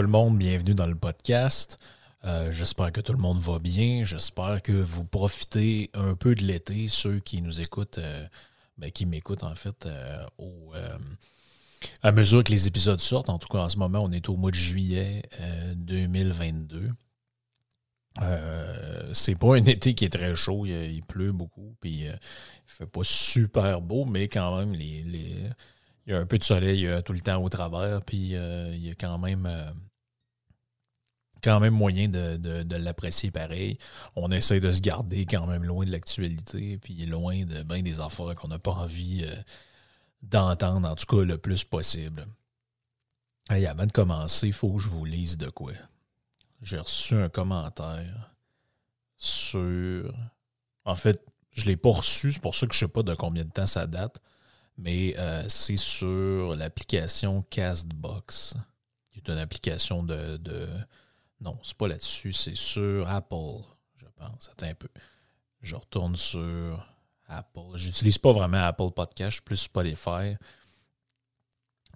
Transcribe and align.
Tout 0.00 0.06
le 0.06 0.12
monde, 0.12 0.38
bienvenue 0.38 0.72
dans 0.72 0.86
le 0.86 0.94
podcast. 0.94 1.76
Euh, 2.24 2.50
J'espère 2.50 2.90
que 2.90 3.02
tout 3.02 3.12
le 3.12 3.18
monde 3.18 3.38
va 3.38 3.58
bien. 3.58 4.02
J'espère 4.02 4.62
que 4.62 4.72
vous 4.72 5.04
profitez 5.04 5.90
un 5.92 6.14
peu 6.14 6.34
de 6.34 6.40
l'été, 6.40 6.88
ceux 6.88 7.20
qui 7.20 7.42
nous 7.42 7.60
écoutent, 7.60 7.98
euh, 7.98 8.26
ben, 8.78 8.90
qui 8.90 9.04
m'écoutent 9.04 9.42
en 9.42 9.54
fait 9.54 9.84
euh, 9.84 10.24
au, 10.38 10.72
à 12.02 12.12
mesure 12.12 12.42
que 12.42 12.50
les 12.50 12.66
épisodes 12.66 12.98
sortent. 12.98 13.28
En 13.28 13.38
tout 13.38 13.48
cas, 13.48 13.58
en 13.58 13.68
ce 13.68 13.76
moment, 13.76 14.02
on 14.02 14.10
est 14.10 14.30
au 14.30 14.36
mois 14.36 14.50
de 14.50 14.56
juillet 14.56 15.20
euh, 15.38 15.74
2022. 15.76 16.92
Euh, 18.22 19.10
c'est 19.12 19.34
pas 19.34 19.54
un 19.54 19.64
été 19.66 19.92
qui 19.92 20.06
est 20.06 20.14
très 20.14 20.34
chaud, 20.34 20.64
il, 20.64 21.02
pleut 21.02 21.32
beaucoup, 21.32 21.76
puis 21.78 22.04
il 22.04 22.18
fait 22.66 22.86
pas 22.86 23.04
super 23.04 23.82
beau, 23.82 24.06
mais 24.06 24.28
quand 24.28 24.56
même, 24.60 24.72
les, 24.72 25.02
les- 25.02 25.50
il 26.06 26.14
y 26.14 26.16
a 26.16 26.18
un 26.20 26.24
peu 26.26 26.38
de 26.38 26.44
soleil 26.44 26.88
tout 27.04 27.12
le 27.12 27.20
temps 27.20 27.42
au 27.42 27.50
travers, 27.50 28.00
puis 28.00 28.30
il 28.30 28.78
y 28.78 28.90
a 28.90 28.94
quand 28.94 29.18
même, 29.18 29.46
quand 31.42 31.60
même 31.60 31.74
moyen 31.74 32.08
de, 32.08 32.36
de- 32.36 32.76
l'apprécier 32.76 33.30
pareil. 33.30 33.78
On 34.16 34.30
essaie 34.30 34.60
de 34.60 34.72
se 34.72 34.80
garder 34.80 35.26
quand 35.26 35.46
même 35.46 35.64
loin 35.64 35.84
de 35.84 35.92
l'actualité, 35.92 36.78
puis 36.78 37.06
loin 37.06 37.44
de 37.44 37.62
des 37.62 38.00
affaires 38.00 38.34
qu'on 38.34 38.48
n'a 38.48 38.58
pas 38.58 38.72
envie 38.72 39.24
euh, 39.24 39.34
d'entendre, 40.22 40.88
en 40.88 40.94
tout 40.94 41.06
cas 41.06 41.22
le 41.24 41.38
plus 41.38 41.64
possible. 41.64 42.26
Hey, 43.48 43.66
avant 43.66 43.86
de 43.86 43.92
commencer, 43.92 44.48
il 44.48 44.52
faut 44.52 44.72
que 44.74 44.82
je 44.82 44.88
vous 44.88 45.04
lise 45.04 45.38
de 45.38 45.48
quoi. 45.48 45.72
J'ai 46.62 46.78
reçu 46.78 47.14
un 47.14 47.28
commentaire 47.28 48.32
sur. 49.16 50.12
En 50.84 50.94
fait, 50.94 51.22
je 51.52 51.62
ne 51.62 51.66
l'ai 51.66 51.76
pas 51.76 51.90
reçu, 51.90 52.32
c'est 52.32 52.42
pour 52.42 52.54
ça 52.54 52.66
que 52.66 52.74
je 52.74 52.84
ne 52.84 52.88
sais 52.88 52.92
pas 52.92 53.02
de 53.02 53.14
combien 53.14 53.44
de 53.44 53.50
temps 53.50 53.66
ça 53.66 53.86
date, 53.86 54.20
mais 54.76 55.14
euh, 55.18 55.44
c'est 55.48 55.76
sur 55.76 56.54
l'application 56.54 57.42
Castbox, 57.42 58.54
qui 59.10 59.18
est 59.18 59.28
une 59.28 59.38
application 59.38 60.02
de... 60.02 60.36
Non, 61.40 61.58
c'est 61.62 61.76
pas 61.76 61.88
là-dessus, 61.88 62.32
c'est 62.32 62.56
sur 62.56 63.08
Apple, 63.08 63.62
je 63.96 64.06
pense. 64.16 64.48
Attends 64.50 64.66
un 64.66 64.74
peu. 64.74 64.88
Je 65.62 65.76
retourne 65.76 66.16
sur 66.16 66.86
Apple. 67.28 67.76
J'utilise 67.76 68.18
pas 68.18 68.32
vraiment 68.32 68.60
Apple 68.60 68.90
Podcast, 68.94 69.40
plus 69.42 69.56
Spotify. 69.56 70.36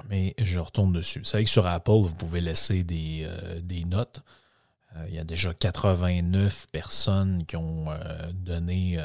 Mais 0.08 0.34
je 0.38 0.60
retourne 0.60 0.92
dessus. 0.92 1.22
C'est 1.24 1.36
vrai 1.36 1.44
que 1.44 1.50
sur 1.50 1.66
Apple, 1.66 1.90
vous 1.92 2.14
pouvez 2.14 2.40
laisser 2.40 2.82
des, 2.82 3.22
euh, 3.24 3.60
notes. 3.86 4.22
Euh, 4.96 5.04
il 5.08 5.14
y 5.14 5.18
a 5.18 5.24
déjà 5.24 5.54
89 5.54 6.68
personnes 6.72 7.44
qui 7.46 7.56
ont 7.56 7.90
euh, 7.90 8.32
donné 8.32 8.98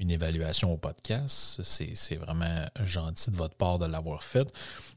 une 0.00 0.10
évaluation 0.10 0.72
au 0.72 0.78
podcast. 0.78 1.60
C'est 1.62 2.16
vraiment 2.16 2.64
gentil 2.82 3.30
de 3.30 3.36
votre 3.36 3.54
part 3.54 3.78
de 3.78 3.86
l'avoir 3.86 4.24
fait. 4.24 4.48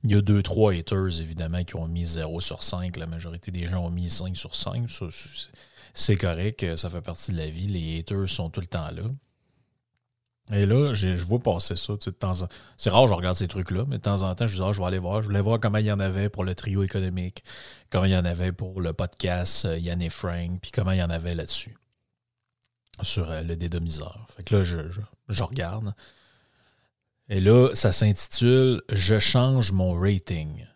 Il 0.03 0.12
y 0.12 0.16
a 0.16 0.22
deux, 0.22 0.41
trois 0.41 0.74
haters, 0.74 1.22
évidemment, 1.22 1.64
qui 1.64 1.75
ont 1.75 1.88
mis 1.88 2.06
0 2.06 2.40
sur 2.40 2.64
5. 2.64 2.97
La 2.97 3.06
majorité 3.06 3.52
des 3.52 3.68
gens 3.68 3.86
ont 3.86 3.91
mis 3.91 4.09
5 4.09 4.36
sur 4.36 4.56
5. 4.56 4.90
Ça, 4.90 5.06
c'est- 5.94 6.16
correct, 6.16 6.75
ça 6.78 6.90
fait 6.90 7.02
partie 7.02 7.31
de 7.34 7.38
la 7.38 7.47
vie. 7.50 7.68
Les 7.68 8.00
haters 8.00 8.28
sont 8.30 8.50
tout 8.50 8.62
le 8.62 8.68
temps 8.68 8.90
là. 8.91 9.03
Et 10.52 10.66
là, 10.66 10.94
je 10.94 11.08
vois 11.24 11.40
passer 11.40 11.75
ça. 11.75 11.94
de 11.94 12.09
temps 12.12 12.41
en- 12.41 12.47
C'est 12.78 12.90
rare, 12.90 13.08
je 13.08 13.14
regarde 13.14 13.35
ces 13.35 13.47
trucs-là, 13.47 13.85
mais 13.88 13.97
de 13.97 14.02
temps 14.02 14.24
en 14.24 14.35
temps, 14.35 14.46
je 14.47 14.56
dis, 14.58 14.62
ah, 14.64 14.72
je 14.74 14.80
vais 14.80 14.85
aller 14.88 15.00
voir. 15.00 15.22
Je 15.22 15.28
voulais 15.28 15.40
voir 15.41 15.59
comment 15.59 15.78
il 15.78 15.85
y 15.85 15.91
en 15.91 16.00
avait 16.02 16.30
pour 16.30 16.44
le 16.44 16.53
trio 16.53 16.84
économique, 16.84 17.44
comment 17.90 18.06
il 18.06 18.12
y 18.12 18.18
en 18.18 18.25
avait 18.25 18.52
pour 18.52 18.81
le 18.81 18.91
podcast 18.94 19.66
euh, 19.66 19.78
Yann 19.78 20.02
et 20.02 20.09
Frank, 20.09 20.59
puis 20.62 20.72
comment 20.72 20.91
il 20.91 21.00
y 21.00 21.03
en 21.03 21.09
avait 21.09 21.34
là-dessus, 21.34 21.75
sur 23.02 23.30
euh, 23.31 23.42
le 23.42 23.56
dédomiseur. 23.56 24.28
Fait 24.36 24.44
que 24.44 24.56
là, 24.58 24.64
je, 24.64 24.90
je- 25.30 25.44
regarde. 25.44 25.94
Et 27.30 27.40
là, 27.40 27.70
ça 27.74 27.92
s'intitule 27.92 28.81
Je 28.92 29.18
change 29.20 29.72
mon 29.72 29.94
rating. 30.00 30.68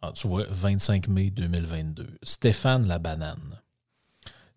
Ah, 0.00 0.12
tu 0.12 0.26
vois, 0.26 0.44
25 0.50 1.06
mai 1.08 1.30
2022. 1.30 2.08
Stéphane 2.24 2.86
la 2.88 2.98
banane. 2.98 3.60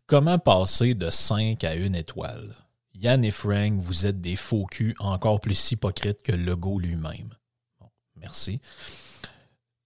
Comment 0.08 0.40
passer 0.40 0.94
de 0.96 1.10
5 1.10 1.64
à 1.64 1.72
1 1.72 1.94
étoile? 1.94 2.56
Yann 2.96 3.24
et 3.26 3.32
Frank, 3.32 3.74
vous 3.80 4.06
êtes 4.06 4.22
des 4.22 4.36
faux 4.36 4.66
culs 4.66 4.96
encore 5.00 5.42
plus 5.42 5.72
hypocrites 5.72 6.22
que 6.24 6.32
Legault 6.32 6.80
lui-même. 6.80 7.30
Merci. 8.16 8.62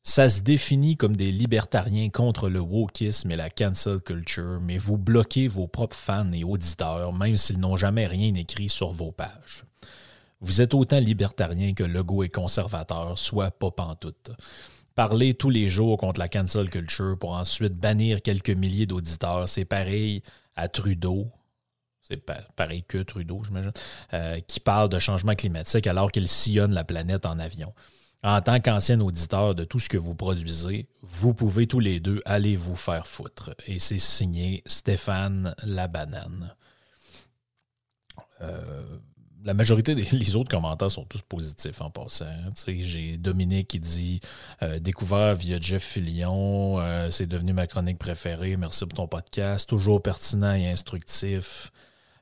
Ça 0.09 0.27
se 0.27 0.41
définit 0.41 0.97
comme 0.97 1.15
des 1.15 1.31
libertariens 1.31 2.09
contre 2.09 2.49
le 2.49 2.59
wokisme 2.59 3.29
et 3.29 3.35
la 3.35 3.51
cancel 3.51 4.01
culture, 4.01 4.59
mais 4.59 4.79
vous 4.79 4.97
bloquez 4.97 5.47
vos 5.47 5.67
propres 5.67 5.95
fans 5.95 6.31
et 6.31 6.43
auditeurs, 6.43 7.13
même 7.13 7.37
s'ils 7.37 7.59
n'ont 7.59 7.75
jamais 7.75 8.07
rien 8.07 8.33
écrit 8.33 8.69
sur 8.69 8.91
vos 8.91 9.11
pages. 9.11 9.65
Vous 10.41 10.61
êtes 10.61 10.73
autant 10.73 10.97
libertarien 10.97 11.75
que 11.75 11.83
Legault 11.83 12.23
est 12.23 12.29
conservateur, 12.29 13.19
soit 13.19 13.51
pas 13.51 13.69
pantoute. 13.69 14.31
Parler 14.95 15.35
tous 15.35 15.51
les 15.51 15.67
jours 15.69 15.95
contre 15.97 16.19
la 16.19 16.27
cancel 16.27 16.71
culture 16.71 17.15
pour 17.19 17.33
ensuite 17.33 17.75
bannir 17.75 18.23
quelques 18.23 18.49
milliers 18.49 18.87
d'auditeurs, 18.87 19.47
c'est 19.47 19.63
pareil 19.63 20.23
à 20.55 20.69
Trudeau, 20.69 21.27
c'est 22.01 22.17
pa- 22.17 22.41
pareil 22.55 22.81
que 22.81 22.97
Trudeau, 22.97 23.43
j'imagine, 23.45 23.73
euh, 24.15 24.39
qui 24.39 24.59
parle 24.59 24.89
de 24.89 24.97
changement 24.97 25.35
climatique 25.35 25.85
alors 25.85 26.11
qu'il 26.11 26.27
sillonne 26.27 26.73
la 26.73 26.83
planète 26.83 27.27
en 27.27 27.37
avion. 27.37 27.71
En 28.21 28.41
tant 28.41 28.59
qu'ancien 28.59 28.99
auditeur 28.99 29.55
de 29.55 29.63
tout 29.63 29.79
ce 29.79 29.87
que 29.87 29.97
vous 29.97 30.13
produisez, 30.13 30.89
vous 31.01 31.33
pouvez 31.33 31.67
tous 31.67 31.79
les 31.79 32.01
deux 32.01 32.21
aller 32.25 32.57
vous 32.57 32.75
faire 32.75 33.07
foutre. 33.07 33.55
Et 33.65 33.79
c'est 33.79 33.97
signé 33.97 34.61
Stéphane 34.65 35.55
Labanane. 35.63 36.53
Euh, 38.41 38.99
la 39.45 39.53
majorité 39.53 39.95
des 39.95 40.35
autres 40.35 40.51
commentaires 40.51 40.91
sont 40.91 41.05
tous 41.05 41.21
positifs 41.21 41.81
en 41.81 41.89
passant. 41.89 42.25
Sais, 42.55 42.81
J'ai 42.81 43.17
Dominique 43.17 43.69
qui 43.69 43.79
dit 43.79 44.19
euh, 44.63 44.79
Découvert 44.79 45.35
via 45.35 45.57
Jeff 45.61 45.83
Fillion, 45.83 46.79
euh, 46.79 47.09
c'est 47.11 47.27
devenu 47.27 47.53
ma 47.53 47.67
chronique 47.67 47.99
préférée. 47.99 48.57
Merci 48.57 48.85
pour 48.85 48.97
ton 48.97 49.07
podcast. 49.07 49.69
Toujours 49.69 50.01
pertinent 50.01 50.53
et 50.53 50.67
instructif. 50.67 51.71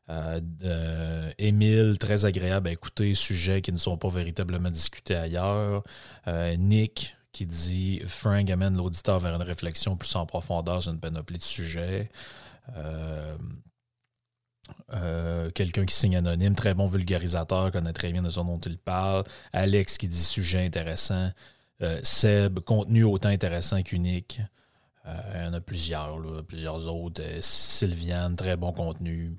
Euh, 0.10 0.40
euh, 0.64 1.32
Émile, 1.38 1.98
très 2.00 2.26
agréable 2.26 2.70
à 2.70 2.72
écouter, 2.72 3.14
sujets 3.14 3.62
qui 3.62 3.72
ne 3.72 3.78
sont 3.78 3.98
pas 3.98 4.10
véritablement 4.10 4.70
discutés 4.70 5.16
ailleurs. 5.16 5.84
Euh, 6.28 6.56
Nick, 6.56 7.18
qui 7.34 7.46
dit 7.46 8.02
Frank 8.06 8.50
amène 8.50 8.78
l'auditeur 8.78 9.20
vers 9.20 9.36
une 9.36 9.42
réflexion 9.42 9.98
plus 9.98 10.16
en 10.16 10.26
profondeur 10.26 10.82
sur 10.82 10.94
une 10.94 11.00
panoplie 11.00 11.38
de 11.38 11.44
sujets. 11.44 12.10
Euh, 12.78 13.36
Quelqu'un 15.54 15.86
qui 15.86 15.96
signe 15.96 16.18
anonyme, 16.18 16.56
très 16.56 16.74
bon 16.74 16.88
vulgarisateur, 16.88 17.72
connaît 17.72 17.94
très 17.94 18.12
bien 18.12 18.22
de 18.22 18.30
ce 18.30 18.40
dont 18.42 18.60
il 18.60 18.78
parle. 18.78 19.24
Alex 19.54 19.98
qui 19.98 20.08
dit 20.10 20.18
sujet 20.18 20.66
intéressant. 20.66 21.32
Seb, 22.04 22.60
contenu 22.60 23.04
autant 23.04 23.30
intéressant 23.30 23.82
qu'unique. 23.82 24.42
Il 25.06 25.42
y 25.42 25.48
en 25.48 25.54
a 25.54 25.62
plusieurs, 25.62 26.20
plusieurs 26.46 26.86
autres. 26.88 27.22
Sylviane, 27.40 28.36
très 28.36 28.58
bon 28.58 28.74
contenu. 28.74 29.38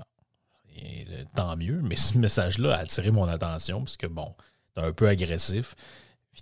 Et, 0.78 1.06
euh, 1.10 1.24
tant 1.34 1.56
mieux, 1.56 1.80
mais 1.82 1.96
ce 1.96 2.16
message-là 2.18 2.74
a 2.74 2.78
attiré 2.78 3.10
mon 3.10 3.28
attention 3.28 3.80
parce 3.80 3.96
que, 3.96 4.06
bon, 4.06 4.34
c'est 4.74 4.82
un 4.82 4.92
peu 4.92 5.08
agressif. 5.08 5.74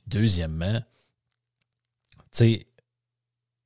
Deuxièmement, 0.06 0.80
tu 0.80 2.26
sais, 2.32 2.66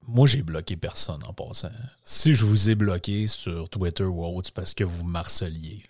moi, 0.07 0.27
j'ai 0.27 0.43
bloqué 0.43 0.77
personne 0.77 1.21
en 1.27 1.33
passant. 1.33 1.71
Si 2.03 2.35
je 2.35 2.45
vous 2.45 2.71
ai 2.71 2.75
bloqué 2.75 3.27
sur 3.27 3.69
Twitter 3.69 4.05
ou 4.05 4.25
autre, 4.25 4.53
parce 4.53 4.75
que 4.75 4.85
vous 4.85 5.05
marceliez. 5.05 5.85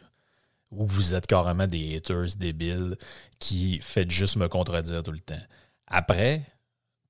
Ou 0.71 0.87
vous 0.87 1.15
êtes 1.15 1.27
carrément 1.27 1.67
des 1.67 1.97
haters 1.97 2.37
débiles 2.37 2.97
qui 3.39 3.81
faites 3.81 4.11
juste 4.11 4.37
me 4.37 4.49
contredire 4.49 5.03
tout 5.03 5.13
le 5.13 5.21
temps. 5.21 5.43
Après, 5.87 6.47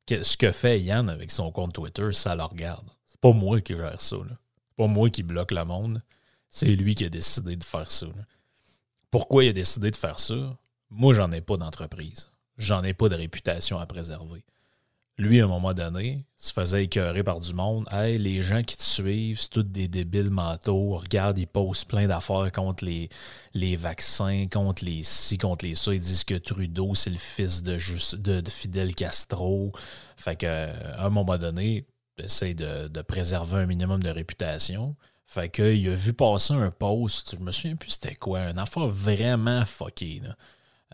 ce 0.08 0.36
que 0.36 0.50
fait 0.50 0.80
Yann 0.80 1.08
avec 1.08 1.30
son 1.30 1.50
compte 1.52 1.74
Twitter, 1.74 2.12
ça 2.12 2.34
le 2.34 2.42
regarde. 2.42 2.88
C'est 3.06 3.20
pas 3.20 3.32
moi 3.32 3.60
qui 3.60 3.76
gère 3.76 4.00
ça. 4.00 4.16
C'est 4.26 4.76
pas 4.76 4.86
moi 4.86 5.10
qui 5.10 5.22
bloque 5.22 5.52
le 5.52 5.64
monde. 5.64 6.02
C'est 6.50 6.76
lui 6.76 6.94
qui 6.94 7.04
a 7.04 7.08
décidé 7.08 7.56
de 7.56 7.64
faire 7.64 7.90
ça. 7.90 8.06
Pourquoi 9.10 9.44
il 9.44 9.48
a 9.48 9.52
décidé 9.52 9.90
de 9.90 9.96
faire 9.96 10.20
ça? 10.20 10.58
Moi, 10.90 11.14
j'en 11.14 11.32
ai 11.32 11.40
pas 11.40 11.56
d'entreprise. 11.56 12.28
J'en 12.58 12.82
ai 12.82 12.92
pas 12.92 13.08
de 13.08 13.14
réputation 13.14 13.78
à 13.78 13.86
préserver 13.86 14.44
lui, 15.20 15.40
à 15.40 15.44
un 15.44 15.48
moment 15.48 15.74
donné, 15.74 16.24
se 16.36 16.52
faisait 16.52 16.84
écœurer 16.84 17.22
par 17.22 17.40
du 17.40 17.52
monde. 17.52 17.86
Hey, 17.92 18.18
les 18.18 18.42
gens 18.42 18.62
qui 18.62 18.76
te 18.76 18.82
suivent, 18.82 19.38
c'est 19.38 19.50
tous 19.50 19.62
des 19.62 19.86
débiles 19.86 20.30
mentaux. 20.30 20.96
Regarde, 20.96 21.38
ils 21.38 21.46
posent 21.46 21.84
plein 21.84 22.08
d'affaires 22.08 22.50
contre 22.52 22.84
les, 22.84 23.10
les 23.52 23.76
vaccins, 23.76 24.46
contre 24.50 24.84
les 24.84 25.02
ci, 25.02 25.36
contre 25.36 25.66
les 25.66 25.74
ça. 25.74 25.92
Ils 25.92 26.00
disent 26.00 26.24
que 26.24 26.34
Trudeau, 26.34 26.94
c'est 26.94 27.10
le 27.10 27.18
fils 27.18 27.62
de, 27.62 27.76
de, 28.16 28.50
Fidel 28.50 28.94
Castro. 28.94 29.72
Fait 30.16 30.36
qu'à 30.36 30.72
un 30.98 31.10
moment 31.10 31.36
donné, 31.36 31.86
essaye 32.16 32.54
de, 32.54 32.88
de, 32.88 33.02
préserver 33.02 33.58
un 33.58 33.66
minimum 33.66 34.02
de 34.02 34.10
réputation. 34.10 34.96
Fait 35.30 35.48
qu'il 35.48 35.88
a 35.88 35.94
vu 35.94 36.12
passer 36.12 36.54
un 36.54 36.72
post, 36.72 37.36
je 37.38 37.40
me 37.44 37.52
souviens 37.52 37.76
plus 37.76 37.90
c'était 37.90 38.16
quoi, 38.16 38.50
une 38.50 38.58
affaire 38.58 38.88
vraiment 38.88 39.64
fuckée. 39.64 40.20
Là. 40.24 40.36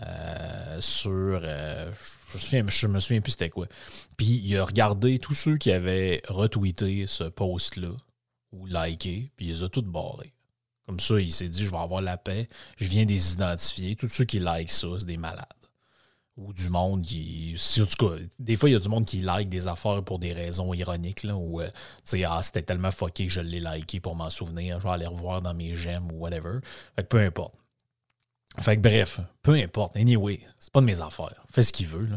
Euh, 0.02 0.78
sur. 0.82 1.40
Euh, 1.42 1.90
je, 2.34 2.86
me 2.86 3.00
souviens, 3.00 3.22
plus 3.22 3.30
c'était 3.30 3.48
quoi. 3.48 3.66
Puis 4.18 4.42
il 4.44 4.54
a 4.58 4.64
regardé 4.64 5.18
tous 5.18 5.32
ceux 5.32 5.56
qui 5.56 5.72
avaient 5.72 6.20
retweeté 6.28 7.06
ce 7.06 7.24
post-là 7.24 7.96
ou 8.52 8.66
liké, 8.66 9.30
puis 9.36 9.46
il 9.46 9.52
les 9.52 9.62
a 9.62 9.70
tous 9.70 9.80
barrés. 9.80 10.34
Comme 10.84 11.00
ça, 11.00 11.18
il 11.18 11.32
s'est 11.32 11.48
dit 11.48 11.64
je 11.64 11.70
vais 11.70 11.78
avoir 11.78 12.02
la 12.02 12.18
paix, 12.18 12.46
je 12.76 12.88
viens 12.88 13.06
des 13.06 13.32
identifier. 13.32 13.96
Tous 13.96 14.10
ceux 14.10 14.26
qui 14.26 14.38
like 14.38 14.70
ça, 14.70 14.88
c'est 14.98 15.06
des 15.06 15.16
malades. 15.16 15.46
Ou 16.36 16.52
du 16.52 16.68
monde 16.68 17.02
qui. 17.02 17.56
En 17.80 17.86
tout 17.86 18.08
cas, 18.08 18.16
des 18.38 18.56
fois, 18.56 18.68
il 18.68 18.72
y 18.72 18.76
a 18.76 18.78
du 18.78 18.88
monde 18.90 19.06
qui 19.06 19.20
like 19.20 19.48
des 19.48 19.68
affaires 19.68 20.02
pour 20.02 20.18
des 20.18 20.34
raisons 20.34 20.74
ironiques, 20.74 21.22
là, 21.22 21.34
ou, 21.34 21.62
euh, 21.62 21.68
tu 21.68 21.72
sais, 22.04 22.24
ah, 22.24 22.40
c'était 22.42 22.62
tellement 22.62 22.90
fucké 22.90 23.26
que 23.26 23.32
je 23.32 23.40
l'ai 23.40 23.60
liké 23.60 24.00
pour 24.00 24.14
m'en 24.14 24.28
souvenir, 24.28 24.78
je 24.78 24.86
vais 24.86 24.92
aller 24.92 25.06
revoir 25.06 25.40
dans 25.40 25.54
mes 25.54 25.74
j'aime 25.74 26.12
ou 26.12 26.16
whatever. 26.16 26.58
Fait 26.94 27.02
que 27.02 27.08
peu 27.08 27.20
importe. 27.20 27.54
Fait 28.58 28.76
que 28.76 28.82
bref, 28.82 29.20
peu 29.42 29.54
importe. 29.54 29.96
Anyway, 29.96 30.40
c'est 30.58 30.72
pas 30.72 30.80
de 30.80 30.86
mes 30.86 31.00
affaires. 31.00 31.44
Fais 31.50 31.62
ce 31.62 31.72
qu'il 31.72 31.86
veut. 31.86 32.08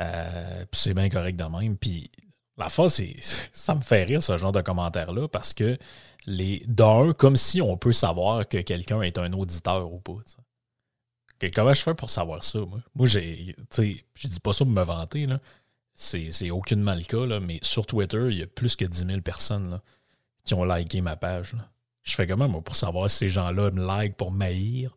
Euh, 0.00 0.64
puis 0.70 0.80
c'est 0.80 0.94
bien 0.94 1.08
correct 1.08 1.36
de 1.36 1.44
même. 1.44 1.76
Puis 1.76 2.10
la 2.56 2.68
fois, 2.68 2.88
ça 3.52 3.74
me 3.74 3.80
fait 3.80 4.04
rire 4.04 4.22
ce 4.22 4.36
genre 4.36 4.52
de 4.52 4.60
commentaires-là 4.60 5.28
parce 5.28 5.54
que 5.54 5.78
les 6.26 6.62
d'un, 6.66 7.12
comme 7.12 7.36
si 7.36 7.62
on 7.62 7.76
peut 7.76 7.92
savoir 7.92 8.46
que 8.46 8.58
quelqu'un 8.58 9.00
est 9.02 9.18
un 9.18 9.32
auditeur 9.32 9.92
ou 9.92 9.98
pas. 9.98 10.18
Comment 11.46 11.72
je 11.72 11.82
fais 11.82 11.94
pour 11.94 12.10
savoir 12.10 12.44
ça, 12.44 12.58
moi? 12.60 12.80
Moi, 12.94 13.06
j'ai. 13.06 13.56
Je 13.76 14.28
dis 14.28 14.40
pas 14.40 14.52
ça 14.52 14.64
pour 14.64 14.74
me 14.74 14.82
vanter, 14.82 15.26
là. 15.26 15.40
C'est, 15.94 16.50
aucunement 16.50 16.94
le 16.94 17.02
cas, 17.02 17.26
là, 17.26 17.40
mais 17.40 17.58
sur 17.62 17.84
Twitter, 17.84 18.28
il 18.30 18.38
y 18.38 18.42
a 18.42 18.46
plus 18.46 18.76
que 18.76 18.84
10 18.84 19.06
000 19.06 19.20
personnes 19.20 19.80
qui 20.44 20.54
ont 20.54 20.64
liké 20.64 21.00
ma 21.00 21.16
page. 21.16 21.56
Je 22.04 22.14
fais 22.14 22.26
comment, 22.26 22.48
moi, 22.48 22.62
pour 22.62 22.76
savoir 22.76 23.10
si 23.10 23.18
ces 23.18 23.28
gens-là 23.28 23.72
me 23.72 23.84
like 23.84 24.16
pour 24.16 24.30
m'haïr, 24.30 24.94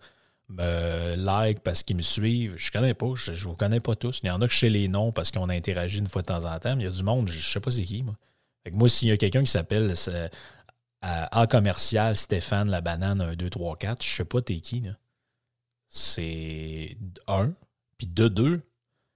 me 0.47 1.15
like 1.15 1.61
parce 1.61 1.81
qu'ils 1.81 1.95
me 1.97 2.03
suivent? 2.03 2.53
Je 2.55 2.71
connais 2.71 2.93
pas, 2.93 3.13
je, 3.15 3.31
ne 3.31 3.37
vous 3.37 3.55
connais 3.55 3.79
pas 3.79 3.95
tous. 3.95 4.19
Il 4.23 4.27
y 4.27 4.29
en 4.29 4.41
a 4.41 4.47
que 4.47 4.53
je 4.53 4.59
sais 4.59 4.69
les 4.69 4.87
noms 4.87 5.11
parce 5.11 5.31
qu'on 5.31 5.49
a 5.49 5.55
interagi 5.55 5.97
une 5.97 6.07
fois 6.07 6.21
de 6.21 6.27
temps 6.27 6.45
en 6.45 6.59
temps, 6.59 6.75
mais 6.75 6.83
il 6.83 6.85
y 6.85 6.89
a 6.89 6.91
du 6.91 7.03
monde, 7.03 7.27
je, 7.27 7.37
ne 7.37 7.41
sais 7.41 7.59
pas 7.59 7.71
c'est 7.71 7.83
qui, 7.83 8.03
moi. 8.03 8.15
moi, 8.73 8.87
s'il 8.87 9.09
y 9.09 9.11
a 9.11 9.17
quelqu'un 9.17 9.43
qui 9.43 9.51
s'appelle 9.51 9.93
A 11.01 11.47
commercial 11.47 12.15
Stéphane 12.15 12.69
la 12.69 12.81
banane 12.81 13.21
1, 13.21 13.33
2, 13.35 13.49
3, 13.49 13.77
4, 13.77 14.03
je 14.03 14.15
sais 14.17 14.25
pas 14.25 14.41
t'es 14.41 14.59
qui, 14.59 14.81
là. 14.81 14.91
C'est 15.93 16.97
un. 17.27 17.53
Puis 17.97 18.07
de 18.07 18.29
deux, 18.29 18.61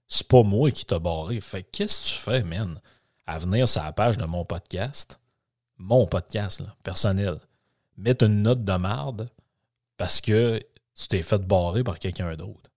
c'est 0.09 0.27
pas 0.27 0.43
moi 0.43 0.71
qui 0.71 0.85
t'a 0.85 0.99
barré. 0.99 1.39
Fait 1.39 1.63
qu'est-ce 1.63 2.01
que 2.01 2.07
tu 2.09 2.21
fais, 2.21 2.43
man? 2.43 2.81
À 3.25 3.39
venir 3.39 3.65
sur 3.67 3.81
la 3.81 3.93
page 3.93 4.17
de 4.17 4.25
mon 4.25 4.43
podcast, 4.43 5.21
mon 5.77 6.05
podcast, 6.05 6.61
personnel 6.83 7.39
mettre 7.97 8.25
une 8.25 8.41
note 8.41 8.65
de 8.65 8.73
marde 8.73 9.29
parce 9.95 10.19
que 10.19 10.61
tu 10.93 11.07
t'es 11.07 11.23
fait 11.23 11.39
barrer 11.47 11.81
par 11.81 11.97
quelqu'un 11.97 12.35
d'autre? 12.35 12.69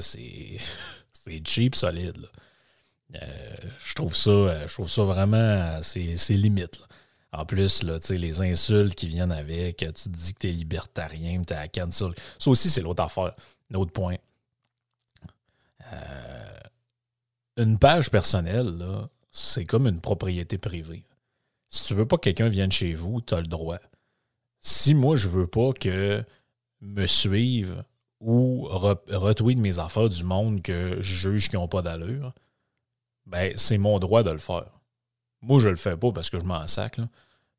C'est, 0.00 0.58
c'est 1.12 1.46
cheap 1.46 1.76
solide. 1.76 2.28
Euh, 3.14 3.56
je 3.78 3.94
trouve 3.94 4.16
ça 4.16 4.30
euh, 4.30 4.66
je 4.66 4.74
trouve 4.74 4.90
ça 4.90 5.04
vraiment 5.04 5.80
c'est, 5.80 6.16
c'est 6.16 6.34
limite. 6.34 6.80
En 7.36 7.44
plus, 7.44 7.82
là, 7.82 7.98
les 8.10 8.40
insultes 8.40 8.94
qui 8.94 9.08
viennent 9.08 9.32
avec, 9.32 9.78
tu 9.78 9.92
te 9.92 10.08
dis 10.08 10.32
que 10.34 10.38
t'es 10.38 10.52
libertarien, 10.52 11.42
t'es 11.42 11.54
à 11.54 11.68
cancel. 11.68 12.12
Ça 12.38 12.50
aussi, 12.50 12.70
c'est 12.70 12.82
l'autre 12.82 13.02
affaire. 13.02 13.34
L'autre 13.70 13.92
point. 13.92 14.16
Euh, 15.92 16.60
une 17.58 17.78
page 17.78 18.10
personnelle, 18.10 18.78
là, 18.78 19.08
c'est 19.30 19.66
comme 19.66 19.86
une 19.86 20.00
propriété 20.00 20.58
privée. 20.58 21.04
Si 21.68 21.84
tu 21.84 21.94
veux 21.94 22.06
pas 22.06 22.16
que 22.16 22.22
quelqu'un 22.22 22.48
vienne 22.48 22.72
chez 22.72 22.94
vous, 22.94 23.20
tu 23.20 23.34
as 23.34 23.40
le 23.40 23.46
droit 23.46 23.78
si 24.66 24.94
moi, 24.94 25.14
je 25.14 25.28
veux 25.28 25.46
pas 25.46 25.72
que 25.72 26.24
me 26.80 27.06
suivent 27.06 27.84
ou 28.20 28.66
retweet 28.68 29.58
mes 29.58 29.78
affaires 29.78 30.08
du 30.08 30.24
monde 30.24 30.60
que 30.60 31.00
je 31.00 31.30
juge 31.30 31.48
qui 31.48 31.54
n'ont 31.54 31.68
pas 31.68 31.82
d'allure, 31.82 32.34
ben, 33.26 33.52
c'est 33.56 33.78
mon 33.78 34.00
droit 34.00 34.24
de 34.24 34.30
le 34.30 34.38
faire. 34.38 34.72
Moi, 35.40 35.60
je 35.60 35.68
le 35.68 35.76
fais 35.76 35.96
pas 35.96 36.10
parce 36.10 36.30
que 36.30 36.40
je 36.40 36.44
m'en 36.44 36.66
sac. 36.66 36.98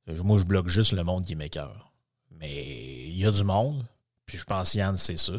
Moi, 0.08 0.38
je 0.38 0.46
bloque 0.46 0.70
juste 0.70 0.94
le 0.94 1.04
monde 1.04 1.26
qui 1.26 1.36
m'écœure. 1.36 1.92
Mais 2.32 3.08
il 3.08 3.18
y 3.18 3.26
a 3.26 3.32
du 3.32 3.44
monde, 3.44 3.86
puis 4.26 4.38
je 4.38 4.44
pense 4.44 4.74
Yann, 4.74 4.96
c'est 4.96 5.18
ça. 5.18 5.34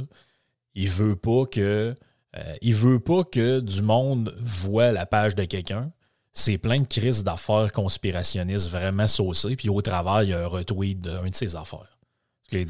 Il 0.75 0.89
veut 0.89 1.17
pas 1.17 1.47
que. 1.47 1.95
Euh, 2.37 2.55
il 2.61 2.75
veut 2.75 3.01
pas 3.01 3.25
que 3.25 3.61
du 3.61 3.83
monde 3.83 4.35
voit 4.39 4.93
la 4.93 5.07
page 5.07 5.35
de 5.35 5.45
quelqu'un, 5.45 5.91
c'est 6.35 6.59
plein 6.59 6.77
de 6.77 6.87
crises 6.87 7.25
d'affaires 7.25 7.73
conspirationnistes 7.73 8.69
vraiment 8.69 9.07
saucées, 9.07 9.57
puis 9.57 9.69
au 9.69 9.81
travail, 9.81 10.29
il 10.29 10.31
y 10.31 10.35
a 10.35 10.45
un 10.45 10.47
retweet 10.47 11.01
d'un 11.01 11.29
de 11.29 11.35
ses 11.35 11.57
affaires. 11.57 11.99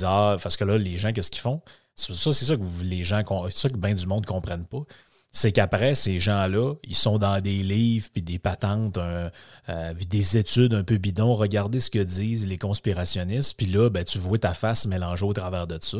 Ah, 0.02 0.36
parce 0.42 0.56
que 0.56 0.64
là, 0.64 0.78
les 0.78 0.96
gens, 0.96 1.12
qu'est-ce 1.12 1.30
qu'ils 1.30 1.42
font? 1.42 1.60
Ça, 1.94 2.32
c'est 2.32 2.44
ça 2.44 2.56
que 2.56 2.62
les 2.82 3.02
gens, 3.04 3.22
c'est 3.50 3.58
ça 3.58 3.68
que 3.68 3.76
bien 3.76 3.94
du 3.94 4.06
monde 4.06 4.22
ne 4.22 4.26
comprennent 4.26 4.66
pas. 4.66 4.82
C'est 5.38 5.52
qu'après, 5.52 5.94
ces 5.94 6.18
gens-là, 6.18 6.74
ils 6.82 6.96
sont 6.96 7.16
dans 7.16 7.40
des 7.40 7.62
livres, 7.62 8.08
puis 8.12 8.22
des 8.22 8.40
patentes, 8.40 8.98
euh, 8.98 9.30
des 9.94 10.36
études 10.36 10.74
un 10.74 10.82
peu 10.82 10.96
bidons. 10.96 11.36
Regardez 11.36 11.78
ce 11.78 11.90
que 11.90 12.00
disent 12.00 12.44
les 12.44 12.58
conspirationnistes, 12.58 13.56
puis 13.56 13.66
là, 13.66 13.88
ben, 13.88 14.02
tu 14.02 14.18
vois 14.18 14.38
ta 14.38 14.52
face 14.52 14.84
mélangée 14.86 15.24
au 15.24 15.32
travers 15.32 15.68
de 15.68 15.78
ça. 15.80 15.98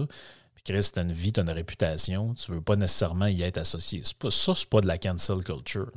Puis 0.57 0.65
Chris, 0.65 0.91
t'as 0.93 1.03
une 1.03 1.13
vie, 1.13 1.33
t'as 1.33 1.43
une 1.43 1.51
réputation, 1.51 2.35
tu 2.35 2.51
veux 2.51 2.61
pas 2.61 2.75
nécessairement 2.75 3.27
y 3.27 3.43
être 3.43 3.59
associé. 3.59 4.03
Pas, 4.19 4.33
ça, 4.33 4.57
c'est 4.57 4.69
pas 4.69 4.81
de 4.81 4.89
la 4.89 4.99
cancel 4.99 5.45
culture. 5.45 5.93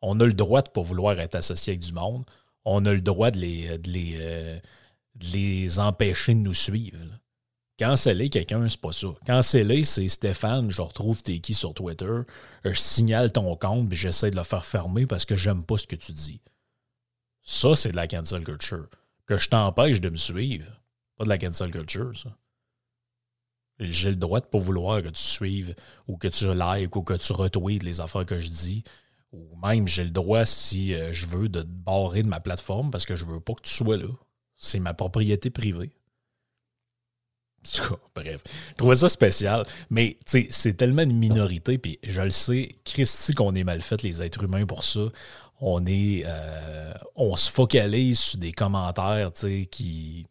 On 0.00 0.18
a 0.20 0.24
le 0.24 0.32
droit 0.32 0.62
de 0.62 0.70
pas 0.70 0.80
vouloir 0.80 1.20
être 1.20 1.34
associé 1.34 1.72
avec 1.72 1.82
du 1.82 1.92
monde. 1.92 2.24
On 2.64 2.86
a 2.86 2.94
le 2.94 3.02
droit 3.02 3.30
de 3.30 3.40
les, 3.40 3.76
de 3.76 3.90
les, 3.90 4.16
euh, 4.20 4.58
les 5.34 5.78
empêcher 5.78 6.32
de 6.32 6.40
nous 6.40 6.54
suivre. 6.54 7.04
Canceller 7.78 8.30
quelqu'un, 8.30 8.68
c'est 8.68 8.80
pas 8.80 8.92
ça. 8.92 9.08
Canceller, 9.26 9.82
c'est 9.84 10.08
Stéphane, 10.08 10.70
je 10.70 10.80
retrouve 10.80 11.22
tes 11.22 11.40
qui 11.40 11.54
sur 11.54 11.74
Twitter, 11.74 12.20
je 12.64 12.78
signale 12.78 13.32
ton 13.32 13.56
compte, 13.56 13.88
puis 13.88 13.98
j'essaie 13.98 14.30
de 14.30 14.36
le 14.36 14.44
faire 14.44 14.64
fermer 14.64 15.06
parce 15.06 15.24
que 15.24 15.34
j'aime 15.34 15.64
pas 15.64 15.76
ce 15.76 15.86
que 15.86 15.96
tu 15.96 16.12
dis. 16.12 16.40
Ça, 17.42 17.74
c'est 17.74 17.90
de 17.90 17.96
la 17.96 18.06
cancel 18.06 18.44
culture. 18.44 18.88
Que 19.26 19.38
je 19.38 19.48
t'empêche 19.48 20.00
de 20.00 20.08
me 20.08 20.16
suivre, 20.16 20.80
pas 21.16 21.24
de 21.24 21.28
la 21.28 21.38
cancel 21.38 21.70
culture, 21.70 22.16
ça. 22.16 22.36
J'ai 23.80 24.10
le 24.10 24.16
droit 24.16 24.40
de 24.40 24.46
pas 24.46 24.58
vouloir 24.58 25.02
que 25.02 25.08
tu 25.08 25.22
suives 25.22 25.74
ou 26.06 26.16
que 26.16 26.28
tu 26.28 26.46
likes 26.54 26.94
ou 26.94 27.02
que 27.02 27.14
tu 27.14 27.32
retweets 27.32 27.82
les 27.82 28.00
affaires 28.00 28.24
que 28.24 28.38
je 28.38 28.48
dis 28.48 28.84
ou 29.34 29.56
même 29.56 29.88
j'ai 29.88 30.04
le 30.04 30.10
droit, 30.10 30.44
si 30.44 30.94
euh, 30.94 31.12
je 31.12 31.26
veux, 31.26 31.48
de 31.48 31.62
te 31.62 31.66
barrer 31.66 32.22
de 32.22 32.28
ma 32.28 32.40
plateforme 32.40 32.90
parce 32.90 33.04
que 33.04 33.16
je 33.16 33.24
veux 33.24 33.40
pas 33.40 33.54
que 33.54 33.62
tu 33.62 33.74
sois 33.74 33.96
là. 33.96 34.08
C'est 34.56 34.78
ma 34.78 34.94
propriété 34.94 35.50
privée. 35.50 35.90
En 37.64 37.82
tout 37.82 37.88
cas, 37.88 38.00
bref. 38.14 38.42
Je 38.70 38.74
trouvais 38.74 38.96
ça 38.96 39.08
spécial. 39.08 39.64
Mais 39.90 40.18
c'est 40.26 40.76
tellement 40.76 41.02
une 41.02 41.16
minorité, 41.16 41.78
puis 41.78 41.98
je 42.04 42.22
le 42.22 42.30
sais, 42.30 42.76
Christy, 42.84 43.34
qu'on 43.34 43.54
est 43.54 43.64
mal 43.64 43.82
fait, 43.82 44.02
les 44.02 44.22
êtres 44.22 44.44
humains, 44.44 44.66
pour 44.66 44.84
ça. 44.84 45.08
On 45.60 45.84
est. 45.86 46.24
Euh, 46.26 46.92
on 47.16 47.36
se 47.36 47.50
focalise 47.50 48.18
sur 48.18 48.38
des 48.38 48.52
commentaires, 48.52 49.32
tu 49.32 49.40
sais, 49.40 49.66
qui. 49.66 50.26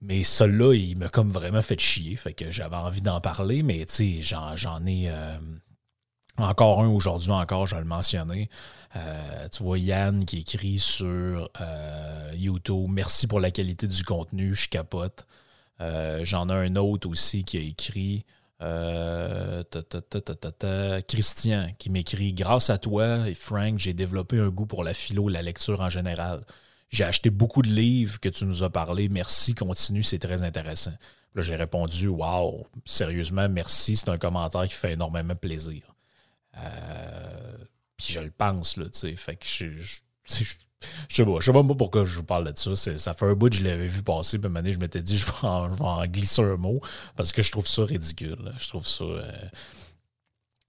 Mais 0.00 0.22
celui-là, 0.22 0.74
il 0.74 0.96
m'a 0.96 1.08
comme 1.08 1.30
vraiment 1.30 1.62
fait 1.62 1.78
chier. 1.78 2.16
Fait 2.16 2.32
que 2.32 2.50
j'avais 2.50 2.76
envie 2.76 3.00
d'en 3.00 3.20
parler, 3.20 3.62
mais 3.62 3.84
tu 3.86 4.22
sais, 4.22 4.44
j'en 4.56 4.86
ai. 4.86 5.10
Euh, 5.10 5.38
encore 6.36 6.80
un 6.80 6.88
aujourd'hui, 6.88 7.30
encore, 7.30 7.66
je 7.66 7.74
vais 7.74 7.82
le 7.82 7.86
mentionner. 7.86 8.48
Euh, 8.96 9.48
tu 9.50 9.62
vois 9.62 9.78
Yann 9.78 10.24
qui 10.24 10.38
écrit 10.38 10.78
sur 10.78 11.50
YouTube 12.34 12.88
Merci 12.90 13.26
pour 13.26 13.40
la 13.40 13.50
qualité 13.50 13.86
du 13.86 14.04
contenu, 14.04 14.54
je 14.54 14.68
capote. 14.68 15.26
Euh, 15.80 16.20
j'en 16.24 16.48
ai 16.48 16.52
un 16.52 16.76
autre 16.76 17.08
aussi 17.08 17.44
qui 17.44 17.58
a 17.58 17.60
écrit 17.60 18.24
Euh, 18.62 19.62
Christian 21.08 21.68
qui 21.78 21.90
m'écrit 21.90 22.32
Grâce 22.32 22.70
à 22.70 22.78
toi 22.78 23.28
et 23.28 23.34
Frank, 23.34 23.78
j'ai 23.78 23.92
développé 23.94 24.38
un 24.38 24.48
goût 24.48 24.66
pour 24.66 24.84
la 24.84 24.94
philo 24.94 25.28
la 25.28 25.42
lecture 25.42 25.80
en 25.80 25.90
général. 25.90 26.44
J'ai 26.90 27.04
acheté 27.04 27.30
beaucoup 27.30 27.62
de 27.62 27.68
livres 27.68 28.20
que 28.20 28.28
tu 28.28 28.44
nous 28.46 28.62
as 28.62 28.70
parlé. 28.70 29.08
Merci, 29.08 29.54
continue, 29.54 30.02
c'est 30.02 30.18
très 30.20 30.42
intéressant. 30.42 30.92
Là, 31.34 31.42
j'ai 31.42 31.56
répondu 31.56 32.06
Waouh, 32.08 32.66
sérieusement, 32.84 33.48
merci, 33.48 33.96
c'est 33.96 34.08
un 34.08 34.18
commentaire 34.18 34.64
qui 34.66 34.74
fait 34.74 34.92
énormément 34.92 35.34
plaisir. 35.34 35.82
Euh, 36.56 37.56
puis 37.96 38.12
je 38.12 38.20
le 38.20 38.30
pense, 38.30 38.76
là, 38.76 38.84
tu 38.86 39.00
sais. 39.00 39.16
Fait 39.16 39.36
que 39.36 39.44
je, 39.46 39.76
je, 39.76 39.98
je 40.28 40.54
sais 41.08 41.24
pas, 41.24 41.36
je 41.40 41.44
sais 41.44 41.52
pas 41.52 41.62
pourquoi 41.62 42.04
je 42.04 42.16
vous 42.16 42.24
parle 42.24 42.52
de 42.52 42.58
ça. 42.58 42.74
Ça 42.76 43.14
fait 43.14 43.26
un 43.26 43.34
bout 43.34 43.50
que 43.50 43.56
je 43.56 43.64
l'avais 43.64 43.86
vu 43.86 44.02
passer, 44.02 44.38
puis 44.38 44.50
à 44.54 44.70
je 44.70 44.78
m'étais 44.78 45.02
dit, 45.02 45.18
je 45.18 45.26
vais, 45.26 45.32
en, 45.42 46.06
glisser 46.06 46.42
un 46.42 46.56
mot, 46.56 46.80
parce 47.16 47.32
que 47.32 47.42
je 47.42 47.50
trouve 47.50 47.66
ça 47.66 47.84
ridicule. 47.84 48.52
Je 48.58 48.68
trouve 48.68 48.86
ça. 48.86 49.04
Euh, 49.04 49.32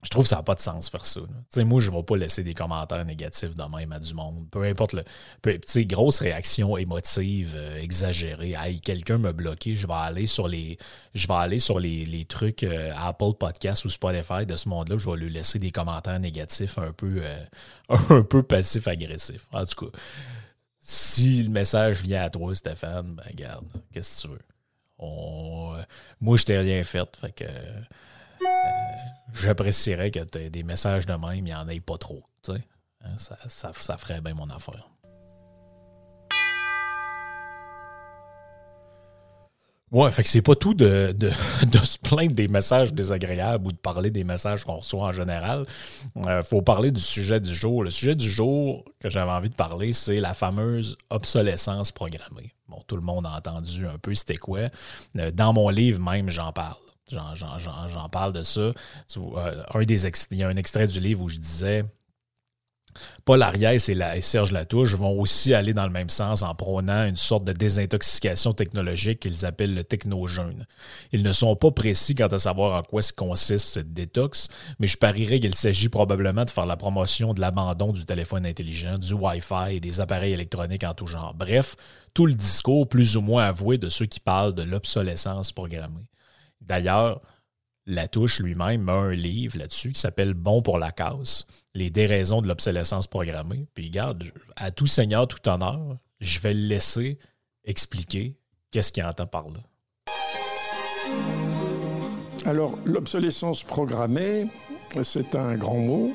je 0.06 0.10
trouve 0.10 0.22
que 0.22 0.28
ça 0.28 0.36
n'a 0.36 0.44
pas 0.44 0.54
de 0.54 0.60
sens 0.60 0.88
faire 0.88 1.04
ça. 1.04 1.20
Moi, 1.56 1.80
je 1.80 1.90
ne 1.90 1.96
vais 1.96 2.02
pas 2.04 2.16
laisser 2.16 2.44
des 2.44 2.54
commentaires 2.54 3.04
négatifs 3.04 3.56
de 3.56 3.76
même 3.76 3.90
à 3.90 3.98
du 3.98 4.14
monde. 4.14 4.46
Peu 4.52 4.62
importe 4.62 4.92
le. 4.92 5.02
Peu, 5.42 5.58
grosse 5.78 6.20
réaction 6.20 6.76
émotive, 6.76 7.54
euh, 7.56 7.82
exagérée. 7.82 8.54
Hey, 8.56 8.80
quelqu'un 8.80 9.18
m'a 9.18 9.32
bloqué, 9.32 9.74
je 9.74 9.88
vais 9.88 9.94
aller 9.94 10.28
sur 10.28 10.46
les. 10.46 10.78
Je 11.14 11.26
vais 11.26 11.34
aller 11.34 11.58
sur 11.58 11.80
les, 11.80 12.24
trucs 12.28 12.62
euh, 12.62 12.92
Apple 12.96 13.32
Podcast 13.36 13.84
ou 13.84 13.88
Spotify 13.88 14.46
de 14.46 14.54
ce 14.54 14.68
monde-là. 14.68 14.96
Je 14.96 15.10
vais 15.10 15.16
lui 15.16 15.28
laisser 15.28 15.58
des 15.58 15.72
commentaires 15.72 16.20
négatifs 16.20 16.78
un 16.78 16.92
peu, 16.92 17.22
euh, 17.24 17.44
un 18.10 18.22
peu 18.22 18.44
passif-agressif. 18.44 19.48
En 19.52 19.66
tout 19.66 19.86
cas, 19.86 19.98
si 20.78 21.42
le 21.42 21.50
message 21.50 22.02
vient 22.02 22.20
à 22.20 22.30
toi, 22.30 22.54
Stéphane, 22.54 23.16
ben 23.16 23.34
garde, 23.34 23.66
qu'est-ce 23.92 24.22
que 24.22 24.28
tu 24.28 24.34
veux? 24.34 24.42
On, 25.00 25.76
moi, 26.20 26.36
je 26.36 26.44
t'ai 26.44 26.58
rien 26.58 26.84
fait. 26.84 27.16
Fait 27.16 27.32
que 27.32 27.44
j'apprécierais 29.32 30.10
que 30.10 30.20
tu 30.20 30.50
des 30.50 30.62
messages 30.62 31.06
de 31.06 31.14
même, 31.14 31.36
il 31.36 31.44
n'y 31.44 31.54
en 31.54 31.68
ait 31.68 31.80
pas 31.80 31.98
trop. 31.98 32.24
Hein, 32.48 33.18
ça, 33.18 33.36
ça, 33.48 33.98
ferait 33.98 34.20
bien 34.20 34.34
mon 34.34 34.48
affaire. 34.50 34.88
Ouais, 39.92 40.10
fait 40.10 40.24
que 40.24 40.28
c'est 40.28 40.42
pas 40.42 40.56
tout 40.56 40.74
de, 40.74 41.14
de, 41.16 41.78
se 41.78 41.98
plaindre 41.98 42.32
des 42.34 42.48
messages 42.48 42.92
désagréables 42.92 43.68
ou 43.68 43.72
de 43.72 43.76
parler 43.76 44.10
des 44.10 44.24
messages 44.24 44.64
qu'on 44.64 44.78
reçoit 44.78 45.04
en 45.04 45.12
général. 45.12 45.64
Il 46.16 46.28
euh, 46.28 46.42
faut 46.42 46.60
parler 46.60 46.90
du 46.90 47.00
sujet 47.00 47.38
du 47.38 47.54
jour. 47.54 47.84
Le 47.84 47.90
sujet 47.90 48.16
du 48.16 48.28
jour 48.28 48.84
que 49.00 49.08
j'avais 49.08 49.30
envie 49.30 49.48
de 49.48 49.54
parler, 49.54 49.92
c'est 49.92 50.16
la 50.16 50.34
fameuse 50.34 50.98
obsolescence 51.10 51.92
programmée. 51.92 52.52
Bon, 52.68 52.82
tout 52.88 52.96
le 52.96 53.02
monde 53.02 53.26
a 53.26 53.36
entendu 53.36 53.86
un 53.86 53.98
peu 53.98 54.12
c'était 54.14 54.36
quoi. 54.36 54.70
Euh, 55.16 55.30
dans 55.30 55.52
mon 55.52 55.68
livre 55.68 56.02
même, 56.02 56.30
j'en 56.30 56.52
parle. 56.52 56.85
J'en 57.08 58.08
parle 58.10 58.32
de 58.32 58.42
ça. 58.42 58.60
Euh, 58.60 58.74
il 60.30 60.38
y 60.38 60.42
a 60.42 60.48
un 60.48 60.56
extrait 60.56 60.86
du 60.86 61.00
livre 61.00 61.22
où 61.22 61.28
je 61.28 61.38
disais 61.38 61.84
Paul 63.24 63.42
Ariès 63.42 63.88
et, 63.88 64.20
Serge 64.20 64.52
Latouche 64.52 64.94
vont 64.94 65.18
aussi 65.20 65.54
aller 65.54 65.74
dans 65.74 65.86
le 65.86 65.92
même 65.92 66.08
sens 66.08 66.42
en 66.42 66.54
prônant 66.54 67.04
une 67.04 67.16
sorte 67.16 67.44
de 67.44 67.52
désintoxication 67.52 68.52
technologique 68.52 69.20
qu'ils 69.20 69.44
appellent 69.44 69.74
le 69.74 69.84
techno-jeûne. 69.84 70.66
Ils 71.12 71.22
ne 71.22 71.32
sont 71.32 71.56
pas 71.56 71.70
précis 71.70 72.14
quant 72.14 72.26
à 72.28 72.38
savoir 72.38 72.78
en 72.78 72.82
quoi 72.82 73.02
consiste 73.16 73.68
cette 73.68 73.92
détox, 73.92 74.48
mais 74.78 74.86
je 74.86 74.96
parierais 74.96 75.40
qu'il 75.40 75.54
s'agit 75.54 75.88
probablement 75.88 76.44
de 76.44 76.50
faire 76.50 76.66
la 76.66 76.76
promotion 76.76 77.34
de 77.34 77.40
l'abandon 77.40 77.92
du 77.92 78.04
téléphone 78.04 78.46
intelligent, 78.46 78.98
du 78.98 79.14
Wi-Fi 79.14 79.76
et 79.76 79.80
des 79.80 80.00
appareils 80.00 80.32
électroniques 80.32 80.84
en 80.84 80.94
tout 80.94 81.06
genre. 81.06 81.34
Bref, 81.34 81.76
tout 82.14 82.26
le 82.26 82.34
discours 82.34 82.88
plus 82.88 83.16
ou 83.16 83.20
moins 83.20 83.44
avoué 83.44 83.78
de 83.78 83.88
ceux 83.88 84.06
qui 84.06 84.20
parlent 84.20 84.54
de 84.54 84.62
l'obsolescence 84.62 85.52
programmée. 85.52 86.06
D'ailleurs, 86.66 87.20
Latouche 87.86 88.40
lui-même 88.40 88.88
a 88.88 88.92
un 88.92 89.12
livre 89.12 89.58
là-dessus 89.58 89.92
qui 89.92 90.00
s'appelle 90.00 90.34
Bon 90.34 90.60
pour 90.60 90.78
la 90.78 90.90
casse, 90.90 91.46
les 91.74 91.90
déraisons 91.90 92.42
de 92.42 92.48
l'obsolescence 92.48 93.06
programmée. 93.06 93.66
Puis 93.74 93.86
regarde, 93.86 94.24
à 94.56 94.72
tout 94.72 94.86
seigneur, 94.86 95.28
tout 95.28 95.48
honneur, 95.48 95.96
je 96.20 96.40
vais 96.40 96.52
le 96.52 96.66
laisser 96.66 97.18
expliquer 97.64 98.36
qu'est-ce 98.72 98.90
qu'il 98.90 99.04
entend 99.04 99.26
par 99.26 99.46
là. 99.48 99.60
Alors, 102.44 102.76
l'obsolescence 102.84 103.62
programmée, 103.62 104.48
c'est 105.02 105.34
un 105.36 105.56
grand 105.56 105.78
mot 105.78 106.12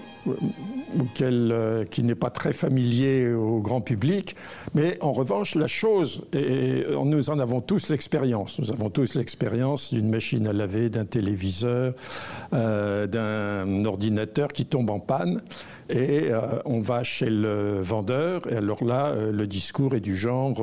euh, 1.21 1.85
qui 1.85 2.03
n'est 2.03 2.15
pas 2.15 2.29
très 2.29 2.51
familier 2.51 3.31
au 3.31 3.59
grand 3.59 3.81
public, 3.81 4.35
mais 4.75 4.97
en 5.01 5.13
revanche, 5.13 5.55
la 5.55 5.67
chose, 5.67 6.23
et 6.33 6.83
nous 7.05 7.29
en 7.29 7.39
avons 7.39 7.61
tous 7.61 7.89
l'expérience, 7.89 8.59
nous 8.59 8.71
avons 8.71 8.89
tous 8.89 9.15
l'expérience 9.15 9.93
d'une 9.93 10.09
machine 10.09 10.47
à 10.47 10.53
laver, 10.53 10.89
d'un 10.89 11.05
téléviseur, 11.05 11.93
euh, 12.53 13.07
d'un 13.07 13.85
ordinateur 13.85 14.49
qui 14.49 14.65
tombe 14.65 14.89
en 14.89 14.99
panne. 14.99 15.41
Et 15.89 16.31
euh, 16.31 16.39
on 16.63 16.79
va 16.79 17.03
chez 17.03 17.29
le 17.29 17.81
vendeur, 17.81 18.49
et 18.49 18.55
alors 18.55 18.83
là, 18.83 19.13
le 19.13 19.45
discours 19.45 19.93
est 19.93 19.99
du 19.99 20.15
genre 20.15 20.53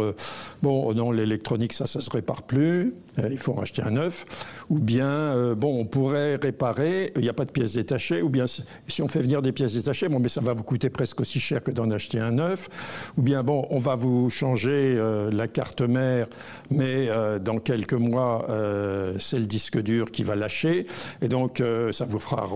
bon, 0.62 0.84
oh 0.86 0.94
non, 0.94 1.10
l'électronique, 1.10 1.74
ça, 1.74 1.86
ça 1.86 2.00
se 2.00 2.10
répare 2.10 2.42
plus, 2.42 2.94
il 3.18 3.36
faut 3.36 3.52
racheter 3.52 3.82
un 3.82 3.90
neuf, 3.90 4.24
ou 4.70 4.78
bien 4.78 5.54
bon, 5.54 5.80
on 5.80 5.84
pourrait 5.84 6.36
réparer, 6.36 7.12
il 7.16 7.22
n'y 7.22 7.28
a 7.28 7.34
pas 7.34 7.44
de 7.44 7.50
pièces 7.50 7.74
détachées, 7.74 8.22
ou 8.22 8.30
bien 8.30 8.46
si 8.46 9.02
on 9.02 9.08
fait 9.08 9.20
venir 9.20 9.42
des 9.42 9.47
pièces 9.52 9.74
détachées, 9.74 10.08
bon, 10.08 10.18
mais 10.18 10.28
ça 10.28 10.40
va 10.40 10.52
vous 10.52 10.64
coûter 10.64 10.90
presque 10.90 11.20
aussi 11.20 11.40
cher 11.40 11.62
que 11.62 11.70
d'en 11.70 11.90
acheter 11.90 12.20
un 12.20 12.32
neuf, 12.32 12.68
ou 13.16 13.22
bien 13.22 13.42
bon, 13.42 13.66
on 13.70 13.78
va 13.78 13.94
vous 13.94 14.30
changer 14.30 14.98
la 15.32 15.48
carte 15.48 15.80
mère, 15.80 16.26
mais 16.70 17.08
dans 17.40 17.58
quelques 17.58 17.94
mois, 17.94 18.46
c'est 19.18 19.38
le 19.38 19.46
disque 19.46 19.80
dur 19.80 20.10
qui 20.10 20.22
va 20.22 20.36
lâcher, 20.36 20.86
et 21.22 21.28
donc 21.28 21.62
ça 21.92 22.04
vous 22.04 22.18
fera, 22.18 22.46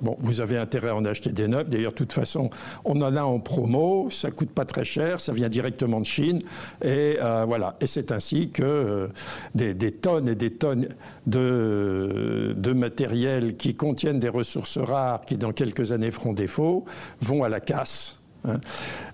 bon, 0.00 0.16
vous 0.18 0.40
avez 0.40 0.58
intérêt 0.58 0.88
à 0.90 0.96
en 0.96 1.04
acheter 1.04 1.32
des 1.32 1.48
neufs, 1.48 1.68
d'ailleurs, 1.68 1.94
toute 2.02 2.12
façon, 2.12 2.50
on 2.84 3.00
en 3.00 3.16
a 3.16 3.22
en 3.22 3.38
promo, 3.38 4.08
ça 4.10 4.30
coûte 4.30 4.50
pas 4.50 4.64
très 4.64 4.84
cher, 4.84 5.20
ça 5.20 5.32
vient 5.32 5.48
directement 5.48 6.00
de 6.00 6.06
Chine, 6.06 6.42
et 6.82 7.16
euh, 7.20 7.44
voilà. 7.46 7.76
Et 7.80 7.86
c'est 7.86 8.12
ainsi 8.12 8.50
que 8.50 8.62
euh, 8.62 9.08
des, 9.54 9.92
tonnes 9.92 10.28
et 10.28 10.34
des 10.34 10.50
tonnes 10.50 10.88
de, 11.26 12.54
de 12.56 12.72
matériel 12.72 13.56
qui 13.56 13.74
contiennent 13.74 14.18
des 14.18 14.28
ressources 14.28 14.78
rares, 14.78 15.24
qui 15.24 15.36
dans 15.36 15.52
quelques 15.52 15.92
années 15.92 16.10
feront 16.10 16.32
défaut, 16.42 16.84
vont 17.20 17.42
à 17.44 17.48
la 17.48 17.60
casse. 17.60 18.18
Hein. 18.44 18.58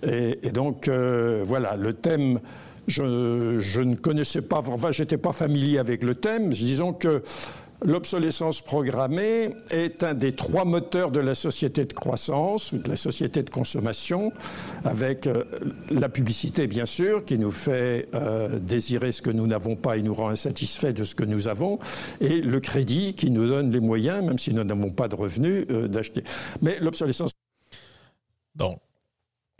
Et, 0.02 0.50
donc, 0.50 0.88
euh, 0.88 1.42
voilà, 1.44 1.76
le 1.76 1.92
thème. 1.92 2.40
Je, 2.86 3.58
je, 3.60 3.82
ne 3.82 3.94
connaissais 3.96 4.40
pas, 4.40 4.62
enfin, 4.66 4.92
j'étais 4.92 5.18
pas 5.18 5.32
familier 5.32 5.78
avec 5.78 6.02
le 6.02 6.14
thème. 6.14 6.48
Disons 6.48 6.94
que 6.94 7.22
L'obsolescence 7.80 8.60
programmée 8.60 9.50
est 9.70 10.02
un 10.02 10.14
des 10.14 10.34
trois 10.34 10.64
moteurs 10.64 11.12
de 11.12 11.20
la 11.20 11.36
société 11.36 11.84
de 11.84 11.92
croissance 11.92 12.72
ou 12.72 12.78
de 12.78 12.88
la 12.88 12.96
société 12.96 13.44
de 13.44 13.50
consommation, 13.50 14.32
avec 14.84 15.28
euh, 15.28 15.44
la 15.88 16.08
publicité 16.08 16.66
bien 16.66 16.86
sûr, 16.86 17.24
qui 17.24 17.38
nous 17.38 17.52
fait 17.52 18.08
euh, 18.14 18.58
désirer 18.58 19.12
ce 19.12 19.22
que 19.22 19.30
nous 19.30 19.46
n'avons 19.46 19.76
pas 19.76 19.96
et 19.96 20.02
nous 20.02 20.14
rend 20.14 20.30
insatisfaits 20.30 20.92
de 20.92 21.04
ce 21.04 21.14
que 21.14 21.22
nous 21.22 21.46
avons, 21.46 21.78
et 22.20 22.40
le 22.40 22.58
crédit 22.58 23.14
qui 23.14 23.30
nous 23.30 23.46
donne 23.46 23.70
les 23.70 23.80
moyens, 23.80 24.24
même 24.24 24.40
si 24.40 24.52
nous 24.52 24.64
n'avons 24.64 24.90
pas 24.90 25.06
de 25.06 25.14
revenus, 25.14 25.64
euh, 25.70 25.86
d'acheter. 25.86 26.24
Mais 26.60 26.80
l'obsolescence... 26.80 27.30
Donc, 28.56 28.80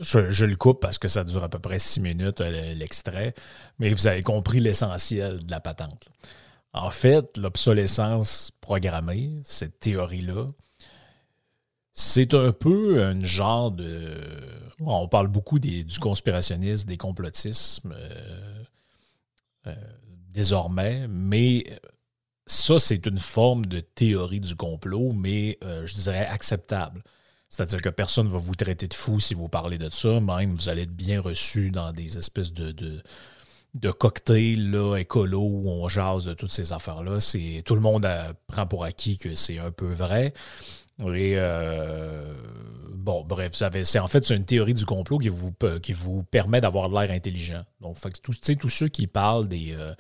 je, 0.01 0.29
je, 0.31 0.45
le 0.45 0.57
coupe 0.57 0.81
parce 0.81 0.99
que 0.99 1.07
ça 1.07 1.23
dure 1.23 1.45
à 1.45 1.49
peu 1.49 1.61
près 1.61 1.79
six 1.79 2.01
minutes, 2.01 2.41
l'extrait, 2.41 3.35
mais 3.79 3.91
vous 3.91 4.09
avez 4.09 4.23
compris 4.23 4.59
l'essentiel 4.59 5.39
de 5.45 5.51
la 5.53 5.61
patente. 5.61 6.09
En 6.79 6.91
fait, 6.91 7.37
l'obsolescence 7.37 8.53
programmée, 8.61 9.33
cette 9.43 9.81
théorie-là, 9.81 10.47
c'est 11.93 12.35
un 12.35 12.53
peu 12.53 13.03
un 13.03 13.19
genre 13.25 13.73
de. 13.73 14.17
On 14.79 15.09
parle 15.09 15.27
beaucoup 15.27 15.59
du 15.59 15.85
conspirationnisme, 15.99 16.87
des 16.87 16.97
complotismes 16.97 17.97
euh, 17.99 18.65
euh, 19.67 19.75
désormais, 20.31 21.09
mais 21.09 21.65
ça, 22.47 22.79
c'est 22.79 23.07
une 23.07 23.19
forme 23.19 23.67
de 23.67 23.81
théorie 23.81 24.39
du 24.39 24.55
complot, 24.55 25.13
mais 25.13 25.59
euh, 25.65 25.85
je 25.85 25.97
dirais 25.97 26.27
acceptable. 26.27 27.03
C'est-à-dire 27.49 27.83
que 27.83 27.89
personne 27.89 28.29
ne 28.29 28.33
va 28.33 28.39
vous 28.39 28.55
traiter 28.55 28.87
de 28.87 28.95
fou 28.95 29.19
si 29.19 29.35
vous 29.35 29.49
parlez 29.49 29.79
de 29.79 29.89
ça, 29.89 30.21
même 30.21 30.55
vous 30.55 30.69
allez 30.69 30.83
être 30.83 30.95
bien 30.95 31.21
reçu 31.21 31.73
dans 31.73 31.93
des 31.93 32.19
espèces 32.19 32.53
de 32.53 33.03
cocktail 33.91 34.71
là, 34.71 34.97
écolo 34.97 35.41
où 35.41 35.71
on 35.71 35.89
jase 35.89 36.25
de 36.25 36.35
toutes 36.35 36.51
ces 36.51 36.73
affaires-là. 36.73 37.21
C'est, 37.21 37.63
tout 37.65 37.75
le 37.75 37.81
monde 37.81 38.09
prend 38.47 38.67
pour 38.67 38.85
acquis 38.85 39.19
que 39.19 39.35
c'est 39.35 39.59
un 39.59 39.71
peu 39.71 39.93
vrai. 39.93 40.33
Et 41.01 41.35
euh, 41.37 42.35
bon, 42.93 43.25
bref, 43.25 43.53
c'est 43.55 43.99
en 44.01 44.09
fait 44.09 44.25
c'est 44.25 44.35
une 44.35 44.45
théorie 44.45 44.75
du 44.75 44.85
complot 44.85 45.19
qui 45.19 45.29
vous, 45.29 45.55
qui 45.81 45.93
vous 45.93 46.25
permet 46.25 46.61
d'avoir 46.61 46.89
de 46.89 46.95
l'air 46.95 47.11
intelligent. 47.11 47.63
Donc, 47.81 47.99
fait, 47.99 48.21
tous 48.21 48.69
ceux 48.69 48.89
qui 48.89 49.07
parlent 49.07 49.49
des, 49.49 49.75
euh, 49.79 49.95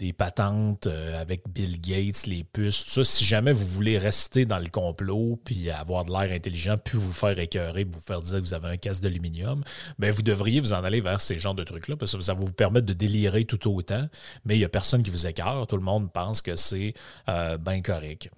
des 0.00 0.14
patentes 0.14 0.86
euh, 0.86 1.20
avec 1.20 1.42
Bill 1.46 1.78
Gates, 1.78 2.26
les 2.26 2.42
puces, 2.42 2.84
tout 2.86 2.90
ça. 2.90 3.04
Si 3.04 3.24
jamais 3.24 3.52
vous 3.52 3.66
voulez 3.66 3.98
rester 3.98 4.46
dans 4.46 4.58
le 4.58 4.70
complot, 4.70 5.38
puis 5.44 5.70
avoir 5.70 6.06
de 6.06 6.10
l'air 6.10 6.34
intelligent, 6.34 6.78
puis 6.82 6.96
vous 6.96 7.12
faire 7.12 7.38
écœurer, 7.38 7.84
vous 7.84 8.00
faire 8.00 8.22
dire 8.22 8.38
que 8.38 8.44
vous 8.44 8.54
avez 8.54 8.68
un 8.68 8.76
casque 8.78 9.02
d'aluminium, 9.02 9.62
ben 9.98 10.10
vous 10.10 10.22
devriez 10.22 10.60
vous 10.60 10.72
en 10.72 10.82
aller 10.84 11.02
vers 11.02 11.20
ces 11.20 11.38
genres 11.38 11.54
de 11.54 11.64
trucs-là, 11.64 11.96
parce 11.96 12.16
que 12.16 12.22
ça 12.22 12.32
va 12.32 12.40
vous 12.40 12.52
permettre 12.52 12.86
de 12.86 12.94
délirer 12.94 13.44
tout 13.44 13.70
autant, 13.70 14.08
mais 14.46 14.56
il 14.56 14.58
n'y 14.58 14.64
a 14.64 14.70
personne 14.70 15.02
qui 15.02 15.10
vous 15.10 15.26
écœure. 15.26 15.66
Tout 15.66 15.76
le 15.76 15.82
monde 15.82 16.10
pense 16.10 16.40
que 16.40 16.56
c'est 16.56 16.94
euh, 17.28 17.58
bien 17.58 17.82
correct. 17.82 18.30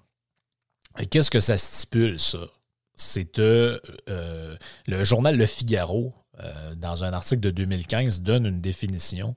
Qu'est-ce 1.10 1.30
que 1.30 1.40
ça 1.40 1.56
stipule, 1.56 2.18
ça? 2.18 2.40
C'est 2.96 3.38
euh, 3.38 3.78
le 4.86 5.04
journal 5.04 5.36
Le 5.36 5.46
Figaro, 5.46 6.12
euh, 6.44 6.74
dans 6.74 7.04
un 7.04 7.12
article 7.12 7.40
de 7.40 7.50
2015, 7.50 8.22
donne 8.22 8.46
une 8.46 8.60
définition. 8.60 9.34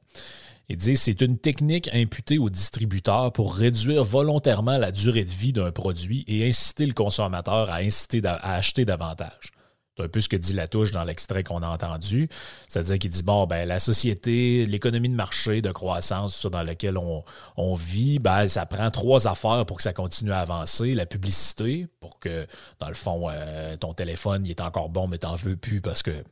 Il 0.67 0.77
dit 0.77 0.95
c'est 0.95 1.21
une 1.21 1.37
technique 1.37 1.89
imputée 1.93 2.39
au 2.39 2.49
distributeur 2.49 3.31
pour 3.31 3.55
réduire 3.55 4.03
volontairement 4.03 4.77
la 4.77 4.91
durée 4.91 5.23
de 5.23 5.29
vie 5.29 5.53
d'un 5.53 5.71
produit 5.71 6.23
et 6.27 6.47
inciter 6.47 6.85
le 6.87 6.93
consommateur 6.93 7.69
à, 7.69 7.77
inciter 7.77 8.21
à 8.25 8.53
acheter 8.53 8.83
davantage. 8.83 9.51
C'est 9.95 10.03
un 10.03 10.07
peu 10.09 10.19
ce 10.19 10.27
que 10.27 10.35
dit 10.35 10.53
Latouche 10.53 10.91
dans 10.91 11.03
l'extrait 11.03 11.43
qu'on 11.43 11.61
a 11.61 11.69
entendu. 11.69 12.27
C'est-à-dire 12.67 12.99
qu'il 12.99 13.09
dit 13.09 13.23
bon, 13.23 13.45
ben, 13.45 13.65
la 13.65 13.79
société, 13.79 14.65
l'économie 14.65 15.07
de 15.07 15.15
marché, 15.15 15.61
de 15.61 15.71
croissance 15.71 16.45
dans 16.45 16.63
laquelle 16.63 16.97
on, 16.97 17.75
vit, 17.75 18.19
ben, 18.19 18.47
ça 18.47 18.65
prend 18.65 18.91
trois 18.91 19.27
affaires 19.27 19.65
pour 19.65 19.77
que 19.77 19.83
ça 19.83 19.93
continue 19.93 20.33
à 20.33 20.39
avancer. 20.39 20.93
La 20.95 21.05
publicité, 21.05 21.87
pour 22.01 22.19
que, 22.19 22.45
dans 22.79 22.89
le 22.89 22.93
fond, 22.93 23.29
euh, 23.29 23.77
ton 23.77 23.93
téléphone 23.93 24.45
il 24.45 24.51
est 24.51 24.61
encore 24.61 24.89
bon, 24.89 25.07
mais 25.07 25.17
tu 25.17 25.27
n'en 25.27 25.35
veux 25.35 25.55
plus 25.55 25.79
parce 25.79 26.03
que 26.03 26.23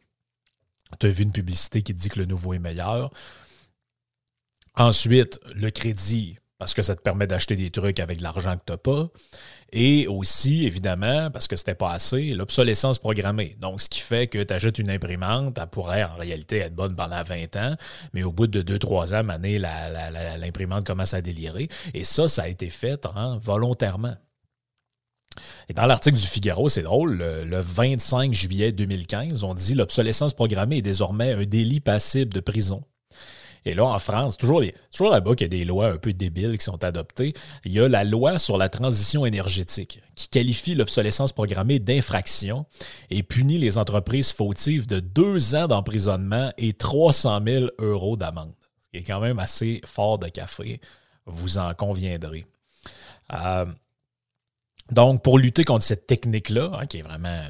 tu 0.99 1.07
as 1.07 1.09
vu 1.09 1.23
une 1.23 1.31
publicité 1.31 1.81
qui 1.81 1.93
dit 1.93 2.09
que 2.09 2.19
le 2.19 2.25
nouveau 2.25 2.53
est 2.53 2.59
meilleur. 2.59 3.11
Ensuite, 4.75 5.39
le 5.53 5.69
crédit, 5.69 6.37
parce 6.57 6.73
que 6.73 6.81
ça 6.81 6.95
te 6.95 7.01
permet 7.01 7.27
d'acheter 7.27 7.55
des 7.55 7.69
trucs 7.69 7.99
avec 7.99 8.19
de 8.19 8.23
l'argent 8.23 8.55
que 8.55 8.63
tu 8.65 8.71
n'as 8.71 8.77
pas. 8.77 9.07
Et 9.71 10.07
aussi, 10.07 10.65
évidemment, 10.65 11.29
parce 11.29 11.47
que 11.47 11.55
c'était 11.55 11.75
pas 11.75 11.91
assez, 11.91 12.33
l'obsolescence 12.33 12.99
programmée. 12.99 13.57
Donc, 13.59 13.81
ce 13.81 13.89
qui 13.89 13.99
fait 13.99 14.27
que 14.27 14.41
tu 14.41 14.53
achètes 14.53 14.79
une 14.79 14.89
imprimante, 14.89 15.57
elle 15.57 15.67
pourrait 15.67 16.03
en 16.03 16.15
réalité 16.15 16.59
être 16.59 16.75
bonne 16.75 16.95
pendant 16.95 17.21
20 17.21 17.55
ans, 17.57 17.75
mais 18.13 18.23
au 18.23 18.31
bout 18.31 18.47
de 18.47 18.61
2-3 18.61 19.15
ans, 19.15 20.37
l'imprimante 20.39 20.85
commence 20.85 21.13
à 21.13 21.21
délirer. 21.21 21.69
Et 21.93 22.03
ça, 22.03 22.27
ça 22.27 22.43
a 22.43 22.47
été 22.47 22.69
fait 22.69 23.05
hein, 23.13 23.37
volontairement. 23.41 24.15
Et 25.69 25.73
dans 25.73 25.85
l'article 25.85 26.17
du 26.17 26.25
Figaro, 26.25 26.69
c'est 26.69 26.83
drôle, 26.83 27.17
le, 27.17 27.43
le, 27.43 27.59
25 27.59 28.33
juillet 28.33 28.71
2015, 28.71 29.43
on 29.43 29.53
dit 29.53 29.75
l'obsolescence 29.75 30.33
programmée 30.33 30.77
est 30.77 30.81
désormais 30.81 31.33
un 31.33 31.43
délit 31.43 31.79
passible 31.79 32.33
de 32.33 32.39
prison. 32.39 32.83
Et 33.65 33.75
là, 33.75 33.85
en 33.85 33.99
France, 33.99 34.37
toujours, 34.37 34.61
toujours 34.91 35.11
là-bas 35.11 35.35
qu'il 35.35 35.45
y 35.45 35.55
a 35.55 35.59
des 35.59 35.65
lois 35.65 35.87
un 35.87 35.97
peu 35.97 36.11
débiles 36.13 36.57
qui 36.57 36.65
sont 36.65 36.83
adoptées. 36.83 37.33
Il 37.63 37.71
y 37.71 37.79
a 37.79 37.87
la 37.87 38.03
loi 38.03 38.37
sur 38.37 38.57
la 38.57 38.67
transition 38.69 39.25
énergétique 39.25 40.01
qui 40.15 40.27
qualifie 40.27 40.75
l'obsolescence 40.75 41.31
programmée 41.31 41.79
d'infraction 41.79 42.65
et 43.09 43.23
punit 43.23 43.57
les 43.57 43.77
entreprises 43.77 44.33
fautives 44.33 44.85
de 44.85 44.99
deux 44.99 45.55
ans 45.55 45.67
d'emprisonnement 45.67 46.51
et 46.57 46.73
300 46.73 47.39
000 47.45 47.65
euros 47.79 48.17
d'amende. 48.17 48.53
Ce 48.81 48.89
qui 48.89 48.97
est 48.97 49.03
quand 49.03 49.21
même 49.21 49.39
assez 49.39 49.81
fort 49.85 50.19
de 50.19 50.27
café, 50.27 50.81
vous 51.25 51.57
en 51.57 51.73
conviendrez. 51.73 52.45
Euh, 53.33 53.65
donc, 54.91 55.23
pour 55.23 55.39
lutter 55.39 55.63
contre 55.63 55.85
cette 55.85 56.07
technique-là, 56.07 56.71
hein, 56.73 56.85
qui 56.85 56.97
est 56.97 57.01
vraiment 57.03 57.41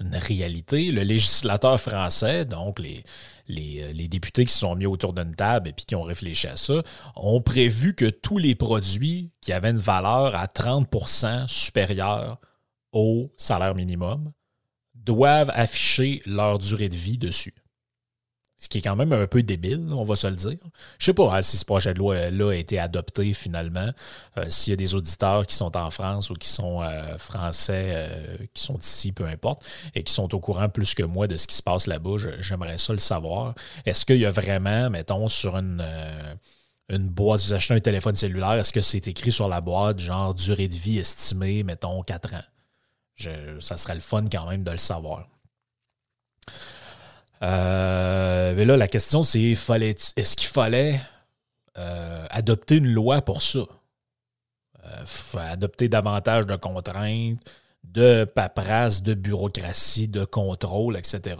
une, 0.00 0.14
réalité, 0.14 0.92
le 0.92 1.02
législateur 1.02 1.80
français, 1.80 2.44
donc 2.44 2.78
les, 2.78 3.02
euh, 3.48 3.92
les, 3.92 4.08
députés 4.08 4.44
qui 4.44 4.52
se 4.52 4.58
sont 4.58 4.74
mis 4.74 4.86
autour 4.86 5.12
d'une 5.12 5.34
table 5.34 5.70
et 5.70 5.72
qui 5.72 5.94
ont 5.94 6.02
réfléchi 6.02 6.48
à 6.48 6.56
ça, 6.56 6.82
ont 7.16 7.40
prévu 7.40 7.94
que 7.94 8.06
tous 8.06 8.38
les 8.38 8.54
produits 8.54 9.30
qui 9.40 9.52
avaient 9.52 9.70
une 9.70 9.78
valeur 9.78 10.34
à 10.34 10.46
30% 10.46 11.48
supérieure 11.48 12.38
au 12.92 13.32
salaire 13.36 13.74
minimum 13.74 14.32
doivent 14.94 15.50
afficher 15.54 16.22
leur 16.26 16.58
durée 16.58 16.88
de 16.88 16.96
vie 16.96 17.18
dessus. 17.18 17.54
Ce 18.58 18.70
qui 18.70 18.78
est 18.78 18.80
quand 18.80 18.96
même 18.96 19.12
un 19.12 19.26
peu 19.26 19.42
débile, 19.42 19.86
on 19.92 20.02
va 20.04 20.16
se 20.16 20.26
le 20.26 20.34
dire. 20.34 20.56
Je 20.98 21.04
sais 21.04 21.12
pas 21.12 21.36
hein, 21.36 21.42
si 21.42 21.58
ce 21.58 21.64
projet 21.66 21.92
de 21.92 21.98
loi-là 21.98 22.52
a 22.52 22.54
été 22.54 22.78
adopté 22.78 23.34
finalement. 23.34 23.90
Euh, 24.38 24.46
s'il 24.48 24.70
y 24.70 24.74
a 24.74 24.76
des 24.76 24.94
auditeurs 24.94 25.46
qui 25.46 25.54
sont 25.54 25.76
en 25.76 25.90
France 25.90 26.30
ou 26.30 26.34
qui 26.34 26.48
sont 26.48 26.80
euh, 26.80 27.18
français, 27.18 27.90
euh, 27.94 28.36
qui 28.54 28.62
sont 28.62 28.78
ici, 28.78 29.12
peu 29.12 29.26
importe, 29.26 29.62
et 29.94 30.02
qui 30.02 30.12
sont 30.12 30.34
au 30.34 30.40
courant 30.40 30.70
plus 30.70 30.94
que 30.94 31.02
moi 31.02 31.26
de 31.26 31.36
ce 31.36 31.46
qui 31.46 31.54
se 31.54 31.62
passe 31.62 31.86
là-bas, 31.86 32.16
j'aimerais 32.40 32.78
ça 32.78 32.94
le 32.94 32.98
savoir. 32.98 33.54
Est-ce 33.84 34.06
qu'il 34.06 34.16
y 34.16 34.26
a 34.26 34.30
vraiment, 34.30 34.88
mettons, 34.88 35.28
sur 35.28 35.58
une, 35.58 35.84
une 36.88 37.08
boîte, 37.08 37.42
vous 37.42 37.52
achetez 37.52 37.74
un 37.74 37.80
téléphone 37.80 38.14
cellulaire, 38.14 38.54
est-ce 38.54 38.72
que 38.72 38.80
c'est 38.80 39.06
écrit 39.06 39.32
sur 39.32 39.48
la 39.48 39.60
boîte, 39.60 39.98
genre 39.98 40.34
durée 40.34 40.68
de 40.68 40.76
vie 40.76 40.98
estimée, 40.98 41.62
mettons, 41.62 42.02
4 42.02 42.34
ans? 42.34 42.44
ça 43.60 43.76
serait 43.78 43.94
le 43.94 44.00
fun 44.00 44.26
quand 44.30 44.48
même 44.48 44.62
de 44.62 44.70
le 44.70 44.76
savoir. 44.76 45.26
Euh, 47.42 48.54
mais 48.56 48.64
là, 48.64 48.76
la 48.76 48.88
question, 48.88 49.22
c'est 49.22 49.40
est-ce 49.40 50.36
qu'il 50.36 50.48
fallait 50.48 51.00
euh, 51.78 52.26
adopter 52.30 52.76
une 52.76 52.92
loi 52.92 53.22
pour 53.22 53.42
ça? 53.42 53.66
Euh, 54.84 55.38
adopter 55.38 55.88
davantage 55.88 56.46
de 56.46 56.56
contraintes, 56.56 57.38
de 57.84 58.24
paperasse, 58.24 59.02
de 59.02 59.14
bureaucratie, 59.14 60.08
de 60.08 60.24
contrôle, 60.24 60.96
etc. 60.96 61.36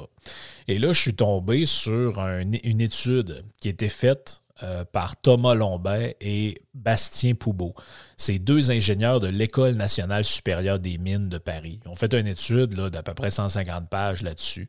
Et 0.69 0.79
là, 0.79 0.93
je 0.93 1.01
suis 1.01 1.15
tombé 1.15 1.67
sur 1.67 2.21
une 2.21 2.81
étude 2.81 3.45
qui 3.61 3.69
a 3.69 3.71
été 3.71 3.89
faite 3.89 4.43
par 4.91 5.17
Thomas 5.21 5.55
Lombert 5.55 6.15
et 6.21 6.63
Bastien 6.73 7.35
Poubeau. 7.35 7.75
C'est 8.17 8.39
deux 8.39 8.71
ingénieurs 8.71 9.21
de 9.21 9.29
l'École 9.29 9.75
nationale 9.75 10.25
supérieure 10.25 10.79
des 10.79 10.97
mines 10.97 11.29
de 11.29 11.37
Paris. 11.37 11.81
Ils 11.85 11.89
ont 11.89 11.95
fait 11.95 12.15
une 12.15 12.27
étude 12.27 12.73
d'à 12.75 13.03
peu 13.03 13.13
près 13.13 13.31
150 13.31 13.91
pages 13.91 14.23
là-dessus. 14.23 14.69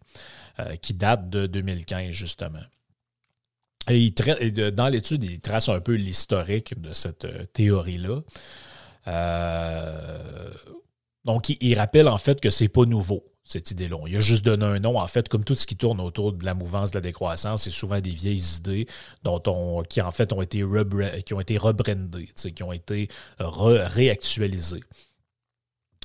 Euh, 0.59 0.75
qui 0.75 0.95
date 0.95 1.29
de 1.29 1.45
2015, 1.45 2.09
justement. 2.09 2.63
Et, 3.89 4.09
dans 4.71 4.87
l'étude, 4.87 5.23
il 5.23 5.39
trace 5.39 5.69
un 5.69 5.79
peu 5.79 5.93
l'historique 5.93 6.81
de 6.81 6.93
cette 6.93 7.25
euh, 7.25 7.45
théorie-là. 7.53 8.21
Euh, 9.07 10.51
donc, 11.25 11.49
il, 11.49 11.75
rappelle 11.75 12.07
en 12.07 12.17
fait 12.17 12.41
que 12.41 12.49
c'est 12.49 12.69
pas 12.69 12.85
nouveau, 12.85 13.23
cette 13.43 13.69
idée-là. 13.69 13.97
Il 14.07 14.17
a 14.17 14.19
juste 14.19 14.43
donné 14.43 14.65
un 14.65 14.79
nom. 14.79 14.99
En 14.99 15.05
fait, 15.05 15.29
comme 15.29 15.43
tout 15.43 15.53
ce 15.53 15.67
qui 15.67 15.77
tourne 15.77 16.01
autour 16.01 16.33
de 16.33 16.43
la 16.43 16.55
mouvance 16.55 16.89
de 16.89 16.97
la 16.97 17.01
décroissance, 17.01 17.65
c'est 17.65 17.69
souvent 17.69 18.01
des 18.01 18.09
vieilles 18.09 18.57
idées 18.57 18.87
qui 19.89 20.01
en 20.01 20.11
fait 20.11 20.33
ont 20.33 20.41
été 20.41 20.63
rebrandées, 20.63 21.21
qui 21.23 22.63
ont 22.63 22.71
été 22.71 23.07
réactualisées. 23.39 24.81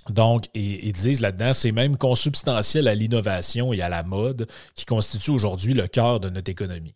Donc, 0.08 0.46
ils, 0.54 0.92
disent 0.92 1.20
là-dedans, 1.20 1.52
c'est 1.52 1.72
même 1.72 1.96
consubstantiel 1.96 2.88
à 2.88 2.94
l'innovation 2.94 3.72
et 3.72 3.82
à 3.82 3.88
la 3.88 4.02
mode 4.02 4.48
qui 4.74 4.84
constitue 4.84 5.30
aujourd'hui 5.30 5.74
le 5.74 5.86
cœur 5.86 6.18
de 6.18 6.28
notre 6.28 6.50
économie. 6.50 6.94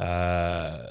Euh, 0.00 0.86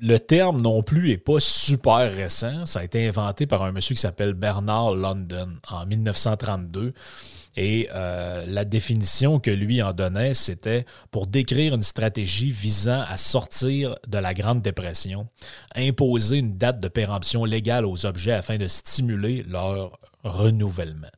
le 0.00 0.18
terme 0.18 0.60
non 0.62 0.82
plus 0.82 1.08
n'est 1.08 1.18
pas 1.18 1.40
super 1.40 2.12
récent. 2.12 2.66
Ça 2.66 2.80
a 2.80 2.84
été 2.84 3.06
inventé 3.06 3.46
par 3.46 3.62
un 3.62 3.72
monsieur 3.72 3.94
qui 3.94 4.00
s'appelle 4.00 4.34
Bernard 4.34 4.94
London 4.94 5.54
en 5.68 5.86
1932. 5.86 6.94
Et 7.56 7.88
euh, 7.92 8.44
la 8.46 8.64
définition 8.64 9.40
que 9.40 9.50
lui 9.50 9.82
en 9.82 9.92
donnait, 9.92 10.34
c'était 10.34 10.84
pour 11.10 11.26
décrire 11.26 11.74
une 11.74 11.82
stratégie 11.82 12.50
visant 12.50 13.02
à 13.08 13.16
sortir 13.16 13.96
de 14.06 14.18
la 14.18 14.34
Grande 14.34 14.62
Dépression, 14.62 15.28
imposer 15.74 16.38
une 16.38 16.56
date 16.56 16.80
de 16.80 16.88
péremption 16.88 17.44
légale 17.44 17.84
aux 17.86 18.06
objets 18.06 18.32
afin 18.32 18.56
de 18.56 18.68
stimuler 18.68 19.44
leur 19.48 19.98
renouvellement. 20.22 21.08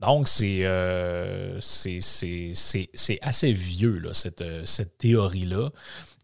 Donc, 0.00 0.28
c'est 0.28 0.60
euh, 0.62 1.58
assez 3.20 3.52
vieux, 3.52 3.98
là, 3.98 4.14
cette, 4.14 4.44
cette 4.64 4.96
théorie-là. 4.96 5.70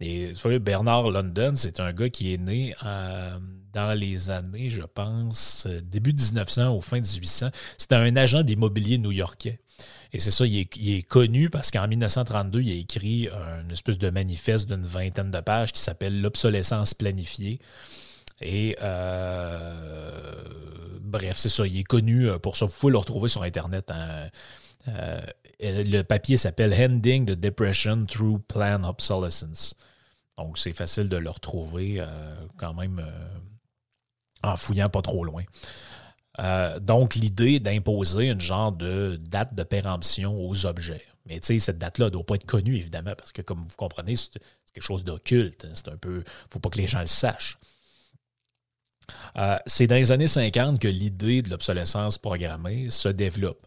Et 0.00 0.33
Bernard 0.61 1.11
London, 1.11 1.52
c'est 1.57 1.81
un 1.81 1.92
gars 1.92 2.09
qui 2.09 2.33
est 2.33 2.38
né 2.38 2.74
euh, 2.85 3.38
dans 3.76 3.92
les 3.92 4.30
années, 4.30 4.70
je 4.70 4.82
pense, 4.82 5.68
début 5.82 6.14
1900 6.14 6.74
ou 6.74 6.80
fin 6.80 6.96
1800. 6.96 7.50
C'était 7.76 7.94
un 7.94 8.16
agent 8.16 8.42
d'immobilier 8.42 8.96
new-yorkais. 8.96 9.60
Et 10.14 10.18
c'est 10.18 10.30
ça, 10.30 10.46
il 10.46 10.60
est, 10.60 11.02
connu 11.02 11.50
parce 11.50 11.70
qu'en 11.70 11.86
1932, 11.86 12.62
il 12.62 12.72
a 12.72 12.74
écrit 12.74 13.28
une 13.28 13.70
espèce 13.70 13.98
de 13.98 14.08
manifeste 14.08 14.66
d'une 14.66 14.80
vingtaine 14.80 15.30
de 15.30 15.40
pages 15.40 15.72
qui 15.72 15.80
s'appelle 15.82 16.22
L'obsolescence 16.22 16.94
planifiée. 16.94 17.60
Et 18.40 18.78
euh, 18.80 20.42
bref, 21.02 21.36
c'est 21.36 21.50
ça, 21.50 21.66
il 21.66 21.78
est 21.78 21.84
connu 21.84 22.30
pour 22.42 22.56
ça. 22.56 22.64
Vous 22.64 22.74
pouvez 22.80 22.92
le 22.92 22.98
retrouver 22.98 23.28
sur 23.28 23.42
Internet. 23.42 23.90
Hein. 23.90 24.30
Euh, 24.88 25.20
le 25.60 26.00
papier 26.02 26.38
s'appelle 26.38 26.72
Ending 26.72 27.26
the 27.26 27.32
Depression 27.32 28.06
Through 28.06 28.40
Plan 28.48 28.84
Obsolescence. 28.84 29.74
Donc, 30.38 30.56
c'est 30.56 30.72
facile 30.72 31.10
de 31.10 31.16
le 31.18 31.28
retrouver 31.28 31.96
euh, 31.98 32.06
quand 32.56 32.72
même 32.72 33.04
en 34.46 34.56
fouillant 34.56 34.88
pas 34.88 35.02
trop 35.02 35.24
loin. 35.24 35.42
Euh, 36.40 36.78
donc, 36.80 37.14
l'idée 37.14 37.61
d'imposer 37.61 38.28
une 38.28 38.40
genre 38.40 38.72
de 38.72 39.18
date 39.20 39.54
de 39.54 39.62
péremption 39.62 40.38
aux 40.38 40.66
objets. 40.66 41.04
Mais 41.26 41.40
tu 41.40 41.46
sais, 41.46 41.59
cette 41.59 41.78
date-là 41.78 42.06
ne 42.06 42.11
doit 42.11 42.24
pas 42.24 42.37
être 42.37 42.46
connue, 42.46 42.76
évidemment, 42.76 43.14
parce 43.16 43.32
que 43.32 43.42
comme 43.42 43.61
vous 43.61 43.76
comprenez, 43.76 44.16
c'est 44.16 44.38
quelque 44.72 44.85
chose 44.85 45.04
d'occulte. 45.04 45.64
Hein. 45.64 45.72
C'est 45.74 45.88
un 45.88 45.96
peu. 45.96 46.22
Faut 46.52 46.61
pas 46.61 46.68
que 46.68 46.78
les 46.78 46.87
gens 46.87 47.00
le 47.00 47.06
sachent. 47.06 47.59
Euh, 49.37 49.59
c'est 49.66 49.87
dans 49.87 49.94
les 49.94 50.12
années 50.12 50.28
50 50.28 50.80
que 50.80 50.88
l'idée 50.88 51.42
de 51.42 51.50
l'obsolescence 51.50 52.18
programmée 52.18 52.90
se 52.90 53.09
développe. 53.09 53.66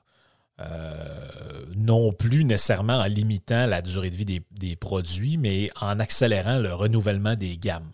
Euh, 0.60 1.66
non 1.78 2.12
plus 2.12 2.44
nécessairement 2.44 2.98
en 2.98 3.06
limitant 3.06 3.66
la 3.66 3.82
durée 3.82 4.10
de 4.10 4.16
vie 4.16 4.26
des, 4.26 4.42
des, 4.52 4.76
produits, 4.76 5.38
mais 5.38 5.70
en 5.80 6.00
accélérant 6.00 6.60
le 6.60 6.74
renouvellement 6.74 7.36
des 7.36 7.58
gammes. 7.58 7.92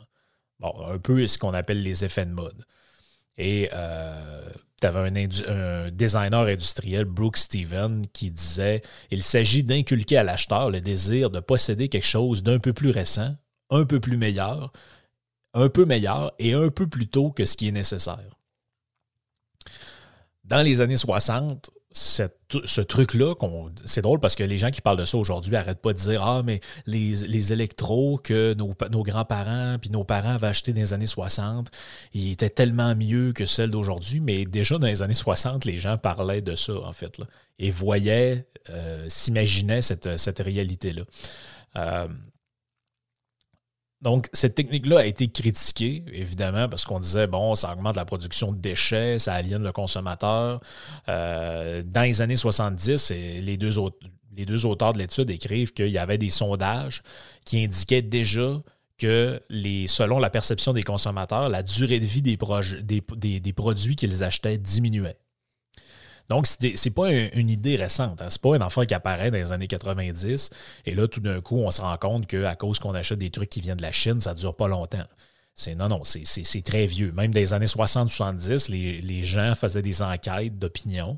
Bon, 0.59 0.73
un 0.87 0.97
peu 0.97 1.27
ce 1.27 1.37
qu'on 1.37 1.53
appelle 1.53 1.83
les 1.83 2.03
effets 2.03 2.25
de 2.25 2.31
mode. 2.31 2.65
Et 3.37 3.69
euh, 3.73 4.49
tu 4.81 4.87
avais 4.87 5.09
un, 5.47 5.89
designer 5.91 6.47
industriel, 6.47 7.05
Brooke 7.05 7.37
Steven, 7.37 8.05
qui 8.13 8.31
disait 8.31 8.81
Il 9.11 9.23
s'agit 9.23 9.63
d'inculquer 9.63 10.17
à 10.17 10.23
l'acheteur 10.23 10.69
le 10.69 10.81
désir 10.81 11.29
de 11.29 11.39
posséder 11.39 11.89
quelque 11.89 12.05
chose 12.05 12.43
d'un 12.43 12.59
peu 12.59 12.73
plus 12.73 12.91
récent, 12.91 13.35
un 13.69 13.85
peu 13.85 13.99
plus 13.99 14.17
meilleur, 14.17 14.71
un 15.53 15.69
peu 15.69 15.85
meilleur 15.85 16.33
et 16.39 16.53
un 16.53 16.69
peu 16.69 16.87
plus 16.87 17.07
tôt 17.07 17.31
que 17.31 17.45
ce 17.45 17.57
qui 17.57 17.67
est 17.67 17.71
nécessaire. 17.71 18.37
Dans 20.43 20.61
les 20.61 20.81
années 20.81 20.97
60, 20.97 21.71
ce 21.95 22.81
truc-là, 22.81 23.33
c'est 23.85 24.01
drôle 24.01 24.19
parce 24.19 24.35
que 24.35 24.43
les 24.43 24.57
gens 24.57 24.69
qui 24.69 24.81
parlent 24.81 24.97
de 24.97 25.05
ça 25.05 25.17
aujourd'hui 25.17 25.53
n'arrêtent 25.53 25.81
pas 25.81 25.93
de 25.93 25.97
dire 25.97 26.21
Ah, 26.21 26.41
mais 26.43 26.59
les, 26.85 27.15
les 27.27 27.53
électros 27.53 28.17
que 28.17 28.53
nos, 28.53 28.75
grands-parents 29.03 29.77
puis 29.79 29.89
nos 29.89 30.03
parents 30.03 30.33
avaient 30.35 30.47
achetés 30.47 30.73
dans 30.73 30.81
les 30.81 30.93
années 30.93 31.07
60, 31.07 31.71
ils 32.13 32.33
étaient 32.33 32.49
tellement 32.49 32.95
mieux 32.95 33.31
que 33.31 33.45
celles 33.45 33.71
d'aujourd'hui. 33.71 34.19
Mais 34.19 34.45
déjà 34.45 34.77
dans 34.77 34.87
les 34.87 35.03
années 35.03 35.13
60, 35.13 35.63
les 35.63 35.77
gens 35.77 35.97
parlaient 35.97 36.41
de 36.41 36.55
ça, 36.55 36.73
en 36.73 36.91
fait, 36.91 37.17
et 37.59 37.71
voyaient, 37.71 38.45
euh, 38.69 39.05
s'imaginaient 39.07 39.81
cette, 39.81 40.17
cette 40.17 40.39
réalité-là. 40.39 41.03
Euh, 41.77 42.07
donc, 44.05 44.29
cette 44.33 44.53
technique-là 44.53 44.99
a 44.99 45.05
été 45.05 45.27
critiquée, 45.29 46.05
évidemment, 46.13 46.69
parce 46.69 46.85
qu'on 46.85 46.99
disait, 46.99 47.25
bon, 47.25 47.55
ça 47.55 47.73
augmente 47.73 47.95
la 47.95 48.05
production 48.05 48.51
de 48.51 48.57
déchets, 48.59 49.17
ça 49.17 49.33
aliène 49.33 49.63
le 49.63 49.71
consommateur. 49.71 50.61
Euh, 51.09 51.81
dans 51.83 52.03
les 52.03 52.21
années 52.21 52.35
70, 52.35 53.09
les 53.09 53.57
deux, 53.57 54.65
auteurs 54.67 54.93
de 54.93 54.99
l'étude 54.99 55.31
écrivent 55.31 55.73
qu'il 55.73 55.87
y 55.87 55.97
avait 55.97 56.19
des 56.19 56.29
sondages 56.29 57.01
qui 57.45 57.63
indiquaient 57.63 58.03
déjà 58.03 58.61
que 58.99 59.41
selon 59.87 60.19
la 60.19 60.29
perception 60.29 60.71
des 60.71 60.83
consommateurs, 60.83 61.49
la 61.49 61.63
durée 61.63 61.99
de 61.99 62.05
vie 62.05 62.21
des 62.21 63.53
produits 63.53 63.95
qu'ils 63.95 64.23
achetaient 64.23 64.59
diminuait. 64.59 65.17
Donc, 66.29 66.47
ce 66.47 66.55
n'est 66.59 66.93
pas 66.93 67.11
une 67.11 67.49
idée 67.49 67.75
récente. 67.75 68.21
Hein. 68.21 68.29
Ce 68.29 68.37
n'est 68.37 68.41
pas 68.41 68.57
un 68.57 68.65
enfant 68.65 68.85
qui 68.85 68.93
apparaît 68.93 69.31
dans 69.31 69.37
les 69.37 69.51
années 69.51 69.67
90 69.67 70.49
et 70.85 70.95
là, 70.95 71.07
tout 71.07 71.19
d'un 71.19 71.41
coup, 71.41 71.57
on 71.57 71.71
se 71.71 71.81
rend 71.81 71.97
compte 71.97 72.27
qu'à 72.27 72.55
cause 72.55 72.79
qu'on 72.79 72.95
achète 72.95 73.19
des 73.19 73.29
trucs 73.29 73.49
qui 73.49 73.61
viennent 73.61 73.77
de 73.77 73.83
la 73.83 73.91
Chine, 73.91 74.19
ça 74.21 74.33
ne 74.33 74.37
dure 74.37 74.55
pas 74.55 74.67
longtemps. 74.67 75.05
C'est 75.53 75.75
non, 75.75 75.87
non, 75.87 76.01
c'est 76.03 76.63
très 76.63 76.85
vieux. 76.85 77.13
Même 77.13 77.33
dans 77.33 77.39
les 77.39 77.53
années 77.53 77.65
60-70, 77.65 78.69
les, 78.71 79.01
les, 79.01 79.23
gens 79.23 79.55
faisaient 79.55 79.81
des 79.81 80.01
enquêtes 80.01 80.59
d'opinion 80.59 81.17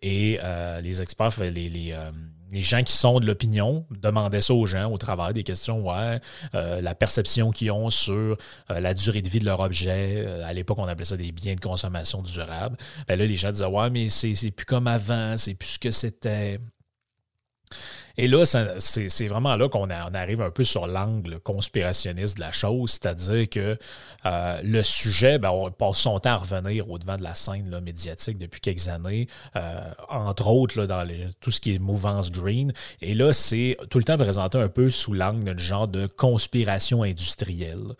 et 0.00 0.38
euh, 0.42 0.80
les 0.80 1.02
experts, 1.02 1.40
les, 1.40 1.50
les, 1.50 1.90
euh, 1.92 2.12
les 2.54 2.62
gens 2.62 2.82
qui 2.84 2.92
sont 2.92 3.18
de 3.18 3.26
l'opinion 3.26 3.84
demandaient 3.90 4.40
ça 4.40 4.54
aux 4.54 4.64
gens 4.64 4.90
au 4.90 4.96
travers 4.96 5.32
des 5.32 5.42
questions, 5.42 5.84
ouais, 5.86 6.20
euh, 6.54 6.80
la 6.80 6.94
perception 6.94 7.50
qu'ils 7.50 7.72
ont 7.72 7.90
sur 7.90 8.14
euh, 8.70 8.80
la 8.80 8.94
durée 8.94 9.22
de 9.22 9.28
vie 9.28 9.40
de 9.40 9.44
leur 9.44 9.58
objet. 9.58 10.22
Euh, 10.24 10.46
à 10.46 10.52
l'époque, 10.52 10.78
on 10.78 10.86
appelait 10.86 11.04
ça 11.04 11.16
des 11.16 11.32
biens 11.32 11.56
de 11.56 11.60
consommation 11.60 12.22
durable. 12.22 12.76
Ben 13.08 13.18
là, 13.18 13.26
les 13.26 13.34
gens 13.34 13.50
disaient, 13.50 13.64
ouais, 13.66 13.90
mais 13.90 14.08
c'est 14.08 14.50
plus 14.52 14.64
comme 14.64 14.86
avant, 14.86 15.36
c'est 15.36 15.54
plus 15.54 15.70
ce 15.70 15.78
que 15.80 15.90
c'était. 15.90 16.60
Et 18.16 18.28
là, 18.28 18.44
c'est 18.44 19.26
vraiment 19.26 19.56
là 19.56 19.68
qu'on 19.68 19.90
arrive 19.90 20.40
un 20.40 20.50
peu 20.50 20.64
sur 20.64 20.86
l'angle 20.86 21.40
conspirationniste 21.40 22.36
de 22.36 22.40
la 22.40 22.52
chose, 22.52 22.92
c'est-à-dire 22.92 23.48
que 23.48 23.76
euh, 24.26 24.60
le 24.62 24.82
sujet, 24.82 25.38
ben, 25.38 25.50
on 25.50 25.70
passe 25.70 25.98
son 25.98 26.20
temps 26.20 26.30
à 26.30 26.36
revenir 26.36 26.88
au 26.90 26.98
devant 26.98 27.16
de 27.16 27.22
la 27.22 27.34
scène 27.34 27.80
médiatique 27.80 28.38
depuis 28.38 28.60
quelques 28.60 28.88
années, 28.88 29.26
euh, 29.56 29.90
entre 30.08 30.46
autres 30.46 30.86
dans 30.86 31.06
tout 31.40 31.50
ce 31.50 31.60
qui 31.60 31.74
est 31.74 31.78
mouvance 31.78 32.30
green. 32.30 32.72
Et 33.00 33.14
là, 33.14 33.32
c'est 33.32 33.76
tout 33.90 33.98
le 33.98 34.04
temps 34.04 34.16
présenté 34.16 34.58
un 34.58 34.68
peu 34.68 34.90
sous 34.90 35.12
l'angle 35.12 35.44
d'un 35.44 35.58
genre 35.58 35.88
de 35.88 36.06
conspiration 36.06 37.02
industrielle 37.02 37.94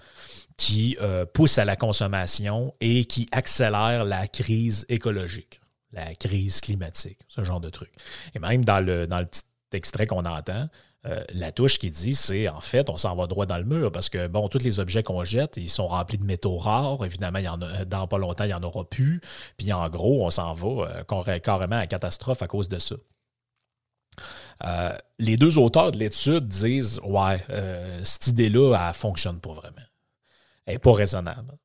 qui 0.57 0.97
euh, 1.01 1.27
pousse 1.27 1.59
à 1.59 1.65
la 1.65 1.75
consommation 1.75 2.73
et 2.81 3.05
qui 3.07 3.27
accélère 3.33 4.05
la 4.05 4.29
crise 4.29 4.87
écologique 4.89 5.61
la 5.95 6.13
crise 6.15 6.61
climatique, 6.61 7.21
ce 7.29 7.45
genre 7.45 7.61
de 7.61 7.71
truc. 7.71 7.93
Et 8.35 8.41
même 8.41 8.65
dans 8.65 8.85
le, 8.85 9.07
dans 9.07 9.21
le 9.21 9.27
petit 9.27 9.43
extrait 9.75 10.07
qu'on 10.07 10.25
entend, 10.25 10.69
euh, 11.07 11.23
la 11.35 11.53
touche 11.53 11.79
qui 11.79 11.91
dit, 11.91 12.15
c'est 12.15 12.49
en 12.49 12.61
fait, 12.61 12.89
on 12.89 12.97
s'en 12.97 13.15
va 13.15 13.27
droit 13.27 13.45
dans 13.45 13.59
le 13.59 13.65
mur 13.65 13.93
parce 13.93 14.09
que, 14.09 14.27
bon, 14.27 14.49
tous 14.49 14.63
les 14.63 14.81
objets 14.81 15.03
qu'on 15.03 15.23
jette, 15.23 15.59
ils 15.59 15.69
sont 15.69 15.87
remplis 15.87 16.17
de 16.17 16.25
métaux 16.25 16.57
rares. 16.57 17.05
Évidemment, 17.05 17.39
il 17.41 17.45
y 17.45 17.49
en 17.49 17.61
a, 17.61 17.85
dans 17.85 18.07
pas 18.07 18.17
longtemps, 18.17 18.45
il 18.45 18.49
n'y 18.49 18.55
en 18.55 18.63
aura 18.63 18.89
plus. 18.89 19.21
Puis 19.59 19.73
en 19.73 19.89
gros, 19.91 20.25
on 20.25 20.31
s'en 20.31 20.55
va 20.55 21.05
euh, 21.07 21.39
carrément 21.41 21.77
à 21.77 21.87
catastrophe 21.87 22.43
à 22.43 22.47
cause 22.47 22.69
de 22.69 22.79
ça. 22.79 22.97
Euh, 24.65 24.97
les 25.19 25.37
deux 25.37 25.59
auteurs 25.59 25.91
de 25.91 25.99
l'étude 25.99 26.49
disent 26.49 27.01
Ouais, 27.05 27.45
cette 28.03 28.29
idée-là, 28.29 28.75
elle 28.81 28.89
ne 28.89 28.93
fonctionne 28.93 29.41
pas 29.41 29.53
vraiment. 29.53 29.77
Elle 30.65 30.75
n'est 30.75 30.79
pas 30.79 30.95
raisonnable. 30.95 31.59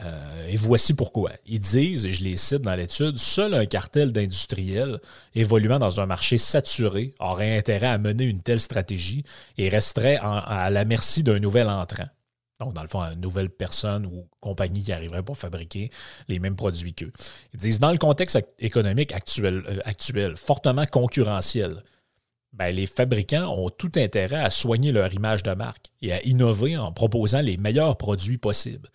Euh, 0.00 0.48
et 0.48 0.56
voici 0.56 0.94
pourquoi. 0.94 1.32
Ils 1.46 1.60
disent, 1.60 2.04
et 2.04 2.12
je 2.12 2.22
les 2.22 2.36
cite 2.36 2.62
dans 2.62 2.74
l'étude, 2.74 3.18
seul 3.18 3.54
un 3.54 3.64
cartel 3.64 4.12
d'industriels 4.12 5.00
évoluant 5.34 5.78
dans 5.78 6.00
un 6.00 6.06
marché 6.06 6.36
saturé 6.36 7.14
aurait 7.18 7.56
intérêt 7.56 7.86
à 7.86 7.98
mener 7.98 8.24
une 8.24 8.42
telle 8.42 8.60
stratégie 8.60 9.24
et 9.56 9.68
resterait 9.68 10.18
à 10.20 10.68
la 10.70 10.84
merci 10.84 11.22
d'un 11.22 11.38
nouvel 11.38 11.68
entrant. 11.68 12.06
Donc, 12.60 12.72
dans 12.72 12.82
le 12.82 12.88
fond, 12.88 13.00
une 13.00 13.20
nouvelle 13.20 13.50
personne 13.50 14.06
ou 14.06 14.26
compagnie 14.40 14.82
qui 14.82 14.92
arriverait 14.92 15.22
pour 15.22 15.36
fabriquer 15.36 15.90
les 16.28 16.38
mêmes 16.38 16.56
produits 16.56 16.94
qu'eux. 16.94 17.12
Ils 17.52 17.60
disent, 17.60 17.80
dans 17.80 17.92
le 17.92 17.98
contexte 17.98 18.38
économique 18.58 19.12
actuel, 19.12 19.62
euh, 19.66 19.78
actuel 19.84 20.36
fortement 20.36 20.86
concurrentiel, 20.86 21.82
ben, 22.54 22.74
les 22.74 22.86
fabricants 22.86 23.54
ont 23.54 23.68
tout 23.68 23.92
intérêt 23.96 24.42
à 24.42 24.48
soigner 24.48 24.90
leur 24.90 25.12
image 25.12 25.42
de 25.42 25.52
marque 25.52 25.90
et 26.00 26.12
à 26.12 26.22
innover 26.24 26.78
en 26.78 26.92
proposant 26.92 27.42
les 27.42 27.58
meilleurs 27.58 27.98
produits 27.98 28.38
possibles 28.38 28.90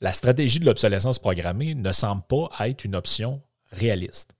la 0.00 0.12
stratégie 0.12 0.60
de 0.60 0.66
l'obsolescence 0.66 1.18
programmée 1.18 1.74
ne 1.74 1.92
semble 1.92 2.22
pas 2.22 2.50
être 2.60 2.84
une 2.84 2.94
option 2.94 3.42
réaliste. 3.70 4.34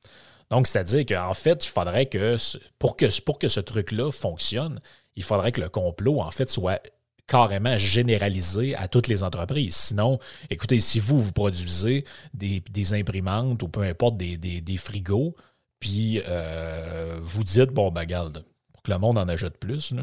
Donc, 0.51 0.67
c'est-à-dire 0.67 1.07
qu'en 1.07 1.35
fait, 1.35 1.65
il 1.65 1.69
faudrait 1.69 2.07
que 2.07 2.37
pour 2.79 2.97
que, 2.97 3.09
ce 3.09 3.61
truc-là 3.61 4.11
fonctionne, 4.13 4.81
il 5.17 5.23
faudrait 5.23 5.53
que 5.53 5.61
le 5.61 5.69
complot, 5.69 6.21
en 6.21 6.31
fait, 6.31 6.51
soit 6.51 6.81
carrément 7.27 7.79
généralisé 7.79 8.75
à 8.75 8.87
toutes 8.87 9.09
les 9.09 9.25
entreprises. 9.25 9.75
Sinon, 9.75 10.19
écoutez, 10.51 10.81
si 10.81 11.01
vous, 11.01 11.19
vous 11.19 11.33
produisez 11.33 12.05
des, 12.35 12.95
imprimantes 12.95 13.63
ou 13.63 13.69
peu 13.69 13.83
importe 13.83 14.17
des, 14.19 14.77
frigos, 14.77 15.35
puis 15.81 16.21
euh, 16.27 17.19
vous 17.23 17.45
dites, 17.45 17.71
bon, 17.71 17.91
ben, 17.91 18.05
garde, 18.05 18.45
pour 18.73 18.83
que 18.83 18.91
le 18.91 18.99
monde 18.99 19.19
en 19.19 19.29
achète 19.29 19.59
plus, 19.59 19.95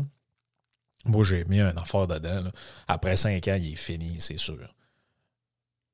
moi, 1.05 1.23
j'ai 1.23 1.45
mis 1.45 1.59
un 1.59 1.75
affaire 1.77 2.07
dedans. 2.07 2.51
Après 2.87 3.15
cinq 3.15 3.47
ans, 3.47 3.57
il 3.59 3.73
est 3.73 3.75
fini, 3.75 4.15
c'est 4.19 4.37
sûr 4.37 4.57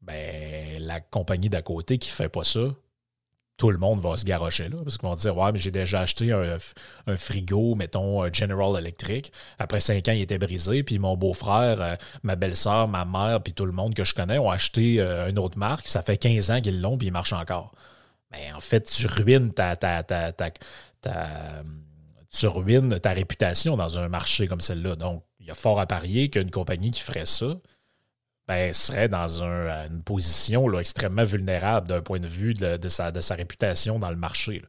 ben, 0.02 0.82
la 0.82 1.00
compagnie 1.00 1.50
d'à 1.50 1.62
côté 1.62 1.98
qui 1.98 2.10
ne 2.10 2.16
fait 2.16 2.30
pas 2.30 2.44
ça, 2.44 2.76
tout 3.58 3.72
le 3.72 3.80
monde 3.80 4.00
va 4.00 4.16
se 4.16 4.24
garrocher 4.24 4.70
là, 4.70 4.78
parce 4.84 4.98
qu'ils 4.98 5.10
vont 5.10 5.16
dire 5.16 5.36
Ouais, 5.36 5.52
mais 5.52 5.58
j'ai 5.58 5.72
déjà 5.72 6.02
acheté 6.02 6.32
un, 6.32 7.18
frigo, 7.18 7.76
mettons, 7.76 8.32
General 8.32 8.78
Electric. 8.78 9.32
Après 9.58 9.80
cinq 9.80 10.08
ans, 10.08 10.12
il 10.12 10.22
était 10.22 10.38
brisé. 10.38 10.84
Puis 10.84 11.00
mon 11.00 11.18
beau-frère, 11.18 11.82
euh, 11.82 11.96
ma 12.22 12.36
belle-sœur, 12.36 12.88
ma 12.88 13.04
mère, 13.04 13.42
puis 13.42 13.54
tout 13.54 13.66
le 13.66 13.72
monde 13.72 13.96
que 13.96 14.04
je 14.04 14.14
connais 14.14 14.38
ont 14.38 14.52
acheté 14.52 15.02
euh, 15.02 15.30
une 15.30 15.40
autre 15.40 15.58
marque. 15.58 15.88
Ça 15.88 16.04
fait 16.04 16.18
15 16.18 16.52
ans 16.52 16.62
qu'ils 16.62 16.82
l'ont, 16.82 16.98
puis 16.98 17.08
il 17.08 17.14
marche 17.14 17.34
encore. 17.34 17.74
Mais 18.32 18.52
en 18.54 18.60
fait, 18.60 18.82
tu 18.82 19.08
ruines 19.08 19.52
ta, 19.54 19.76
ta, 19.76 20.04
ta, 20.04 20.32
tu 22.30 22.48
ruines 22.48 23.00
ta 23.00 23.12
réputation 23.12 23.76
dans 23.76 23.98
un 23.98 24.08
marché 24.08 24.48
comme 24.48 24.62
celle-là. 24.62 24.96
Donc, 24.96 25.24
il 25.40 25.48
y 25.48 25.52
a 25.52 25.56
fort 25.56 25.80
à 25.80 25.88
parier 25.88 26.30
qu'une 26.30 26.52
compagnie 26.52 26.92
qui 26.92 27.02
ferait 27.02 27.26
ça, 27.26 27.56
ben, 28.48 28.74
serait 28.74 29.10
dans 29.10 29.44
une 29.44 30.02
position 30.04 30.80
extrêmement 30.80 31.24
vulnérable 31.24 31.88
d'un 31.88 32.02
point 32.02 32.20
de 32.20 32.28
vue 32.28 32.54
de, 32.54 32.88
sa, 32.88 33.12
réputation 33.32 34.00
dans 34.00 34.10
le 34.10 34.16
marché. 34.16 34.62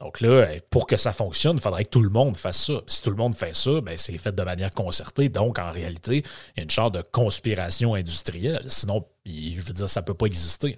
Donc 0.00 0.20
là, 0.20 0.46
pour 0.70 0.86
que 0.86 0.96
ça 0.96 1.12
fonctionne, 1.12 1.56
il 1.56 1.62
faudrait 1.62 1.84
que 1.84 1.90
tout 1.90 2.02
le 2.02 2.10
monde 2.10 2.36
fasse 2.36 2.66
ça. 2.66 2.80
Si 2.86 3.02
tout 3.02 3.10
le 3.10 3.16
monde 3.16 3.34
fait 3.34 3.54
ça, 3.54 3.80
ben, 3.80 3.96
c'est 3.96 4.18
fait 4.18 4.34
de 4.34 4.42
manière 4.42 4.70
concertée. 4.72 5.28
Donc, 5.28 5.58
en 5.58 5.70
réalité, 5.70 6.18
il 6.18 6.58
y 6.58 6.60
a 6.60 6.62
une 6.64 6.70
sorte 6.70 6.94
de 6.94 7.02
conspiration 7.02 7.94
industrielle. 7.94 8.64
Sinon, 8.66 9.06
je 9.24 9.60
veux 9.60 9.72
dire, 9.72 9.88
ça 9.88 10.00
ne 10.00 10.06
peut 10.06 10.14
pas 10.14 10.26
exister. 10.26 10.76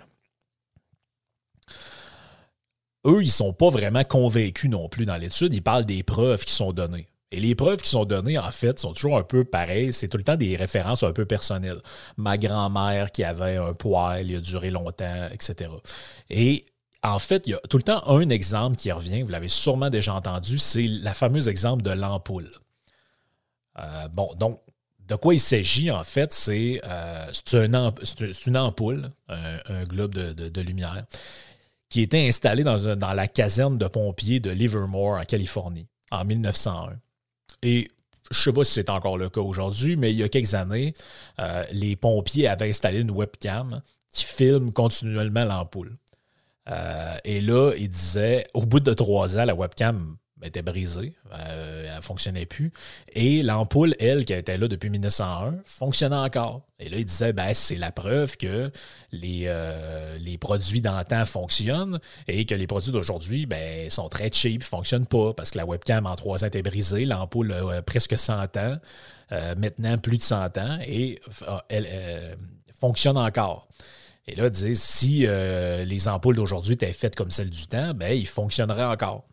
Eux, 3.07 3.23
ils 3.23 3.27
ne 3.27 3.31
sont 3.31 3.53
pas 3.53 3.71
vraiment 3.71 4.05
convaincus 4.05 4.71
non 4.71 4.89
plus 4.89 5.07
dans 5.07 5.17
l'étude. 5.17 5.55
Ils 5.55 5.63
parlent 5.63 5.87
des 5.87 6.03
preuves 6.03 6.45
qui 6.45 6.53
sont 6.53 6.73
données. 6.73 7.09
Et 7.31 7.41
les 7.41 7.55
preuves 7.55 7.83
qui 7.83 7.91
sont 7.91 8.07
données, 8.07 8.39
en 8.39 8.51
fait, 8.51 8.79
sont 8.79 8.95
toujours 8.95 9.19
un 9.19 9.23
peu 9.23 9.45
pareilles. 9.45 9.93
C'est 9.93 10.09
tout 10.09 10.17
le 10.17 10.25
temps 10.25 10.37
des 10.37 10.57
références 10.57 11.03
un 11.03 11.13
peu 11.13 11.27
personnelles. 11.27 11.81
Ma 12.17 12.39
grand-mère 12.39 13.13
qui 13.13 13.23
avait 13.23 13.57
un 13.57 13.75
poil, 13.75 14.27
il 14.31 14.37
a 14.37 14.41
duré 14.41 14.71
longtemps, 14.71 15.29
etc. 15.31 15.71
Et 16.31 16.65
en 17.03 17.19
fait, 17.19 17.47
il 17.47 17.51
y 17.51 17.55
a 17.55 17.59
tout 17.69 17.77
le 17.77 17.83
temps 17.83 18.03
un 18.09 18.29
exemple 18.31 18.77
qui 18.77 18.91
revient, 18.91 19.23
vous 19.23 19.31
l'avez 19.31 19.49
sûrement 19.49 19.91
déjà 19.91 20.15
entendu, 20.15 20.59
c'est 20.59 20.87
la 20.87 21.15
fameuse 21.15 21.49
exemple 21.49 21.83
de 21.83 21.91
l'ampoule. 21.91 22.51
Euh, 23.79 24.09
bon, 24.09 24.35
donc, 24.35 24.61
de 25.07 25.15
quoi 25.15 25.35
il 25.35 25.41
s'agit, 25.41 25.91
en 25.91 26.05
fait, 26.05 26.33
c'est 26.33 26.81
euh, 26.85 27.33
une 28.47 28.57
ampoule, 28.57 29.11
un, 29.29 29.85
globe 29.85 30.15
de, 30.15 30.61
lumière, 30.61 31.05
qui 31.89 32.03
était 32.03 32.27
installé 32.27 32.65
dans, 32.65 32.97
dans 32.97 33.13
la 33.13 33.29
caserne 33.29 33.79
de 33.79 33.87
pompiers 33.87 34.41
de 34.41 34.51
Livermore, 34.51 35.19
en 35.19 35.25
Californie, 35.25 35.87
en 36.11 36.25
1901. 36.25 36.99
Et 37.63 37.89
je 38.31 38.39
ne 38.39 38.43
sais 38.43 38.53
pas 38.53 38.65
si 38.65 38.73
c'est 38.73 38.91
encore 38.91 39.19
le 39.19 39.29
cas 39.29 39.41
aujourd'hui, 39.41 39.97
mais 39.97 40.13
il 40.13 40.19
y 40.19 40.23
a 40.23 40.29
quelques 40.29 40.55
années, 40.55 40.95
euh, 41.41 41.65
les 41.73 41.97
pompiers 41.97 42.49
avaient 42.49 42.69
installé 42.69 43.01
une 43.01 43.11
webcam 43.11 43.83
qui 44.11 44.25
filme 44.25 44.73
continuellement 44.73 45.45
l'ampoule. 45.45 45.97
et 47.25 47.41
là, 47.41 47.73
il 47.79 47.89
disait, 47.89 48.47
au 48.53 48.63
bout 48.63 48.81
de 48.81 48.93
trois 48.93 49.39
ans, 49.39 49.45
la 49.45 49.55
webcam 49.55 50.17
était 50.43 50.63
brisée, 50.63 51.15
euh, 51.33 51.87
elle 51.89 51.97
ne 51.97 52.01
fonctionnait 52.01 52.47
plus. 52.47 52.73
Et 53.13 53.43
l'ampoule, 53.43 53.95
elle, 53.99 54.25
qui 54.25 54.33
était 54.33 54.59
là 54.59 54.69
depuis 54.69 54.91
1901, 54.91 55.57
fonctionnait 55.65 56.17
encore. 56.17 56.63
Et 56.79 56.89
là, 56.89 56.99
il 56.99 57.05
disait, 57.05 57.33
ben, 57.33 57.53
c'est 57.55 57.77
la 57.77 57.91
preuve 57.91 58.37
que 58.37 58.71
les, 59.11 59.45
euh, 59.47 60.17
les 60.19 60.39
produits 60.39 60.81
d'antan 60.81 61.25
fonctionnent 61.25 61.99
et 62.29 62.45
que 62.45 62.55
les 62.55 62.67
produits 62.67 62.93
d'aujourd'hui 62.93 63.47
ben, 63.47 63.91
sont 63.91 64.09
très 64.09 64.31
cheap, 64.33 64.61
ne 64.61 64.65
fonctionnent 64.65 65.07
pas 65.07 65.33
parce 65.35 65.51
que 65.51 65.59
la 65.59 65.67
webcam 65.67 66.07
en 66.07 66.15
trois 66.15 66.45
ans 66.45 66.47
était 66.47 66.63
brisée, 66.63 67.05
l'ampoule 67.05 67.53
a 67.53 67.83
presque 67.83 68.17
100 68.17 68.57
ans, 68.57 68.79
euh, 69.33 69.55
maintenant 69.57 69.99
plus 69.99 70.19
de 70.19 70.23
100 70.23 70.59
ans, 70.59 70.79
et 70.87 71.21
elle 71.69 72.39
fonctionne 72.79 73.17
encore. 73.17 73.69
Et 74.29 74.37
là, 74.37 74.45
il 74.45 74.51
disait, 74.51 74.75
si 74.75 75.27
les 75.27 76.09
ampoules 76.09 76.37
d'aujourd'hui 76.37 76.75
étaient 76.75 76.93
faites 76.93 77.17
comme 77.17 77.31
celles 77.31 77.51
du 77.51 77.67
temps, 77.67 77.95
ben, 77.95 78.13
ils 78.13 78.29
fonctionneraient 78.29 78.85
encore. 78.85 79.25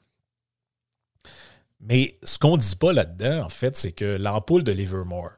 Mais 1.85 2.17
ce 2.23 2.39
qu'on 2.39 2.57
ne 2.57 2.61
dit 2.61 2.75
pas 2.75 2.93
là-dedans, 2.93 3.45
en 3.45 3.49
fait, 3.49 3.77
c'est 3.77 3.91
que 3.91 4.17
l'ampoule 4.17 4.63
de 4.63 4.71
Livermore, 4.71 5.33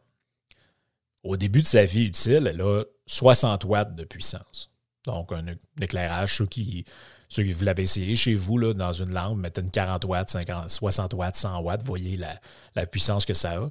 au 1.24 1.36
début 1.36 1.62
de 1.62 1.68
sa 1.68 1.84
vie 1.84 2.06
utile, 2.06 2.48
elle 2.48 2.62
a 2.62 2.84
60 3.06 3.66
watts 3.66 3.96
de 3.96 4.06
puissance. 4.06 4.72
Donc, 5.06 5.34
un, 5.34 5.44
éclairage, 5.82 6.38
ceux 6.38 6.46
qui, 6.46 6.86
ceux 7.28 7.44
qui 7.44 7.52
vous 7.52 7.66
l'avez 7.66 7.84
essayé 7.84 8.16
chez 8.16 8.34
vous, 8.34 8.58
là, 8.58 8.74
dans 8.74 8.94
une 8.94 9.12
lampe, 9.12 9.38
mettez 9.38 9.60
une 9.60 9.72
40 9.72 10.06
watts, 10.06 10.30
50, 10.30 10.70
60 10.70 11.14
watts, 11.16 11.36
100 11.36 11.60
watts, 11.60 11.84
voyez 11.84 12.18
la, 12.18 12.86
puissance 12.86 13.26
que 13.26 13.34
ça 13.34 13.62
a. 13.62 13.70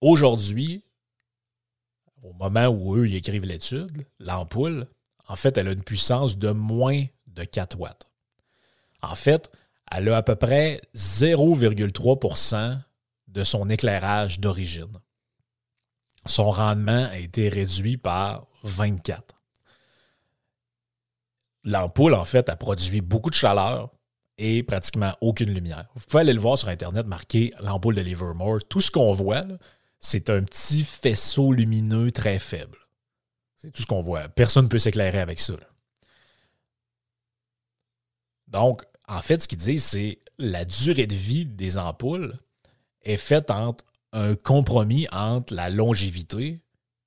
Aujourd'hui, 0.00 0.82
au 2.22 2.32
moment 2.32 2.68
où 2.68 2.96
eux 2.96 3.06
ils 3.06 3.16
écrivent 3.16 3.44
l'étude, 3.44 4.06
l'ampoule, 4.18 4.86
en 5.26 5.36
fait, 5.36 5.58
elle 5.58 5.68
a 5.68 5.72
une 5.72 5.84
puissance 5.84 6.38
de 6.38 6.52
moins 6.52 7.04
de 7.26 7.44
4 7.44 7.78
watts. 7.78 8.06
En 9.02 9.14
fait, 9.14 9.50
elle 9.90 10.08
a 10.08 10.16
à 10.16 10.22
peu 10.22 10.36
près 10.36 10.80
0,3% 10.94 12.78
de 13.28 13.44
son 13.44 13.68
éclairage 13.68 14.40
d'origine. 14.40 14.92
Son 16.26 16.50
rendement 16.50 17.06
a 17.10 17.18
été 17.18 17.48
réduit 17.48 17.96
par 17.96 18.46
24. 18.64 19.36
L'ampoule, 21.64 22.14
en 22.14 22.24
fait, 22.24 22.48
a 22.48 22.56
produit 22.56 23.00
beaucoup 23.00 23.30
de 23.30 23.34
chaleur 23.34 23.90
et 24.38 24.62
pratiquement 24.62 25.14
aucune 25.20 25.52
lumière. 25.52 25.88
Vous 25.94 26.04
pouvez 26.06 26.20
aller 26.20 26.32
le 26.32 26.40
voir 26.40 26.56
sur 26.56 26.68
Internet, 26.68 27.06
marquer 27.06 27.52
l'ampoule 27.60 27.96
de 27.96 28.00
Livermore. 28.00 28.60
Tout 28.68 28.80
ce 28.80 28.90
qu'on 28.90 29.12
voit, 29.12 29.44
c'est 30.00 30.30
un 30.30 30.42
petit 30.44 30.84
faisceau 30.84 31.52
lumineux 31.52 32.10
très 32.10 32.38
faible. 32.38 32.78
C'est 33.56 33.72
tout 33.72 33.82
ce 33.82 33.86
qu'on 33.86 34.02
voit. 34.02 34.28
Personne 34.28 34.64
ne 34.64 34.68
peut 34.68 34.78
s'éclairer 34.78 35.18
avec 35.18 35.40
ça. 35.40 35.54
Donc, 38.46 38.82
en 39.08 39.22
fait, 39.22 39.42
ce 39.42 39.48
qu'ils 39.48 39.58
disent, 39.58 39.84
c'est 39.84 40.18
la 40.38 40.64
durée 40.64 41.06
de 41.06 41.14
vie 41.14 41.46
des 41.46 41.78
ampoules 41.78 42.34
est 43.02 43.16
faite 43.16 43.50
entre 43.50 43.84
un 44.12 44.34
compromis 44.36 45.06
entre 45.12 45.54
la 45.54 45.68
longévité 45.70 46.60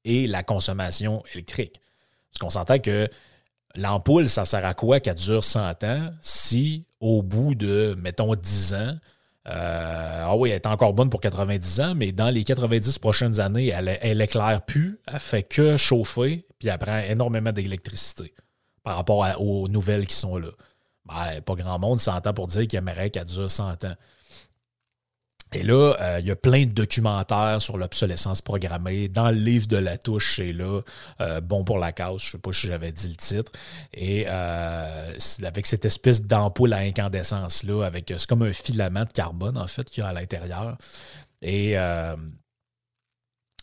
et 0.03 0.27
la 0.27 0.43
consommation 0.43 1.23
électrique. 1.33 1.79
Parce 2.31 2.39
qu'on 2.39 2.49
s'entend 2.49 2.79
que 2.79 3.07
l'ampoule, 3.75 4.27
ça 4.27 4.45
sert 4.45 4.65
à 4.65 4.73
quoi 4.73 4.99
qu'elle 4.99 5.15
dure 5.15 5.43
100 5.43 5.83
ans 5.83 6.09
si 6.21 6.85
au 6.99 7.21
bout 7.23 7.55
de, 7.55 7.95
mettons, 7.99 8.35
10 8.35 8.73
ans, 8.73 8.97
euh, 9.47 10.23
ah 10.25 10.35
oui, 10.35 10.49
elle 10.49 10.57
est 10.57 10.67
encore 10.67 10.93
bonne 10.93 11.09
pour 11.09 11.19
90 11.19 11.79
ans, 11.81 11.95
mais 11.95 12.11
dans 12.11 12.29
les 12.29 12.43
90 12.43 12.99
prochaines 12.99 13.39
années, 13.39 13.69
elle, 13.69 13.97
elle 14.01 14.21
éclaire 14.21 14.61
plus, 14.63 14.99
elle 15.07 15.19
fait 15.19 15.43
que 15.43 15.77
chauffer, 15.77 16.45
puis 16.59 16.69
elle 16.69 16.77
prend 16.77 16.99
énormément 16.99 17.51
d'électricité 17.51 18.33
par 18.83 18.97
rapport 18.97 19.25
aux 19.39 19.67
nouvelles 19.67 20.07
qui 20.07 20.15
sont 20.15 20.37
là. 20.37 20.49
Ben, 21.13 21.41
pas 21.41 21.55
grand 21.55 21.79
monde 21.79 21.99
s'entend 21.99 22.33
pour 22.33 22.47
dire 22.47 22.67
qu'il 22.67 22.77
aimerait 22.77 23.09
qu'elle 23.09 23.25
dure 23.25 23.49
100 23.49 23.83
ans. 23.85 23.95
Et 25.53 25.63
là, 25.63 25.95
euh, 25.99 26.19
il 26.21 26.27
y 26.27 26.31
a 26.31 26.35
plein 26.37 26.63
de 26.63 26.71
documentaires 26.71 27.61
sur 27.61 27.77
l'obsolescence 27.77 28.41
programmée. 28.41 29.09
Dans 29.09 29.31
le 29.31 29.37
livre 29.37 29.67
de 29.67 29.75
la 29.75 29.97
touche, 29.97 30.37
c'est 30.37 30.53
là, 30.53 30.79
euh, 31.19 31.41
Bon 31.41 31.65
pour 31.65 31.77
la 31.77 31.91
cause, 31.91 32.21
je 32.21 32.27
ne 32.27 32.31
sais 32.31 32.37
pas 32.37 32.53
si 32.53 32.67
j'avais 32.67 32.93
dit 32.93 33.09
le 33.09 33.15
titre. 33.15 33.51
Et 33.93 34.25
euh, 34.29 35.13
avec 35.43 35.65
cette 35.65 35.83
espèce 35.83 36.21
d'ampoule 36.21 36.71
à 36.71 36.77
incandescence-là, 36.77 37.83
avec 37.83 38.13
c'est 38.15 38.27
comme 38.27 38.43
un 38.43 38.53
filament 38.53 39.03
de 39.03 39.11
carbone, 39.11 39.57
en 39.57 39.67
fait, 39.67 39.89
qu'il 39.89 40.03
y 40.03 40.05
a 40.05 40.09
à 40.09 40.13
l'intérieur. 40.13 40.77
Et 41.41 41.75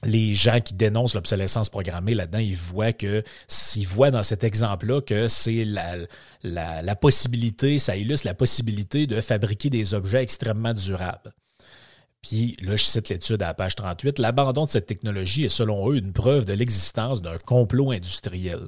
les 0.05 0.35
gens 0.35 0.61
qui 0.61 0.75
dénoncent 0.75 1.15
l'obsolescence 1.15 1.69
programmée 1.69 2.15
là-dedans, 2.15 2.39
ils 2.39 2.57
voient 2.57 2.93
que 2.93 3.23
voient 3.87 4.11
dans 4.11 4.23
cet 4.23 4.45
exemple-là 4.45 5.01
que 5.01 5.29
c'est 5.29 5.65
la, 5.65 5.97
la, 6.43 6.97
possibilité, 6.97 7.79
ça 7.79 7.97
illustre 7.97 8.27
la 8.27 8.35
possibilité 8.35 9.07
de 9.07 9.21
fabriquer 9.21 9.71
des 9.71 9.95
objets 9.95 10.23
extrêmement 10.23 10.75
durables. 10.75 11.33
Puis 12.23 12.57
là, 12.61 12.77
je 12.77 12.85
cite 12.85 13.09
l'étude 13.09 13.43
à 13.43 13.49
la 13.49 13.55
page 13.55 13.77
38, 13.77 14.19
l'abandon 14.19 14.65
de 14.65 14.71
cette 14.71 14.87
technologie 14.87 15.45
est 15.45 15.49
selon 15.49 15.91
eux 15.91 15.97
une 15.97 16.13
preuve 16.13 16.45
de 16.45 16.53
l'existence 16.53 17.23
d'un 17.23 17.37
complot 17.37 17.93
industriel. 17.93 18.61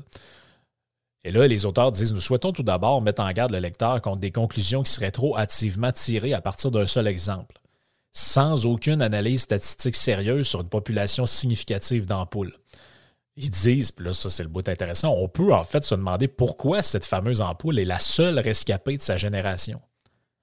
Et 1.25 1.33
là, 1.33 1.47
les 1.47 1.67
auteurs 1.67 1.93
disent, 1.93 2.15
nous 2.15 2.21
souhaitons 2.21 2.53
tout 2.53 2.63
d'abord 2.63 3.03
mettre 3.03 3.23
en 3.23 3.31
garde 3.33 3.51
le 3.51 3.59
lecteur 3.59 4.01
contre 4.01 4.21
des 4.21 4.31
conclusions 4.31 4.83
qui 4.83 4.93
seraient 4.93 5.11
trop 5.11 5.37
hâtivement 5.37 5.93
tirées 5.93 6.33
à 6.33 6.41
partir 6.41 6.71
d'un 6.71 6.87
seul 6.87 7.07
exemple 7.07 7.60
sans 8.13 8.67
aucune 8.67 9.03
analyse 9.03 9.43
statistique 9.43 9.97
sérieuse 9.97 10.49
sur 10.49 10.61
une 10.61 10.69
population 10.69 11.27
significative 11.27 12.07
d'ampoules. 12.07 12.55
Ils 13.37 13.51
disent, 13.51 13.93
puis 13.93 14.05
là, 14.05 14.13
ça 14.13 14.29
c'est 14.29 14.43
le 14.43 14.49
bout 14.49 14.69
intéressant, 14.69 15.15
on 15.17 15.29
peut 15.29 15.55
en 15.55 15.65
fait 15.65 15.85
se 15.85 15.95
demander 15.95 16.29
pourquoi 16.29 16.83
cette 16.83 17.05
fameuse 17.05 17.41
ampoule 17.41 17.79
est 17.79 17.85
la 17.85 17.99
seule 17.99 18.39
rescapée 18.39 18.97
de 18.97 19.03
sa 19.03 19.17
génération. 19.17 19.81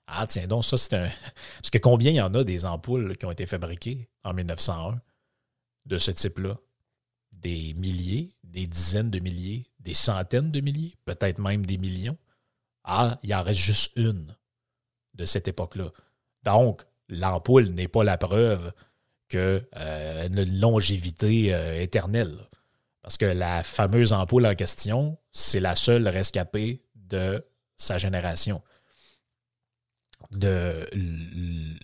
Ah, 0.08 0.26
tiens 0.26 0.48
donc, 0.48 0.64
ça 0.64 0.78
c'est 0.78 0.96
un. 0.96 1.10
Parce 1.58 1.70
que 1.70 1.78
combien 1.78 2.12
il 2.12 2.16
y 2.16 2.22
en 2.22 2.34
a 2.34 2.44
des 2.44 2.66
ampoules 2.66 3.18
qui 3.18 3.26
ont 3.26 3.32
été 3.32 3.46
fabriquées 3.46 4.10
en 4.24 4.34
1901 4.34 5.02
de 5.86 5.98
ce 5.98 6.12
type-là? 6.12 6.58
Des 7.34 7.74
milliers, 7.76 8.34
des 8.44 8.66
dizaines 8.66 9.12
de 9.12 9.20
milliers, 9.20 9.70
des 9.80 9.94
centaines 9.94 10.50
de 10.50 10.62
milliers, 10.62 10.96
peut-être 11.06 11.40
même 11.40 11.66
des 11.66 11.78
millions? 11.78 12.18
Ah, 12.84 13.20
il 13.22 13.36
en 13.36 13.44
reste 13.44 13.60
juste 13.60 13.92
une 13.98 14.36
de 15.14 15.26
cette 15.26 15.50
époque-là. 15.50 15.92
Donc, 16.44 16.86
l'ampoule 17.10 17.70
n'est 17.70 17.88
pas 17.88 18.04
la 18.04 18.18
preuve 18.18 18.72
qu'une 19.30 19.62
euh, 19.76 20.28
longévité 20.30 21.54
euh, 21.54 21.82
éternelle. 21.82 22.38
Parce 23.02 23.18
que 23.18 23.26
la 23.26 23.64
fameuse 23.64 24.14
ampoule 24.14 24.46
en 24.46 24.56
question, 24.56 25.18
c'est 25.32 25.60
la 25.60 25.76
seule 25.76 26.08
rescapée 26.08 26.84
de 26.96 27.46
sa 27.78 27.98
génération. 27.98 28.62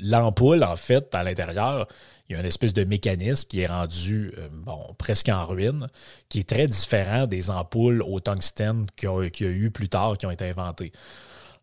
L'ampoule, 0.01 0.63
en 0.63 0.75
fait, 0.75 1.13
à 1.15 1.23
l'intérieur, 1.23 1.87
il 2.27 2.33
y 2.33 2.35
a 2.35 2.39
une 2.39 2.45
espèce 2.45 2.73
de 2.73 2.83
mécanisme 2.83 3.47
qui 3.47 3.61
est 3.61 3.67
rendu 3.67 4.33
euh, 4.37 4.49
presque 4.97 5.29
en 5.29 5.45
ruine, 5.45 5.87
qui 6.29 6.39
est 6.39 6.49
très 6.49 6.67
différent 6.67 7.27
des 7.27 7.49
ampoules 7.49 8.01
au 8.01 8.19
tungstène 8.19 8.87
qu'il 8.95 9.09
y, 9.09 9.45
a 9.45 9.49
eu 9.49 9.71
plus 9.71 9.89
tard, 9.89 10.17
qui 10.17 10.25
ont 10.25 10.31
été 10.31 10.49
inventées. 10.49 10.91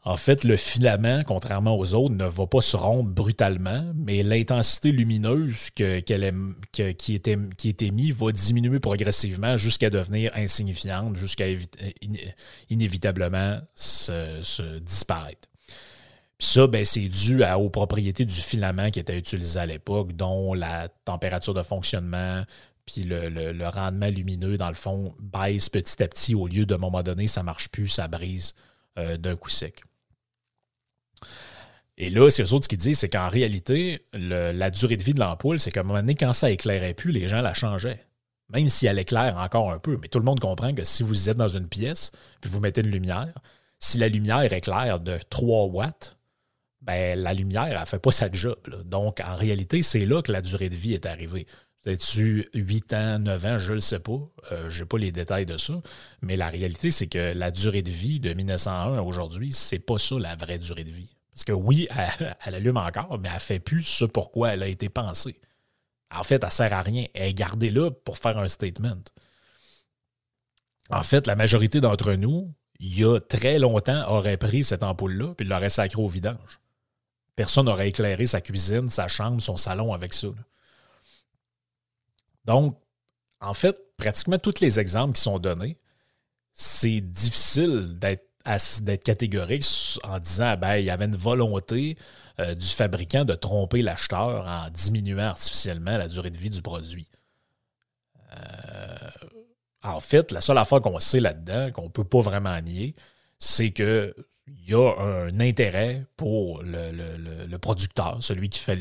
En 0.03 0.17
fait, 0.17 0.45
le 0.45 0.57
filament, 0.57 1.25
contrairement 1.25 1.77
aux 1.77 1.93
autres, 1.93 2.15
ne 2.15 2.25
va 2.25 2.47
pas 2.47 2.63
se 2.63 2.75
rompre 2.75 3.11
brutalement, 3.11 3.93
mais 3.95 4.23
l'intensité 4.23 4.93
lumineuse 4.93 5.69
qui, 5.71 5.83
est, 5.83 6.05
qui 6.73 7.69
est 7.69 7.83
émise 7.83 8.15
va 8.15 8.33
diminuer 8.33 8.81
progressivement 8.81 9.59
jusqu'à 9.59 9.91
devenir 9.91 10.33
insignifiante, 10.35 11.17
jusqu'à 11.17 11.47
inévitablement 12.71 13.61
se, 13.75 14.79
disparaître. 14.79 15.49
ça, 16.39 16.67
ben, 16.67 16.83
c'est 16.87 17.09
dû 17.09 17.45
aux 17.45 17.69
propriétés 17.69 18.25
du 18.25 18.41
filament 18.41 18.91
qui 18.91 19.01
était 19.01 19.19
utilisé 19.19 19.61
à 19.61 19.67
l'époque, 19.67 20.15
dont 20.17 20.55
la 20.55 20.89
température 21.05 21.53
de 21.53 21.63
fonctionnement, 21.63 22.43
puis 22.87 23.03
le, 23.03 23.69
rendement 23.69 24.09
lumineux, 24.09 24.57
dans 24.57 24.71
le 24.71 24.75
fond, 24.75 25.15
baisse 25.21 25.69
petit 25.69 26.03
à 26.03 26.09
petit 26.09 26.35
au 26.35 26.47
lieu 26.47 26.65
de, 26.65 26.75
moment 26.75 27.03
donné, 27.03 27.27
ça 27.27 27.43
ne 27.43 27.47
marche 27.47 27.69
plus, 27.69 27.89
ça 27.89 28.09
brise 28.09 28.55
euh, 28.99 29.19
d'un 29.19 29.37
coup 29.37 29.51
sec. 29.51 29.83
Et 32.03 32.09
là, 32.09 32.31
ce 32.31 32.55
autres 32.55 32.67
qui 32.67 32.79
disent, 32.79 32.99
c'est 32.99 33.11
qu'en 33.11 33.29
réalité, 33.29 34.07
la 34.15 34.71
durée 34.71 34.97
de 34.97 35.03
vie 35.03 35.13
de 35.13 35.21
l'ampoule, 35.21 35.59
c'est 35.59 35.71
qu'à 35.71 35.81
un 35.81 35.83
moment 35.83 35.99
donné, 35.99 36.15
quand 36.15 36.33
ça 36.33 36.51
éclairait 36.51 36.95
plus, 36.95 37.13
les 37.13 37.29
gens 37.29 37.43
la 37.43 37.53
changeaient. 37.53 38.07
Même 38.49 38.69
si 38.69 38.87
elle 38.87 38.99
éclaire 38.99 39.37
encore 39.37 39.71
un 39.71 39.79
peu. 39.79 39.99
Mais 40.01 40.09
tout 40.09 40.19
le 40.19 40.25
monde 40.25 40.41
comprend 40.41 40.73
que 40.73 40.83
si 40.83 41.03
vous 41.03 41.29
êtes 41.29 41.37
dans 41.37 41.49
une 41.49 41.69
pièce, 41.69 42.11
puis 42.41 42.51
vous 42.51 42.59
mettez 42.59 42.81
une 42.81 42.91
lumière, 42.91 43.35
si 43.79 43.99
la 43.99 44.09
lumière 44.09 44.51
éclaire 44.51 44.99
de 44.99 45.19
3 45.29 45.67
watts, 45.67 46.17
ben, 46.81 47.19
la 47.19 47.35
lumière, 47.35 47.67
elle 47.67 47.79
ne 47.79 47.85
fait 47.85 47.99
pas 47.99 48.11
sa 48.11 48.33
job. 48.33 48.57
Donc, 48.87 49.21
en 49.21 49.37
réalité, 49.37 49.83
c'est 49.83 50.07
là 50.07 50.23
que 50.23 50.33
la 50.33 50.41
durée 50.41 50.71
de 50.71 50.77
vie 50.77 50.95
est 50.95 51.05
arrivée. 51.05 51.47
Peut-être 51.85 52.17
8 52.55 52.95
ans, 52.95 53.19
9 53.19 53.45
ans, 53.45 53.59
je 53.59 53.71
ne 53.71 53.75
le 53.75 53.81
sais 53.81 54.01
pas. 54.01 54.25
Euh, 54.53 54.71
je 54.71 54.81
n'ai 54.81 54.89
pas 54.89 54.97
les 54.97 55.13
détails 55.13 55.45
de 55.45 55.59
ça. 55.59 55.75
Mais 56.23 56.37
la 56.37 56.49
réalité, 56.49 56.91
c'est 56.91 57.09
que 57.09 57.35
la 57.35 57.51
durée 57.51 57.83
de 57.83 57.91
vie 57.91 58.21
de 58.21 58.33
1901 58.33 58.97
à 58.97 59.03
aujourd'hui, 59.03 59.53
c'est 59.53 59.79
pas 59.79 59.99
ça 59.99 60.19
la 60.19 60.35
vraie 60.35 60.59
durée 60.59 60.85
de 60.85 60.91
vie. 60.91 61.15
Parce 61.33 61.45
que 61.45 61.53
oui, 61.53 61.89
elle, 62.47 62.55
allume 62.55 62.77
encore, 62.77 63.19
mais 63.19 63.29
elle 63.29 63.35
ne 63.35 63.41
fait 63.41 63.61
plus 63.61 63.83
ce 63.83 64.05
pourquoi 64.05 64.53
elle 64.53 64.63
a 64.63 64.69
été 64.69 64.89
pensée. 64.89 65.41
En 66.13 66.25
fait, 66.25 66.43
elle 66.43 66.47
ne 66.47 66.51
sert 66.51 66.73
à 66.73 66.83
rien. 66.83 67.07
Elle 67.15 67.29
est 67.29 67.35
gardée 67.35 67.71
là 67.71 67.91
pour 67.91 68.19
faire 68.19 68.39
un 68.39 68.49
statement. 68.49 68.99
En 70.91 71.03
fait, 71.03 71.27
la 71.27 71.37
majorité 71.37 71.81
d'entre 71.81 72.13
nous, 72.15 72.53
il 72.81 72.99
y 72.99 73.05
a 73.05 73.21
très 73.21 73.59
longtemps, 73.59 74.09
auraient 74.09 74.37
pris 74.37 74.65
cette 74.65 74.83
ampoule-là 74.83 75.35
puis 75.35 75.47
l'aurait 75.47 75.71
sacré 75.71 76.03
au 76.03 76.09
vidange. 76.09 76.61
Personne 77.37 77.67
n'aurait 77.67 77.89
éclairé 77.89 78.27
sa 78.27 78.41
cuisine, 78.41 78.89
sa 78.89 79.07
chambre, 79.07 79.41
son 79.41 79.57
salon 79.57 79.93
avec 79.93 80.15
ça. 80.15 80.29
Donc, 82.45 82.77
en 83.41 83.55
fait, 83.55 83.81
pratiquement 83.97 84.39
tous 84.39 84.61
les 84.61 84.81
exemples 84.81 85.15
qui 85.15 85.23
sont 85.23 85.39
donnés, 85.39 85.79
c'est 86.53 87.01
difficile 87.01 87.99
d'être 87.99 88.30
d'être 88.83 89.05
catégorique 89.05 89.65
en 90.03 90.19
disant 90.19 90.57
ben, 90.57 90.77
il 90.77 90.85
y 90.85 90.91
avait 90.91 91.05
une 91.05 91.17
volonté 91.17 91.97
euh, 92.41 92.55
du 92.55 92.67
fabricant 92.67 93.25
de 93.25 93.35
tromper 93.35 93.83
l'acheteur 93.83 94.47
en 94.47 94.71
diminuant 94.71 95.29
artificiellement 95.29 95.99
la 95.99 96.09
durée 96.09 96.31
de 96.31 96.39
vie 96.39 96.51
du 96.51 96.63
produit. 96.63 97.07
Euh, 98.33 99.11
en 99.83 100.01
fait, 100.01 100.33
la 100.33 100.41
seule 100.41 100.59
affaire 100.59 100.81
qu'on 100.81 100.99
sait 100.99 101.21
là-dedans, 101.21 101.71
qu'on 101.73 101.85
ne 101.85 101.89
peut 101.89 102.05
pas 102.05 102.21
vraiment 102.21 102.59
nier, 102.61 102.95
c'est 103.39 103.73
qu'il 103.73 104.15
y 104.67 104.75
a 104.75 104.95
un 104.99 105.41
intérêt 105.41 106.07
pour 106.17 106.63
le, 106.63 107.57
producteur, 107.57 108.19
celui 108.23 108.49
qui 108.49 108.59
fait 108.59 108.79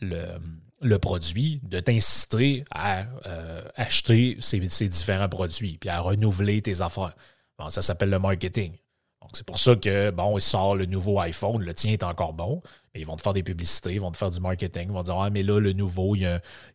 le, 0.00 0.98
produit, 0.98 1.60
de 1.62 1.80
t'inciter 1.80 2.64
à 2.70 3.06
euh, 3.26 3.62
acheter 3.76 4.36
ces, 4.40 4.88
différents 4.88 5.28
produits, 5.28 5.78
puis 5.78 5.90
à 5.90 6.00
renouveler 6.00 6.62
tes 6.62 6.80
affaires. 6.80 7.14
Bon, 7.58 7.70
ça 7.70 7.82
s'appelle 7.82 8.10
le 8.10 8.18
marketing. 8.18 8.72
Donc, 9.20 9.30
c'est 9.34 9.44
pour 9.44 9.58
ça 9.58 9.74
que, 9.74 10.10
bon, 10.10 10.38
il 10.38 10.40
sort 10.40 10.76
le 10.76 10.86
nouveau 10.86 11.18
iPhone, 11.18 11.60
le 11.60 11.74
tien 11.74 11.92
est 11.92 12.04
encore 12.04 12.32
bon, 12.32 12.62
mais 12.94 13.00
ils 13.00 13.06
vont 13.06 13.16
te 13.16 13.22
faire 13.22 13.32
des 13.32 13.42
publicités, 13.42 13.94
ils 13.94 14.00
vont 14.00 14.12
te 14.12 14.16
faire 14.16 14.30
du 14.30 14.40
marketing, 14.40 14.84
ils 14.84 14.92
vont 14.92 15.02
dire, 15.02 15.18
ah, 15.18 15.28
mais 15.28 15.42
là, 15.42 15.58
le 15.58 15.72
nouveau, 15.72 16.14
il 16.14 16.22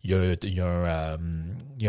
y 0.03 0.13
a, 0.13 1.17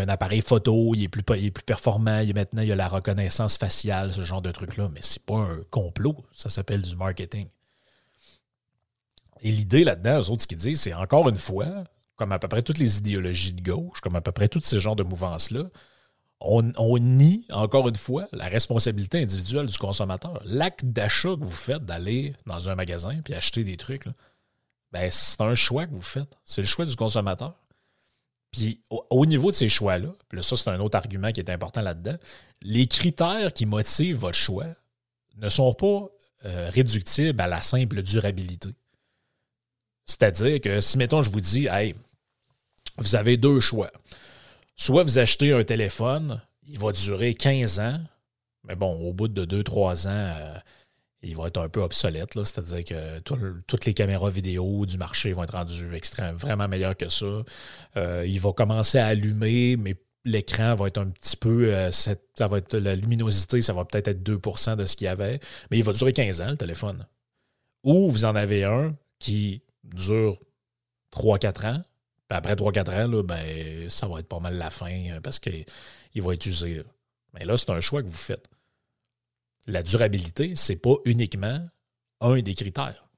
un, 0.01 0.09
appareil 0.09 0.43
photo, 0.43 0.95
il 0.95 1.03
est, 1.03 1.09
plus, 1.09 1.25
plus 1.25 1.51
performant, 1.51 2.21
il 2.21 2.33
maintenant, 2.35 2.63
il 2.63 2.69
y 2.69 2.73
a 2.73 2.77
la 2.77 2.87
reconnaissance 2.87 3.57
faciale, 3.57 4.13
ce 4.13 4.23
genre 4.23 4.43
de 4.43 4.53
truc-là, 4.53 4.89
mais 4.95 5.01
c'est 5.03 5.25
pas 5.25 5.39
un 5.39 5.63
complot, 5.71 6.17
ça 6.33 6.49
s'appelle 6.49 6.83
du 6.83 6.95
marketing. 6.95 7.49
Et 9.43 9.51
l'idée 9.51 9.83
là-dedans, 9.83 10.21
eux 10.21 10.31
autres, 10.31 10.43
ce 10.43 10.47
qu'ils 10.47 10.59
disent, 10.59 10.81
c'est 10.81 10.95
encore 10.95 11.29
une 11.29 11.37
fois, 11.37 11.85
comme 12.17 12.31
à 12.31 12.39
peu 12.39 12.49
près 12.49 12.63
toutes 12.63 12.79
les 12.79 12.99
idéologies 12.99 13.53
de 13.53 13.61
gauche, 13.61 14.01
comme 14.01 14.15
à 14.17 14.21
peu 14.21 14.33
près 14.33 14.49
tous 14.49 14.63
ces 14.63 14.79
genres 14.79 14.97
de 14.97 15.03
mouvances-là, 15.03 15.65
on, 16.45 16.99
nie, 16.99 17.47
encore 17.51 17.89
une 17.89 17.97
fois, 17.97 18.29
la 18.33 18.47
responsabilité 18.49 19.23
individuelle 19.23 19.67
du 19.67 19.79
consommateur. 19.79 20.43
L'acte 20.45 20.85
d'achat 20.85 21.31
que 21.31 21.45
vous 21.45 21.49
faites 21.49 21.85
d'aller 21.85 22.35
dans 22.47 22.69
un 22.69 22.75
magasin 22.75 23.21
puis 23.23 23.35
acheter 23.35 23.65
des 23.65 23.77
trucs, 23.77 24.05
ben, 24.93 25.11
c'est 25.11 25.41
un 25.41 25.55
choix 25.55 25.87
que 25.87 25.93
vous 25.93 26.03
faites. 26.03 26.37
C'est 26.45 26.61
le 26.61 26.67
choix 26.67 26.85
du 26.85 26.97
consommateur. 26.97 27.55
Puis 28.53 28.81
au, 28.91 29.27
niveau 29.27 29.51
de 29.51 29.57
ces 29.57 29.69
choix-là, 29.69 30.11
puis 30.29 30.43
ça, 30.45 30.57
c'est 30.57 30.71
un 30.71 30.79
autre 30.79 30.97
argument 30.97 31.33
qui 31.33 31.41
est 31.41 31.51
important 31.51 31.83
là-dedans, 31.83 32.17
les 32.63 32.87
critères 32.87 33.53
qui 33.53 33.67
motivent 33.67 34.17
votre 34.17 34.39
choix 34.39 34.67
ne 35.37 35.49
sont 35.49 35.75
pas 35.75 36.09
euh, 36.45 36.71
réductibles 36.71 37.41
à 37.41 37.49
la 37.49 37.61
simple 37.61 38.03
durabilité. 38.03 38.69
C'est-à-dire 40.07 40.61
que 40.61 40.81
si, 40.81 40.99
mettons, 40.99 41.23
je 41.23 41.31
vous 41.31 41.41
dis, 41.41 41.67
hey, 41.67 41.95
vous 42.99 43.17
avez 43.17 43.37
deux 43.37 43.59
choix 43.59 43.91
soit 44.77 45.03
vous 45.03 45.19
achetez 45.19 45.53
un 45.53 45.65
téléphone, 45.65 46.41
il 46.67 46.79
va 46.79 46.93
durer 46.93 47.35
15 47.35 47.81
ans, 47.81 48.01
mais 48.65 48.77
bon, 48.77 48.95
au 49.01 49.13
bout 49.13 49.29
de 49.29 49.45
2-3 49.45 50.07
ans, 50.07 50.11
euh, 50.11 50.59
il 51.23 51.37
va 51.37 51.47
être 51.47 51.61
un 51.61 51.69
peu 51.69 51.81
obsolète. 51.81 52.33
C'est-à-dire 52.35 52.85
que 52.85 53.19
toutes 53.67 53.85
les 53.87 53.95
caméras 53.95 54.31
vidéo 54.31 54.87
du 54.87 54.99
marché 54.99 55.33
vont 55.33 55.45
être 55.45 55.55
rendues 55.55 55.95
extrêmement, 55.95 56.37
vraiment 56.37 56.69
meilleures 56.69 56.97
que 56.97 57.09
ça. 57.09 57.27
Euh, 57.97 58.25
il 58.27 58.41
va 58.41 58.53
commencer 58.53 58.99
à 58.99 59.07
allumer, 59.07 59.77
mais 59.77 59.97
l'écran 60.25 60.75
va 60.75 60.89
être 60.89 60.99
un 60.99 61.09
petit 61.09 61.37
peu. 61.37 61.75
Euh, 61.75 61.91
ça 61.91 62.17
va 62.49 62.59
être, 62.59 62.77
la 62.77 62.95
luminosité, 62.95 63.63
ça 63.63 63.73
va 63.73 63.85
peut-être 63.85 64.09
être 64.09 64.23
2% 64.23 64.77
de 64.77 64.85
ce 64.85 64.97
qu'il 64.97 65.07
y 65.07 65.09
avait. 65.09 65.41
Mais 65.71 65.79
il 65.79 65.85
va 65.85 65.93
durer 65.93 66.13
15 66.13 66.41
ans, 66.41 66.51
le 66.51 66.57
téléphone. 66.57 67.07
Ou 67.83 68.09
vous 68.11 68.25
en 68.25 68.35
avez 68.35 68.65
un 68.65 68.95
qui 69.19 69.63
dure 69.83 70.39
3-4 71.13 71.67
ans, 71.67 71.83
après 72.31 72.55
3-4 72.55 73.05
ans, 73.05 73.23
ben, 73.23 73.91
ça 73.91 74.07
va 74.07 74.21
être 74.21 74.29
pas 74.29 74.41
mal 74.41 74.57
la 74.57 74.71
fin 74.71 75.11
euh, 75.11 75.21
parce 75.21 75.39
qu'il 75.39 75.65
va 76.17 76.35
être 76.35 76.47
usé. 76.47 76.83
Mais 77.35 77.45
là, 77.45 77.57
c'est 77.57 77.71
un 77.71 77.81
choix 77.81 78.03
que 78.03 78.09
vous 78.09 78.13
faites. 78.13 78.49
La 79.67 79.83
durabilité, 79.83 80.55
c'est 80.57 80.77
pas 80.77 80.95
uniquement 81.05 81.67
un 82.21 82.41
des 82.41 82.55
critères. 82.55 83.09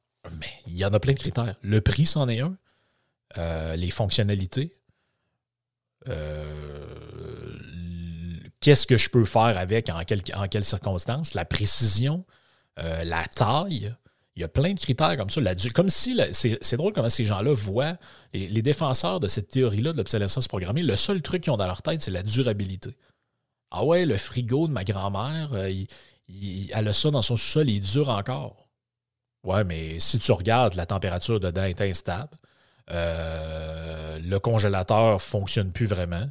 Mais 0.40 0.50
il 0.66 0.76
y 0.76 0.84
en 0.84 0.92
a 0.92 1.00
plein 1.00 1.12
de 1.12 1.18
critères. 1.18 1.56
Le 1.62 1.80
prix, 1.80 2.06
c'en 2.06 2.28
est 2.28 2.40
un. 2.40 2.56
Euh, 3.38 3.76
les 3.76 3.90
fonctionnalités. 3.90 4.72
Euh, 6.08 6.86
qu'est-ce 8.60 8.86
que 8.86 8.96
je 8.96 9.10
peux 9.10 9.24
faire 9.24 9.58
avec, 9.58 9.88
en, 9.88 10.00
en 10.00 10.48
quelles 10.48 10.64
circonstances? 10.64 11.34
La 11.34 11.44
précision, 11.44 12.24
la 12.76 13.24
taille, 13.24 13.94
il 14.36 14.42
y 14.42 14.44
a 14.44 14.48
plein 14.48 14.74
de 14.74 14.78
critères 14.78 15.16
comme 15.16 15.30
ça. 15.30 15.40
comme 15.74 15.88
c'est 15.88 16.76
drôle 16.76 16.92
comment 16.92 17.08
ces 17.08 17.24
gens-là 17.24 17.54
voient, 17.54 17.96
les, 18.34 18.62
défenseurs 18.62 19.18
de 19.18 19.28
cette 19.28 19.48
théorie-là 19.48 19.92
de 19.92 19.96
l'obsolescence 19.96 20.46
programmée, 20.46 20.82
le 20.82 20.94
seul 20.94 21.22
truc 21.22 21.42
qu'ils 21.42 21.52
ont 21.52 21.56
dans 21.56 21.66
leur 21.66 21.82
tête, 21.82 22.00
c'est 22.02 22.10
la 22.10 22.22
durabilité. 22.22 22.96
Ah 23.70 23.84
ouais, 23.84 24.04
le 24.04 24.16
frigo 24.18 24.68
de 24.68 24.72
ma 24.72 24.84
grand-mère, 24.84 25.54
euh, 25.54 25.72
elle 26.72 26.88
a 26.88 26.92
ça 26.92 27.10
dans 27.10 27.22
son 27.22 27.36
sous-sol, 27.36 27.70
il 27.70 27.80
dure 27.80 28.10
encore. 28.10 28.68
Ouais, 29.42 29.64
mais 29.64 29.98
si 30.00 30.18
tu 30.18 30.32
regardes, 30.32 30.74
la 30.74 30.86
température 30.86 31.40
dedans 31.40 31.64
est 31.64 31.80
instable. 31.80 32.36
Euh, 32.90 34.18
le 34.18 34.38
congélateur 34.38 35.14
ne 35.14 35.18
fonctionne 35.18 35.72
plus 35.72 35.86
vraiment. 35.86 36.28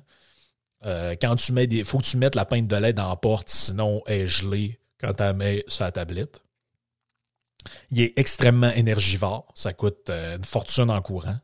Euh, 0.86 1.16
quand 1.20 1.36
tu 1.38 1.54
mets 1.54 1.68
faut 1.84 1.98
que 2.00 2.04
tu 2.06 2.18
mettes 2.18 2.36
la 2.36 2.46
pinte 2.46 2.68
de 2.68 2.76
lait 2.76 2.94
dans 2.94 3.10
la 3.10 3.16
porte, 3.16 3.50
sinon 3.50 4.04
elle 4.06 4.24
est 4.24 4.28
gelée 4.28 4.80
quand 5.00 5.14
tu 5.14 5.24
la 5.24 5.34
mets 5.34 5.64
sur 5.68 5.86
la 5.86 5.92
tablette. 5.92 6.45
Il 7.92 8.02
est 8.02 8.18
extrêmement 8.18 8.72
énergivore. 8.72 9.52
Ça 9.56 9.74
coûte 9.74 10.10
euh, 10.10 10.38
une 10.38 10.44
fortune 10.44 10.90
en 10.90 11.02
courant. 11.02 11.38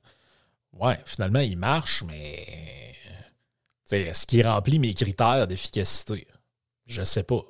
Ouais, 0.74 0.98
finalement, 1.06 1.40
il 1.40 1.58
marche, 1.58 2.04
mais 2.04 2.96
est-ce 3.92 4.26
qu'il 4.26 4.46
remplit 4.48 4.80
mes 4.80 4.94
critères 4.94 5.48
d'efficacité? 5.48 6.28
Je 6.86 7.02
ne 7.02 7.06
sais 7.06 7.24
pas. 7.24 7.42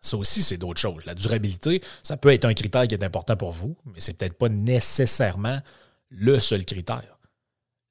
Ça 0.00 0.16
aussi, 0.16 0.42
c'est 0.42 0.58
d'autres 0.58 0.80
choses. 0.80 1.04
La 1.06 1.14
durabilité, 1.14 1.82
ça 2.02 2.16
peut 2.16 2.32
être 2.32 2.44
un 2.44 2.54
critère 2.54 2.84
qui 2.84 2.94
est 2.94 3.04
important 3.04 3.36
pour 3.36 3.52
vous, 3.52 3.76
mais 3.86 4.00
c'est 4.00 4.14
peut-être 4.14 4.36
pas 4.36 4.48
nécessairement 4.48 5.60
le 6.08 6.40
seul 6.40 6.64
critère. 6.64 7.18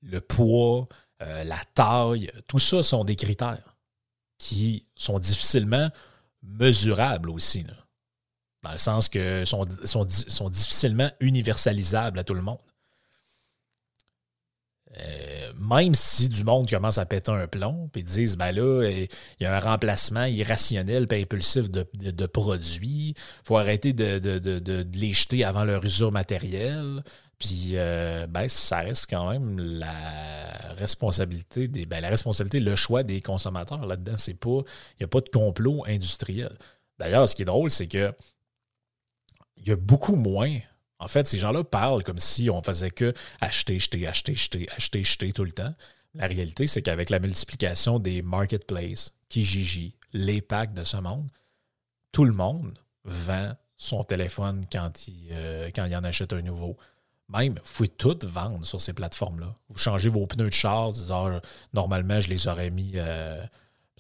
Le 0.02 0.20
poids, 0.20 0.88
euh, 1.22 1.44
la 1.44 1.60
taille, 1.74 2.32
tout 2.48 2.60
ça 2.60 2.84
sont 2.84 3.04
des 3.04 3.16
critères 3.16 3.78
qui 4.38 4.86
sont 4.96 5.20
difficilement 5.20 5.90
mesurables 6.44 7.30
aussi. 7.30 7.64
Là 7.64 7.74
dans 8.64 8.72
le 8.72 8.78
sens 8.78 9.10
que 9.10 9.44
sont, 9.46 9.68
sont, 9.86 10.50
difficilement 10.50 11.10
universalisables 11.20 12.20
à 12.20 12.24
tout 12.24 12.34
le 12.34 12.42
monde. 12.42 12.60
Euh, 15.00 15.54
même 15.58 15.96
si 15.96 16.28
du 16.28 16.44
monde 16.44 16.70
commence 16.70 16.98
à 16.98 17.06
péter 17.06 17.32
un 17.32 17.48
plomb, 17.48 17.90
puis 17.94 18.04
disent, 18.04 18.38
ben 18.38 18.52
là, 18.52 18.84
il 18.90 19.08
y 19.40 19.46
a 19.46 19.56
un 19.56 19.60
remplacement 19.60 20.26
irrationnel 20.26 21.08
et 21.10 21.22
impulsif 21.22 21.72
de, 21.72 22.26
produits, 22.26 23.16
il 23.16 23.46
faut 23.46 23.58
arrêter 23.58 23.94
de, 23.94 24.86
les 24.94 25.14
jeter 25.14 25.44
avant 25.44 25.64
leur 25.64 25.84
usure 25.86 26.12
matérielle. 26.12 27.04
Puis, 27.40 27.72
euh, 27.74 28.28
ben, 28.28 28.48
ça 28.48 28.82
reste 28.82 29.10
quand 29.10 29.32
même 29.32 29.58
la 29.58 30.74
responsabilité 30.78 31.68
des, 31.68 31.88
ben, 31.88 32.00
la 32.00 32.10
responsabilité, 32.10 32.60
le 32.60 32.76
choix 32.76 33.02
des 33.02 33.20
consommateurs 33.20 33.84
là-dedans. 33.88 34.18
C'est 34.18 34.36
pas, 34.36 34.60
il 34.60 35.02
n'y 35.02 35.06
a 35.06 35.08
pas 35.08 35.22
de 35.22 35.30
complot 35.30 35.84
industriel. 35.88 36.52
D'ailleurs, 37.00 37.28
ce 37.28 37.36
qui 37.36 37.42
est 37.42 37.46
drôle, 37.46 37.72
c'est 37.72 37.88
que 37.88 38.14
il 39.62 39.70
y 39.70 39.72
a 39.72 39.76
beaucoup 39.76 40.16
moins. 40.16 40.58
En 41.00 41.08
fait, 41.08 41.28
ces 41.28 41.40
gens-là 41.40 41.64
parlent 41.64 42.04
comme 42.04 42.20
si 42.20 42.50
on 42.50 42.62
faisait 42.62 42.92
que 42.92 43.14
acheter, 43.40 43.78
acheter, 43.78 44.08
acheter, 44.08 44.68
acheter, 44.76 45.00
acheter, 45.00 45.34
tout 45.34 45.44
le 45.44 45.52
temps. 45.52 45.74
La 46.14 46.28
réalité, 46.28 46.68
c'est 46.68 46.82
qu'avec 46.82 47.10
la 47.10 47.20
multiplication 47.20 48.00
des 48.00 48.22
marketplaces, 48.22 49.14
Kijiji, 49.30 49.96
les 50.14 50.42
packs 50.42 50.74
de 50.74 50.84
ce 50.84 50.98
monde, 50.98 51.30
tout 52.12 52.26
le 52.26 52.34
monde 52.34 52.78
vend 53.06 53.54
son 53.78 54.04
téléphone 54.04 54.66
quand 54.72 55.08
il, 55.08 55.30
euh, 55.32 55.70
quand 55.74 55.86
il 55.86 55.96
en 55.96 56.04
achète 56.04 56.34
un 56.34 56.42
nouveau. 56.42 56.78
Même, 57.30 57.54
vous 57.54 57.74
pouvez 57.74 57.90
tout 57.90 58.20
vendre 58.24 58.66
sur 58.66 58.82
ces 58.82 58.94
plateformes-là. 58.94 59.56
Vous 59.70 59.78
changez 59.78 60.10
vos 60.10 60.28
pneus 60.28 60.50
de 60.50 60.54
char, 60.54 60.92
disant, 60.92 61.40
normalement, 61.74 62.20
je 62.20 62.28
les 62.28 62.48
aurais 62.48 62.70
mis 62.70 62.92
euh, 62.96 63.42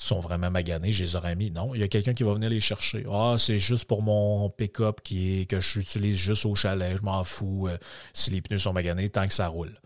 sont 0.03 0.19
vraiment 0.19 0.49
maganés, 0.49 0.91
je 0.91 1.03
les 1.03 1.15
aurais 1.15 1.35
mis. 1.35 1.51
Non, 1.51 1.75
il 1.75 1.81
y 1.81 1.83
a 1.83 1.87
quelqu'un 1.87 2.13
qui 2.13 2.23
va 2.23 2.33
venir 2.33 2.49
les 2.49 2.59
chercher. 2.59 3.05
Ah, 3.11 3.35
c'est 3.37 3.59
juste 3.59 3.85
pour 3.85 4.01
mon 4.01 4.49
pick-up 4.49 5.01
qui 5.03 5.45
que 5.47 5.59
j'utilise 5.59 6.17
juste 6.17 6.45
au 6.45 6.55
chalet, 6.55 6.97
je 6.97 7.03
m'en 7.03 7.23
fous 7.23 7.67
euh, 7.67 7.77
si 8.13 8.31
les 8.31 8.41
pneus 8.41 8.59
sont 8.59 8.73
maganés 8.73 9.09
tant 9.09 9.27
que 9.27 9.33
ça 9.33 9.47
roule. 9.47 9.79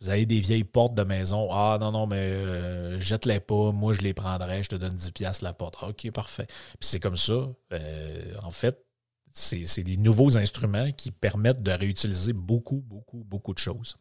Vous 0.00 0.10
avez 0.10 0.26
des 0.26 0.40
vieilles 0.40 0.64
portes 0.64 0.94
de 0.94 1.02
maison. 1.02 1.48
Ah 1.50 1.78
non, 1.80 1.90
non, 1.90 2.06
mais 2.06 2.16
euh, 2.16 3.00
jette-les 3.00 3.40
pas, 3.40 3.72
moi 3.72 3.92
je 3.92 4.02
les 4.02 4.14
prendrai, 4.14 4.62
je 4.62 4.68
te 4.70 4.76
donne 4.76 4.94
10$ 4.94 5.42
la 5.42 5.52
porte. 5.52 5.76
Ah, 5.80 5.88
ok, 5.88 6.10
parfait. 6.12 6.46
Puis 6.46 6.88
c'est 6.88 7.00
comme 7.00 7.16
ça. 7.16 7.48
Euh, 7.72 8.34
en 8.42 8.50
fait, 8.50 8.84
c'est 9.32 9.82
des 9.82 9.98
nouveaux 9.98 10.38
instruments 10.38 10.92
qui 10.92 11.10
permettent 11.10 11.62
de 11.62 11.70
réutiliser 11.72 12.32
beaucoup, 12.32 12.82
beaucoup, 12.86 13.22
beaucoup 13.24 13.52
de 13.52 13.58
choses. 13.58 13.98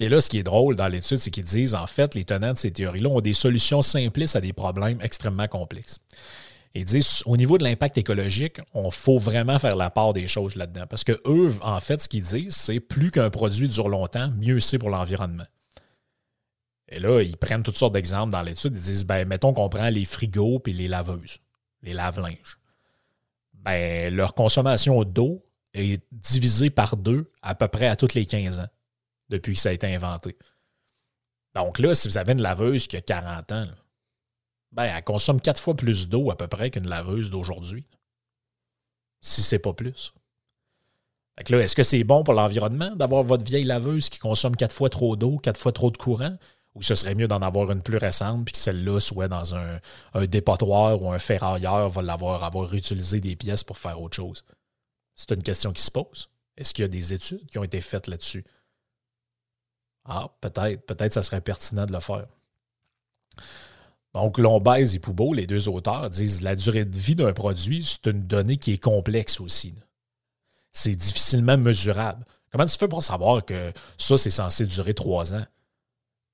Et 0.00 0.08
là, 0.08 0.20
ce 0.20 0.28
qui 0.28 0.38
est 0.38 0.42
drôle 0.42 0.74
dans 0.74 0.88
l'étude, 0.88 1.18
c'est 1.18 1.30
qu'ils 1.30 1.44
disent, 1.44 1.74
en 1.74 1.86
fait, 1.86 2.14
les 2.14 2.24
tenants 2.24 2.52
de 2.52 2.58
ces 2.58 2.72
théories-là 2.72 3.08
ont 3.08 3.20
des 3.20 3.34
solutions 3.34 3.82
simplistes 3.82 4.34
à 4.36 4.40
des 4.40 4.52
problèmes 4.52 4.98
extrêmement 5.00 5.46
complexes. 5.48 6.00
Ils 6.74 6.84
disent, 6.84 7.22
au 7.26 7.36
niveau 7.36 7.58
de 7.58 7.64
l'impact 7.64 7.98
écologique, 7.98 8.60
on 8.72 8.90
faut 8.90 9.18
vraiment 9.18 9.58
faire 9.58 9.76
la 9.76 9.90
part 9.90 10.12
des 10.12 10.26
choses 10.26 10.56
là-dedans. 10.56 10.86
Parce 10.88 11.04
que 11.04 11.20
eux, 11.26 11.54
en 11.60 11.80
fait, 11.80 12.00
ce 12.02 12.08
qu'ils 12.08 12.22
disent, 12.22 12.56
c'est 12.56 12.80
plus 12.80 13.10
qu'un 13.10 13.30
produit 13.30 13.68
dure 13.68 13.88
longtemps, 13.88 14.32
mieux 14.40 14.58
c'est 14.58 14.78
pour 14.78 14.88
l'environnement. 14.88 15.46
Et 16.88 16.98
là, 16.98 17.22
ils 17.22 17.36
prennent 17.36 17.62
toutes 17.62 17.78
sortes 17.78 17.94
d'exemples 17.94 18.32
dans 18.32 18.42
l'étude. 18.42 18.76
Ils 18.76 18.82
disent, 18.82 19.04
ben, 19.04 19.26
mettons 19.28 19.52
qu'on 19.52 19.68
prend 19.68 19.88
les 19.88 20.04
frigos 20.04 20.58
puis 20.58 20.72
les 20.72 20.88
laveuses, 20.88 21.38
les 21.82 21.92
lave-linges. 21.92 22.58
Ben, 23.54 24.12
leur 24.14 24.34
consommation 24.34 25.04
d'eau 25.04 25.44
est 25.74 26.02
divisée 26.10 26.70
par 26.70 26.96
deux 26.96 27.30
à 27.40 27.54
peu 27.54 27.68
près 27.68 27.86
à 27.86 27.96
toutes 27.96 28.14
les 28.14 28.26
15 28.26 28.58
ans 28.58 28.68
depuis 29.32 29.54
que 29.54 29.60
ça 29.60 29.70
a 29.70 29.72
été 29.72 29.92
inventé. 29.92 30.36
Donc 31.54 31.78
là, 31.78 31.94
si 31.94 32.08
vous 32.08 32.18
avez 32.18 32.32
une 32.32 32.42
laveuse 32.42 32.86
qui 32.86 32.96
a 32.96 33.00
40 33.00 33.52
ans, 33.52 33.66
ben, 34.72 34.84
elle 34.84 35.04
consomme 35.04 35.40
quatre 35.40 35.60
fois 35.60 35.74
plus 35.74 36.08
d'eau 36.08 36.30
à 36.30 36.36
peu 36.36 36.46
près 36.46 36.70
qu'une 36.70 36.88
laveuse 36.88 37.30
d'aujourd'hui. 37.30 37.84
Si 39.20 39.42
c'est 39.42 39.58
pas 39.58 39.72
plus. 39.72 40.14
Là, 41.48 41.58
est-ce 41.60 41.76
que 41.76 41.82
c'est 41.82 42.04
bon 42.04 42.24
pour 42.24 42.34
l'environnement 42.34 42.94
d'avoir 42.94 43.22
votre 43.22 43.44
vieille 43.44 43.64
laveuse 43.64 44.08
qui 44.08 44.18
consomme 44.18 44.54
quatre 44.54 44.74
fois 44.74 44.90
trop 44.90 45.16
d'eau, 45.16 45.38
quatre 45.38 45.58
fois 45.58 45.72
trop 45.72 45.90
de 45.90 45.96
courant? 45.96 46.36
Ou 46.74 46.82
ce 46.82 46.94
serait 46.94 47.14
mieux 47.14 47.28
d'en 47.28 47.42
avoir 47.42 47.70
une 47.70 47.82
plus 47.82 47.98
récente, 47.98 48.46
puis 48.46 48.52
que 48.52 48.58
celle-là 48.58 48.98
soit 48.98 49.28
dans 49.28 49.54
un, 49.54 49.78
dépotoir 50.26 51.02
ou 51.02 51.12
un 51.12 51.18
ferrailleur 51.18 51.90
va 51.90 52.00
l'avoir 52.00 52.44
avoir 52.44 52.68
réutilisé 52.68 53.20
des 53.20 53.36
pièces 53.36 53.64
pour 53.64 53.76
faire 53.76 54.00
autre 54.00 54.16
chose? 54.16 54.44
C'est 55.14 55.32
une 55.32 55.42
question 55.42 55.72
qui 55.72 55.82
se 55.82 55.90
pose. 55.90 56.30
Est-ce 56.56 56.72
qu'il 56.72 56.82
y 56.82 56.86
a 56.86 56.88
des 56.88 57.12
études 57.12 57.46
qui 57.50 57.58
ont 57.58 57.64
été 57.64 57.80
faites 57.80 58.06
là-dessus? 58.06 58.44
Ah, 60.04 60.28
peut-être, 60.40 60.84
peut-être 60.86 61.14
ça 61.14 61.22
serait 61.22 61.40
pertinent 61.40 61.86
de 61.86 61.92
le 61.92 62.00
faire. 62.00 62.26
Donc, 64.14 64.38
Lombez 64.38 64.94
et 64.94 64.98
Poubeau, 64.98 65.32
les 65.32 65.46
deux 65.46 65.68
auteurs, 65.68 66.10
disent 66.10 66.42
la 66.42 66.54
durée 66.54 66.84
de 66.84 66.98
vie 66.98 67.14
d'un 67.14 67.32
produit, 67.32 67.84
c'est 67.84 68.10
une 68.10 68.26
donnée 68.26 68.58
qui 68.58 68.72
est 68.72 68.82
complexe 68.82 69.40
aussi. 69.40 69.74
C'est 70.72 70.96
difficilement 70.96 71.56
mesurable. 71.56 72.24
Comment 72.50 72.66
tu 72.66 72.76
fais 72.76 72.88
pour 72.88 73.02
savoir 73.02 73.44
que 73.44 73.72
ça, 73.96 74.16
c'est 74.18 74.30
censé 74.30 74.66
durer 74.66 74.92
trois 74.92 75.34
ans? 75.34 75.44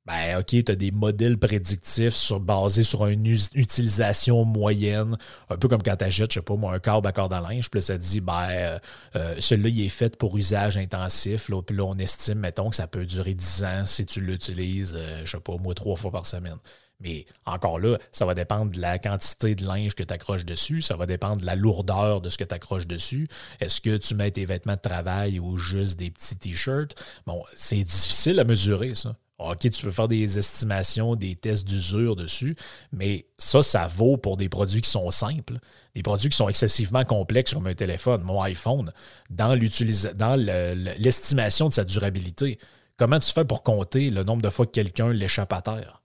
Ben, 0.08 0.38
OK, 0.38 0.46
tu 0.46 0.72
as 0.72 0.74
des 0.74 0.90
modèles 0.90 1.36
prédictifs 1.36 2.14
sur, 2.14 2.40
basés 2.40 2.82
sur 2.82 3.04
une 3.04 3.26
utilisation 3.26 4.42
moyenne, 4.46 5.18
un 5.50 5.56
peu 5.58 5.68
comme 5.68 5.82
quand 5.82 5.96
tu 5.96 6.04
achètes, 6.04 6.32
je 6.32 6.38
sais 6.38 6.42
pas 6.42 6.56
moi, 6.56 6.72
un 6.72 6.78
câble 6.78 7.06
à 7.06 7.12
corde 7.12 7.34
à 7.34 7.40
linge, 7.40 7.68
puis 7.68 7.78
là, 7.78 7.82
ça 7.82 7.98
dit, 7.98 8.22
ben, 8.22 8.48
euh, 8.48 8.78
euh, 9.16 9.34
celui-là, 9.38 9.68
il 9.68 9.84
est 9.84 9.90
fait 9.90 10.16
pour 10.16 10.38
usage 10.38 10.78
intensif, 10.78 11.50
là, 11.50 11.60
puis 11.60 11.76
là, 11.76 11.84
on 11.84 11.98
estime, 11.98 12.38
mettons, 12.38 12.70
que 12.70 12.76
ça 12.76 12.86
peut 12.86 13.04
durer 13.04 13.34
10 13.34 13.64
ans 13.64 13.84
si 13.84 14.06
tu 14.06 14.22
l'utilises, 14.22 14.96
euh, 14.98 15.20
je 15.26 15.32
sais 15.32 15.40
pas 15.40 15.56
moi, 15.58 15.74
trois 15.74 15.96
fois 15.96 16.10
par 16.10 16.24
semaine. 16.24 16.56
Mais 17.00 17.26
encore 17.44 17.78
là, 17.78 17.98
ça 18.10 18.24
va 18.24 18.32
dépendre 18.32 18.72
de 18.72 18.80
la 18.80 18.98
quantité 18.98 19.54
de 19.54 19.64
linge 19.66 19.94
que 19.94 20.02
tu 20.02 20.14
accroches 20.14 20.46
dessus, 20.46 20.80
ça 20.80 20.96
va 20.96 21.04
dépendre 21.04 21.42
de 21.42 21.46
la 21.46 21.54
lourdeur 21.54 22.22
de 22.22 22.30
ce 22.30 22.38
que 22.38 22.44
tu 22.44 22.54
accroches 22.54 22.86
dessus. 22.86 23.28
Est-ce 23.60 23.82
que 23.82 23.98
tu 23.98 24.14
mets 24.14 24.30
tes 24.30 24.46
vêtements 24.46 24.74
de 24.74 24.80
travail 24.80 25.38
ou 25.38 25.58
juste 25.58 25.98
des 25.98 26.10
petits 26.10 26.38
t-shirts? 26.38 26.94
Bon, 27.26 27.44
c'est 27.54 27.84
difficile 27.84 28.40
à 28.40 28.44
mesurer, 28.44 28.94
ça. 28.94 29.14
OK, 29.38 29.70
tu 29.70 29.82
peux 29.82 29.92
faire 29.92 30.08
des 30.08 30.38
estimations, 30.38 31.14
des 31.14 31.36
tests 31.36 31.64
d'usure 31.64 32.16
dessus, 32.16 32.56
mais 32.90 33.26
ça, 33.38 33.62
ça 33.62 33.86
vaut 33.86 34.16
pour 34.16 34.36
des 34.36 34.48
produits 34.48 34.80
qui 34.80 34.90
sont 34.90 35.12
simples. 35.12 35.58
Des 35.94 36.02
produits 36.02 36.28
qui 36.28 36.36
sont 36.36 36.48
excessivement 36.48 37.04
complexes 37.04 37.54
comme 37.54 37.68
un 37.68 37.74
téléphone, 37.74 38.22
mon 38.22 38.42
iPhone, 38.42 38.92
dans 39.30 39.54
l'estimation 39.54 41.68
de 41.68 41.72
sa 41.72 41.84
durabilité. 41.84 42.58
Comment 42.96 43.20
tu 43.20 43.32
fais 43.32 43.44
pour 43.44 43.62
compter 43.62 44.10
le 44.10 44.24
nombre 44.24 44.42
de 44.42 44.50
fois 44.50 44.66
que 44.66 44.72
quelqu'un 44.72 45.12
l'échappe 45.12 45.52
à 45.52 45.62
terre? 45.62 46.02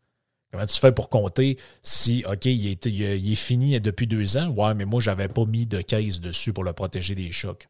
Comment 0.51 0.67
tu 0.67 0.79
fais 0.79 0.91
pour 0.91 1.09
compter 1.09 1.57
si, 1.81 2.23
OK, 2.29 2.45
il 2.45 2.67
est, 2.67 3.35
fini 3.35 3.81
depuis 3.81 4.05
deux 4.05 4.37
ans? 4.37 4.49
Ouais, 4.49 4.75
mais 4.75 4.85
moi, 4.85 5.01
je 5.01 5.09
n'avais 5.09 5.27
pas 5.27 5.45
mis 5.45 5.65
de 5.65 5.81
caisse 5.81 6.21
dessus 6.21 6.53
pour 6.53 6.63
le 6.63 6.73
protéger 6.73 7.15
des 7.15 7.31
chocs. 7.31 7.67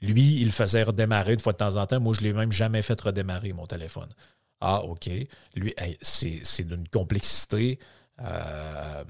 Lui, 0.00 0.40
il 0.40 0.50
faisait 0.50 0.82
redémarrer 0.82 1.36
de 1.36 1.40
fois 1.40 1.52
de 1.52 1.58
temps 1.58 1.76
en 1.76 1.86
temps. 1.86 2.00
Moi, 2.00 2.14
je 2.14 2.20
ne 2.20 2.24
l'ai 2.24 2.32
même 2.32 2.50
jamais 2.50 2.82
fait 2.82 3.00
redémarrer, 3.00 3.52
mon 3.52 3.66
téléphone. 3.66 4.08
Ah, 4.60 4.82
OK. 4.82 5.08
Lui, 5.54 5.74
c'est 6.02 6.64
d'une 6.64 6.88
complexité. 6.88 7.78
Euh, 8.20 9.04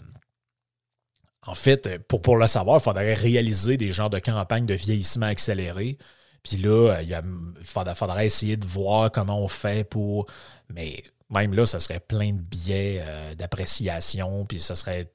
en 1.46 1.54
fait, 1.54 1.98
pour, 2.06 2.36
le 2.36 2.46
savoir, 2.46 2.78
il 2.78 2.82
faudrait 2.82 3.14
réaliser 3.14 3.76
des 3.76 3.92
genres 3.92 4.10
de 4.10 4.18
campagnes 4.18 4.66
de 4.66 4.74
vieillissement 4.74 5.26
accéléré. 5.26 5.96
Puis 6.42 6.58
là, 6.58 7.00
il, 7.02 7.14
faudrait, 7.62 8.26
essayer 8.26 8.56
de 8.56 8.66
voir 8.66 9.10
comment 9.10 9.40
on 9.42 9.48
fait 9.48 9.84
pour. 9.84 10.26
Mais 10.68 11.02
même 11.30 11.54
là, 11.54 11.66
ça 11.66 11.80
serait 11.80 12.00
plein 12.00 12.32
de 12.32 12.40
biais 12.40 13.02
euh, 13.02 13.34
d'appréciation, 13.34 14.44
puis 14.46 14.60
ça 14.60 14.74
serait, 14.74 15.10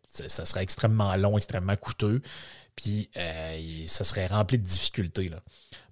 extrêmement 0.59 1.15
long, 1.15 1.37
extrêmement 1.37 1.75
coûteux, 1.75 2.21
puis 2.75 3.09
euh, 3.17 3.83
ça 3.87 4.03
serait 4.03 4.27
rempli 4.27 4.57
de 4.57 4.63
difficultés. 4.63 5.31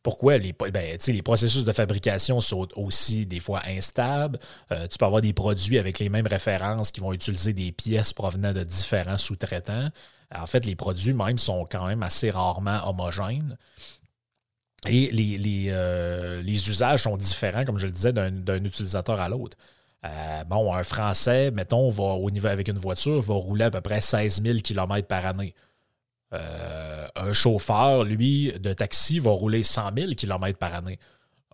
Pourquoi 0.04 0.38
les, 0.38 0.54
ben, 0.54 0.98
les 1.08 1.22
processus 1.22 1.64
de 1.64 1.72
fabrication 1.72 2.40
sont 2.40 2.68
aussi 2.76 3.26
des 3.26 3.40
fois 3.40 3.62
instables? 3.68 4.40
Euh, 4.72 4.88
tu 4.88 4.98
peux 4.98 5.06
avoir 5.06 5.22
des 5.22 5.34
produits 5.34 5.78
avec 5.78 6.00
les 6.00 6.10
mêmes 6.10 6.28
références 6.28 6.92
qui 6.92 7.02
vont 7.02 7.14
utiliser 7.14 7.54
des 7.54 7.72
pièces 7.72 8.14
provenant 8.14 8.54
de 8.54 8.64
différents 8.64 9.18
sous-traitants. 9.18 9.90
En 10.34 10.46
fait, 10.48 10.66
les 10.66 10.76
produits 10.76 11.14
même 11.14 11.38
sont 11.38 11.68
quand 11.70 11.86
même 11.86 12.04
assez 12.04 12.32
rarement 12.32 12.88
homogènes. 12.90 13.58
Et 14.88 15.12
les, 15.12 15.38
les 15.38 16.70
usages 16.70 17.04
sont 17.04 17.18
différents, 17.18 17.66
comme 17.66 17.78
je 17.78 17.86
le 17.86 17.92
disais, 17.92 18.14
d'un 18.14 18.64
utilisateur 18.64 19.20
à 19.20 19.30
l'autre. 19.30 19.58
Euh, 20.06 20.44
bon, 20.46 20.74
un 20.74 20.84
Français, 20.84 21.52
mettons, 21.52 21.90
va 21.90 22.04
au 22.04 22.32
niveau 22.32 22.48
avec 22.48 22.68
une 22.68 22.78
voiture, 22.80 23.22
va 23.22 23.36
rouler 23.36 23.66
à 23.66 23.72
peu 23.72 23.82
près 23.82 24.02
16 24.02 24.42
000 24.44 24.60
km 24.60 25.08
par 25.08 25.26
année. 25.26 25.54
Euh, 26.34 27.08
un 27.16 27.34
chauffeur, 27.34 28.04
lui, 28.04 28.54
de 28.60 28.74
taxi, 28.74 29.20
va 29.20 29.32
rouler 29.32 29.64
100 29.64 29.92
000 29.98 30.14
km 30.14 30.58
par 30.58 30.74
année. 30.74 31.00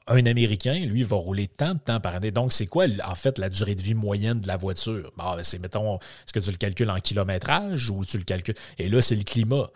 Un 0.08 0.26
Américain, 0.26 0.80
lui, 0.86 1.04
va 1.04 1.18
rouler 1.18 1.48
tant 1.48 1.74
de 1.74 1.80
temps 1.80 2.00
par 2.00 2.16
année. 2.16 2.32
Donc, 2.32 2.54
c'est 2.54 2.68
quoi, 2.68 2.86
en 3.06 3.16
fait, 3.16 3.40
la 3.40 3.50
durée 3.50 3.76
de 3.76 3.82
vie 3.82 3.94
moyenne 3.94 4.40
de 4.40 4.48
la 4.48 4.56
voiture? 4.56 5.12
Ben, 5.18 5.36
c'est, 5.44 5.60
mettons, 5.60 5.98
est-ce 5.98 6.34
que 6.34 6.40
tu 6.40 6.52
le 6.52 6.58
calcules 6.58 6.90
en 6.90 7.00
kilométrage 7.00 7.90
ou 7.90 8.06
tu 8.06 8.18
le 8.18 8.24
calcules? 8.24 8.56
Et 8.78 8.90
là, 8.90 9.02
c'est 9.02 9.16
le 9.16 9.24
climat. 9.24 9.70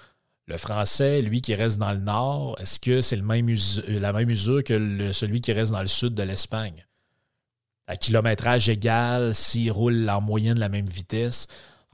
Le 0.47 0.57
français, 0.57 1.21
lui 1.21 1.41
qui 1.41 1.55
reste 1.55 1.77
dans 1.77 1.91
le 1.91 1.99
nord, 1.99 2.57
est-ce 2.59 2.79
que 2.79 3.01
c'est 3.01 3.15
le 3.15 3.21
même 3.23 3.47
la 3.87 4.11
même 4.11 4.29
usure 4.29 4.63
que 4.63 5.11
celui 5.11 5.39
qui 5.39 5.53
reste 5.53 5.71
dans 5.71 5.81
le 5.81 5.87
sud 5.87 6.13
de 6.13 6.23
l'Espagne? 6.23 6.85
à 7.91 7.97
kilométrage 7.97 8.69
égal, 8.69 9.35
s'il 9.35 9.69
roule 9.69 10.09
en 10.09 10.21
moyenne 10.21 10.57
la 10.57 10.69
même 10.69 10.85
vitesse. 10.85 11.47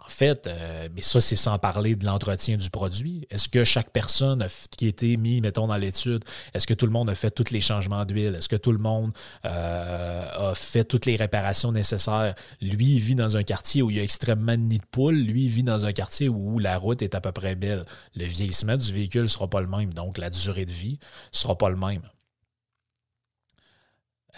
En 0.08 0.10
fait, 0.10 0.48
euh, 0.48 0.88
mais 0.96 1.02
ça, 1.02 1.20
c'est 1.20 1.36
sans 1.36 1.58
parler 1.58 1.98
de 1.98 2.06
l'entretien 2.06 2.56
du 2.56 2.70
produit. 2.70 3.28
Est-ce 3.30 3.50
que 3.50 3.66
chaque 3.66 3.90
personne 3.90 4.48
qui 4.72 4.86
a 4.86 4.88
été 4.88 5.18
mis, 5.18 5.42
mettons, 5.42 5.68
dans 5.68 5.76
l'étude, 5.76 6.24
est-ce 6.54 6.66
que 6.66 6.74
tout 6.74 6.86
le 6.86 6.94
monde 6.94 7.10
a 7.10 7.16
fait 7.16 7.30
tous 7.30 7.52
les 7.52 7.60
changements 7.60 8.06
d'huile? 8.06 8.34
Est-ce 8.36 8.48
que 8.48 8.56
tout 8.56 8.72
le 8.72 8.78
monde 8.78 9.12
euh, 9.44 10.52
a 10.52 10.56
fait 10.56 10.86
toutes 10.86 11.06
les 11.08 11.18
réparations 11.18 11.74
nécessaires? 11.74 12.36
Lui, 12.62 12.96
il 12.96 13.00
vit 13.00 13.16
dans 13.16 13.36
un 13.36 13.44
quartier 13.44 13.82
où 13.82 13.90
il 13.90 13.98
y 13.98 14.00
a 14.00 14.04
extrêmement 14.04 14.54
de 14.54 14.62
nids 14.62 14.80
de 14.80 14.86
poules. 14.90 15.18
Lui, 15.18 15.44
il 15.44 15.50
vit 15.50 15.64
dans 15.64 15.84
un 15.84 15.92
quartier 15.92 16.30
où 16.30 16.58
la 16.58 16.78
route 16.78 17.02
est 17.02 17.14
à 17.14 17.20
peu 17.20 17.34
près 17.34 17.56
belle. 17.56 17.84
Le 18.16 18.24
vieillissement 18.24 18.78
du 18.78 18.94
véhicule 18.94 19.24
ne 19.24 19.28
sera 19.28 19.50
pas 19.50 19.60
le 19.60 19.68
même. 19.68 19.94
Donc, 19.94 20.18
la 20.20 20.30
durée 20.30 20.66
de 20.66 20.72
vie 20.72 21.00
ne 21.34 21.38
sera 21.38 21.58
pas 21.58 21.70
le 21.70 21.76
même. 21.76 22.04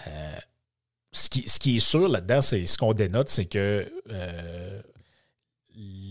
Euh, 0.07 0.39
ce 1.11 1.29
qui, 1.29 1.77
est 1.77 1.79
sûr 1.79 2.09
là-dedans, 2.09 2.41
c'est 2.41 2.65
ce 2.65 2.79
qu'on 2.79 2.93
dénote, 2.93 3.29
c'est 3.29 3.45
que 3.45 3.87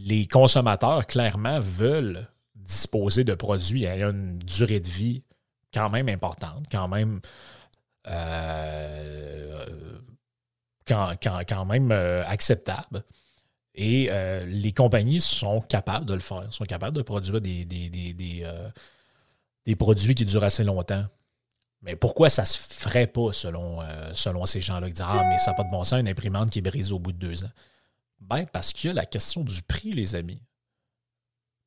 les 0.08 0.26
consommateurs, 0.26 1.06
clairement, 1.06 1.60
veulent 1.60 2.28
disposer 2.54 3.24
de 3.24 3.34
produits 3.34 3.84
ayant 3.84 4.10
une 4.10 4.38
durée 4.38 4.80
de 4.80 4.88
vie 4.88 5.22
quand 5.72 5.90
même 5.90 6.08
importante, 6.08 6.66
quand 6.70 6.88
même. 6.88 7.20
Euh, 8.08 9.66
euh, 10.90 12.24
acceptable. 12.26 13.04
Et 13.74 14.10
les 14.46 14.72
compagnies 14.72 15.20
sont 15.20 15.60
capables 15.60 16.06
de 16.06 16.14
le 16.14 16.20
faire, 16.20 16.52
sont 16.52 16.64
capables 16.64 16.96
de 16.96 17.02
produire 17.02 17.40
des, 17.40 17.66
produits 19.78 20.14
qui 20.14 20.24
durent 20.24 20.44
assez 20.44 20.64
longtemps. 20.64 21.04
Mais 21.82 21.94
pourquoi 21.94 22.28
ça 22.28 22.44
se 22.44 22.58
ferait 22.58 23.06
pas 23.06 23.32
selon, 23.32 23.80
euh, 23.82 24.10
selon 24.12 24.46
ces 24.46 24.60
gens-là 24.60 24.88
qui 24.88 24.94
disent 24.94 25.04
Ah, 25.06 25.24
mais 25.28 25.38
ça 25.38 25.52
n'a 25.52 25.56
pas 25.56 25.64
de 25.64 25.70
bon 25.70 25.84
sens, 25.84 26.00
une 26.00 26.08
imprimante 26.08 26.50
qui 26.50 26.58
est 26.58 26.62
brisée 26.62 26.92
au 26.92 26.98
bout 26.98 27.12
de 27.12 27.18
deux 27.18 27.44
ans? 27.44 27.50
Ben, 28.20 28.46
parce 28.46 28.72
qu'il 28.72 28.88
y 28.88 28.90
a 28.90 28.94
la 28.94 29.06
question 29.06 29.42
du 29.42 29.62
prix, 29.62 29.92
les 29.92 30.14
amis. 30.14 30.42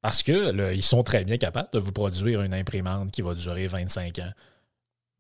Parce 0.02 0.24
que 0.24 0.74
ils 0.74 0.84
sont 0.84 1.04
très 1.04 1.24
bien 1.24 1.38
capables 1.38 1.70
de 1.72 1.80
vous 1.80 1.92
produire 1.92 2.42
une 2.42 2.54
imprimante 2.54 3.12
qui 3.12 3.22
va 3.22 3.34
durer 3.36 3.68
25 3.68 4.20
ans. 4.20 4.34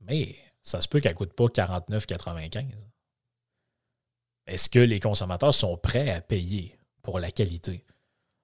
Mais 0.01 0.35
ça 0.63 0.81
se 0.81 0.87
peut 0.87 0.99
qu'elle 0.99 1.13
ne 1.13 1.17
coûte 1.17 1.33
pas 1.33 1.45
49,95. 1.45 2.65
Est-ce 4.47 4.69
que 4.69 4.79
les 4.79 4.99
consommateurs 4.99 5.53
sont 5.53 5.77
prêts 5.77 6.09
à 6.09 6.21
payer 6.21 6.77
pour 7.03 7.19
la 7.19 7.31
qualité? 7.31 7.85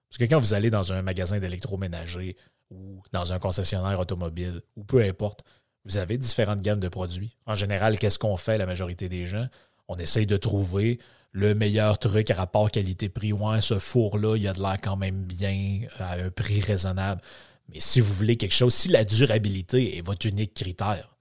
Parce 0.09 0.19
que 0.19 0.23
quand 0.25 0.39
vous 0.39 0.53
allez 0.53 0.69
dans 0.69 0.93
un 0.93 1.01
magasin 1.01 1.39
d'électroménager 1.39 2.37
ou 2.69 3.01
dans 3.11 3.33
un 3.33 3.39
concessionnaire 3.39 3.99
automobile, 3.99 4.61
ou 4.75 4.83
peu 4.83 5.03
importe, 5.03 5.43
vous 5.85 5.97
avez 5.97 6.17
différentes 6.17 6.61
gammes 6.61 6.79
de 6.79 6.89
produits. 6.89 7.35
En 7.45 7.55
général, 7.55 7.97
qu'est-ce 7.97 8.19
qu'on 8.19 8.37
fait 8.37 8.57
la 8.57 8.65
majorité 8.65 9.09
des 9.09 9.25
gens? 9.25 9.47
On 9.87 9.97
essaye 9.97 10.25
de 10.25 10.37
trouver 10.37 10.99
le 11.37 11.53
meilleur 11.53 11.99
truc 11.99 12.31
à 12.31 12.33
rapport 12.33 12.71
qualité-prix. 12.71 13.31
Ouais, 13.31 13.61
ce 13.61 13.77
four-là, 13.77 14.35
il 14.37 14.47
a 14.47 14.53
de 14.53 14.59
l'air 14.59 14.77
quand 14.81 14.97
même 14.97 15.23
bien, 15.23 15.81
à 15.99 16.13
un 16.13 16.31
prix 16.31 16.61
raisonnable. 16.61 17.21
Mais 17.69 17.79
si 17.79 17.99
vous 18.01 18.11
voulez 18.11 18.37
quelque 18.37 18.55
chose, 18.55 18.73
si 18.73 18.87
la 18.87 19.03
durabilité 19.03 19.97
est 19.97 20.01
votre 20.01 20.25
unique 20.25 20.55
critère, 20.55 21.15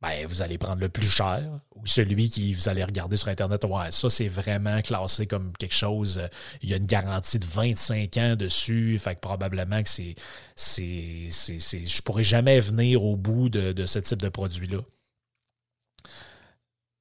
ben, 0.00 0.26
vous 0.26 0.42
allez 0.42 0.58
prendre 0.58 0.80
le 0.80 0.88
plus 0.88 1.08
cher 1.08 1.42
ou 1.74 1.86
celui 1.86 2.28
qui 2.28 2.52
vous 2.54 2.68
allez 2.68 2.84
regarder 2.84 3.16
sur 3.16 3.28
Internet. 3.28 3.64
Ouais, 3.64 3.90
ça, 3.90 4.08
c'est 4.08 4.28
vraiment 4.28 4.80
classé 4.80 5.26
comme 5.26 5.52
quelque 5.58 5.74
chose. 5.74 6.18
Euh, 6.18 6.28
il 6.62 6.68
y 6.70 6.74
a 6.74 6.76
une 6.76 6.86
garantie 6.86 7.40
de 7.40 7.46
25 7.46 8.16
ans 8.18 8.36
dessus. 8.36 8.96
Fait 9.00 9.16
que 9.16 9.20
probablement 9.20 9.82
que 9.82 9.88
c'est. 9.88 10.14
c'est, 10.54 11.28
c'est, 11.30 11.84
je 11.84 12.02
pourrais 12.02 12.24
jamais 12.24 12.60
venir 12.60 13.02
au 13.02 13.16
bout 13.16 13.48
de, 13.48 13.86
ce 13.86 13.98
type 13.98 14.22
de 14.22 14.28
produit-là. 14.28 14.78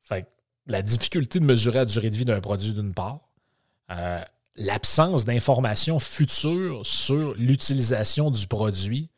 Fait 0.03 0.23
que 0.23 0.27
la 0.67 0.81
difficulté 0.81 1.39
de 1.39 1.45
mesurer 1.45 1.79
la 1.79 1.85
durée 1.85 2.09
de 2.09 2.15
vie 2.15 2.25
d'un 2.25 2.41
produit, 2.41 2.73
d'une 2.73 2.93
part. 2.93 3.19
Euh, 3.89 4.21
l'absence 4.55 5.25
d'informations 5.25 5.99
futures 5.99 6.85
sur 6.85 7.33
l'utilisation 7.35 8.31
du 8.31 8.47
produit 8.47 9.09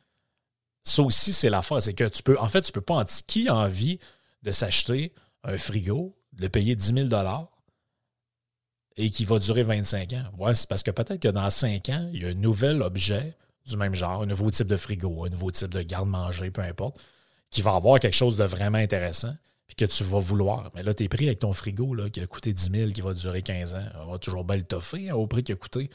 ça 0.83 1.01
aussi, 1.01 1.33
c'est 1.33 1.49
l'affaire. 1.49 1.81
C'est 1.81 1.93
que 1.93 2.07
tu 2.07 2.23
peux, 2.23 2.37
en 2.39 2.49
fait, 2.49 2.61
tu 2.61 2.71
peux 2.71 2.81
pas 2.81 2.95
en 2.95 3.05
qui 3.27 3.47
a 3.47 3.55
envie 3.55 3.99
de 4.43 4.51
s'acheter 4.51 5.13
un 5.43 5.57
frigo, 5.57 6.15
de 6.33 6.43
le 6.43 6.49
payer 6.49 6.75
10 6.75 7.09
000 7.09 7.09
et 8.95 9.09
qui 9.09 9.25
va 9.25 9.39
durer 9.39 9.63
25 9.63 10.13
ans? 10.13 10.25
Ouais, 10.37 10.53
c'est 10.53 10.67
parce 10.67 10.83
que 10.83 10.91
peut-être 10.91 11.21
que 11.21 11.29
dans 11.29 11.49
5 11.49 11.89
ans, 11.89 12.09
il 12.13 12.21
y 12.21 12.25
a 12.25 12.29
un 12.29 12.33
nouvel 12.33 12.81
objet 12.81 13.35
du 13.65 13.77
même 13.77 13.95
genre, 13.95 14.23
un 14.23 14.25
nouveau 14.25 14.51
type 14.51 14.67
de 14.67 14.75
frigo, 14.75 15.25
un 15.25 15.29
nouveau 15.29 15.49
type 15.51 15.73
de 15.73 15.81
garde-manger, 15.81 16.51
peu 16.51 16.61
importe, 16.61 16.99
qui 17.49 17.61
va 17.61 17.75
avoir 17.75 17.99
quelque 17.99 18.13
chose 18.13 18.35
de 18.35 18.43
vraiment 18.43 18.77
intéressant 18.77 19.35
que 19.75 19.85
tu 19.85 20.03
vas 20.03 20.19
vouloir. 20.19 20.71
Mais 20.75 20.83
là, 20.83 20.93
tu 20.93 21.03
es 21.03 21.07
pris 21.09 21.25
avec 21.25 21.39
ton 21.39 21.53
frigo 21.53 21.93
là, 21.93 22.09
qui 22.09 22.21
a 22.21 22.27
coûté 22.27 22.53
10 22.53 22.71
000, 22.71 22.91
qui 22.91 23.01
va 23.01 23.13
durer 23.13 23.41
15 23.41 23.75
ans. 23.75 23.85
On 24.05 24.11
va 24.11 24.17
toujours 24.17 24.43
bien 24.43 24.57
le 24.57 24.63
toffer 24.63 25.09
hein, 25.09 25.15
au 25.15 25.27
prix 25.27 25.43
qu'il 25.43 25.53
a 25.53 25.57
coûté. 25.57 25.89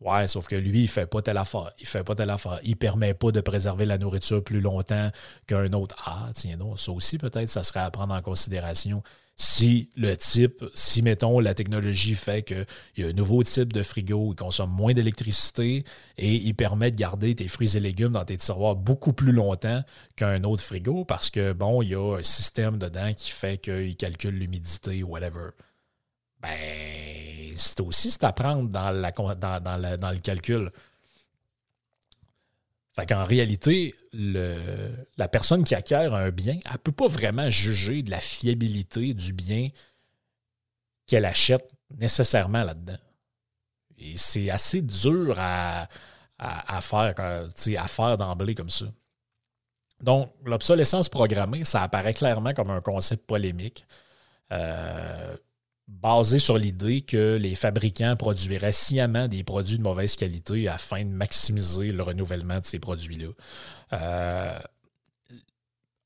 Ouais, 0.00 0.28
sauf 0.28 0.46
que 0.46 0.54
lui, 0.54 0.82
il 0.84 0.88
fait 0.88 1.06
pas 1.06 1.22
telle 1.22 1.38
affaire. 1.38 1.72
Il 1.80 1.86
fait 1.86 2.04
pas 2.04 2.14
telle 2.14 2.30
affaire. 2.30 2.60
Il 2.62 2.76
permet 2.76 3.14
pas 3.14 3.32
de 3.32 3.40
préserver 3.40 3.84
la 3.84 3.98
nourriture 3.98 4.44
plus 4.44 4.60
longtemps 4.60 5.10
qu'un 5.46 5.72
autre. 5.72 5.96
Ah, 6.06 6.30
tiens, 6.34 6.56
non, 6.56 6.76
ça 6.76 6.92
aussi, 6.92 7.18
peut-être, 7.18 7.48
ça 7.48 7.64
serait 7.64 7.80
à 7.80 7.90
prendre 7.90 8.14
en 8.14 8.22
considération. 8.22 9.02
Si 9.40 9.88
le 9.96 10.16
type, 10.16 10.64
si, 10.74 11.00
mettons, 11.00 11.38
la 11.38 11.54
technologie 11.54 12.16
fait 12.16 12.42
qu'il 12.42 12.66
y 12.96 13.04
a 13.04 13.06
un 13.06 13.12
nouveau 13.12 13.44
type 13.44 13.72
de 13.72 13.84
frigo, 13.84 14.32
il 14.32 14.36
consomme 14.36 14.70
moins 14.70 14.94
d'électricité 14.94 15.84
et 16.16 16.34
il 16.34 16.54
permet 16.54 16.90
de 16.90 16.96
garder 16.96 17.36
tes 17.36 17.46
fruits 17.46 17.76
et 17.76 17.80
légumes 17.80 18.12
dans 18.12 18.24
tes 18.24 18.36
tiroirs 18.36 18.74
beaucoup 18.74 19.12
plus 19.12 19.30
longtemps 19.30 19.84
qu'un 20.16 20.42
autre 20.42 20.64
frigo 20.64 21.04
parce 21.04 21.30
que, 21.30 21.52
bon, 21.52 21.82
il 21.82 21.90
y 21.90 21.94
a 21.94 22.18
un 22.18 22.22
système 22.24 22.78
dedans 22.78 23.12
qui 23.14 23.30
fait 23.30 23.58
qu'il 23.58 23.96
calcule 23.96 24.34
l'humidité 24.34 25.04
ou 25.04 25.10
whatever. 25.10 25.50
Ben, 26.40 27.52
c'est 27.54 27.80
aussi 27.80 28.10
c'est 28.10 28.24
à 28.24 28.32
prendre 28.32 28.68
dans, 28.68 28.90
le 28.90 30.18
calcul. 30.20 30.72
Fait 32.98 33.06
qu'en 33.06 33.24
réalité, 33.24 33.94
la 34.12 35.28
personne 35.28 35.62
qui 35.62 35.76
acquiert 35.76 36.16
un 36.16 36.30
bien, 36.30 36.58
elle 36.64 36.72
ne 36.72 36.78
peut 36.78 36.90
pas 36.90 37.06
vraiment 37.06 37.48
juger 37.48 38.02
de 38.02 38.10
la 38.10 38.18
fiabilité 38.18 39.14
du 39.14 39.32
bien 39.32 39.68
qu'elle 41.06 41.24
achète 41.24 41.70
nécessairement 41.96 42.64
là-dedans. 42.64 42.98
Et 43.98 44.16
c'est 44.16 44.50
assez 44.50 44.82
dur 44.82 45.36
à, 45.38 45.86
à, 46.40 46.80
faire, 46.80 47.14
à 47.20 47.88
faire 47.88 48.18
d'emblée 48.18 48.56
comme 48.56 48.68
ça. 48.68 48.86
Donc, 50.00 50.34
l'obsolescence 50.44 51.08
programmée, 51.08 51.62
ça 51.62 51.84
apparaît 51.84 52.14
clairement 52.14 52.52
comme 52.52 52.70
un 52.70 52.80
concept 52.80 53.24
polémique. 53.28 53.86
Euh, 54.50 55.36
basé 55.88 56.38
sur 56.38 56.58
l'idée 56.58 57.00
que 57.00 57.36
les 57.36 57.54
fabricants 57.54 58.14
produiraient 58.14 58.72
sciemment 58.72 59.26
des 59.26 59.42
produits 59.42 59.78
de 59.78 59.82
mauvaise 59.82 60.16
qualité 60.16 60.68
afin 60.68 61.04
de 61.04 61.10
maximiser 61.10 61.92
le 61.92 62.02
renouvellement 62.02 62.60
de 62.60 62.64
ces 62.64 62.78
produits-là. 62.78 63.30
Euh, 63.94 64.58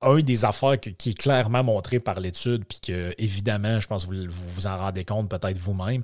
un 0.01 0.21
des 0.21 0.45
affaires 0.45 0.81
qui 0.81 1.11
est 1.11 1.19
clairement 1.19 1.63
montré 1.63 2.01
par 2.01 2.21
l'étude, 2.21 2.65
puis 2.65 2.81
que 2.81 3.15
évidemment, 3.19 3.81
je 3.81 3.87
pense 3.87 4.05
que 4.05 4.15
vous 4.15 4.27
vous, 4.29 4.67
en 4.67 4.77
rendez 4.77 5.05
compte 5.05 5.29
peut-être 5.29 5.59
vous-même, 5.59 6.03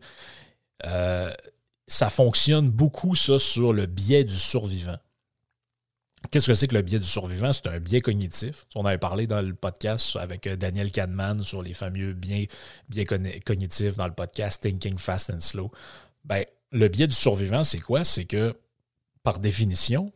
euh, 0.86 1.32
ça 1.86 2.10
fonctionne 2.10 2.70
beaucoup 2.70 3.14
ça 3.14 3.38
sur 3.38 3.72
le 3.72 3.86
biais 3.86 4.24
du 4.24 4.38
survivant. 4.38 4.98
Qu'est-ce 6.30 6.48
que 6.48 6.54
c'est 6.54 6.66
que 6.66 6.74
le 6.74 6.82
biais 6.82 6.98
du 6.98 7.06
survivant? 7.06 7.52
C'est 7.52 7.68
un 7.68 7.78
biais 7.78 8.00
cognitif. 8.00 8.66
On 8.74 8.84
avait 8.84 8.98
parlé 8.98 9.26
dans 9.26 9.40
le 9.40 9.54
podcast 9.54 10.16
avec 10.16 10.46
euh, 10.46 10.56
Daniel 10.56 10.90
Kahneman 10.90 11.42
sur 11.42 11.62
les 11.62 11.74
fameux 11.74 12.12
biais, 12.12 12.48
cognitifs 13.46 13.96
dans 13.96 14.06
le 14.06 14.12
podcast 14.12 14.62
Thinking 14.62 14.98
Fast 14.98 15.30
and 15.30 15.40
Slow. 15.40 15.70
Ben, 16.24 16.44
le 16.72 16.88
biais 16.88 17.06
du 17.06 17.14
survivant, 17.14 17.64
c'est 17.64 17.78
quoi? 17.78 18.04
C'est 18.04 18.24
que, 18.24 18.54
par 19.22 19.38
définition, 19.38 20.12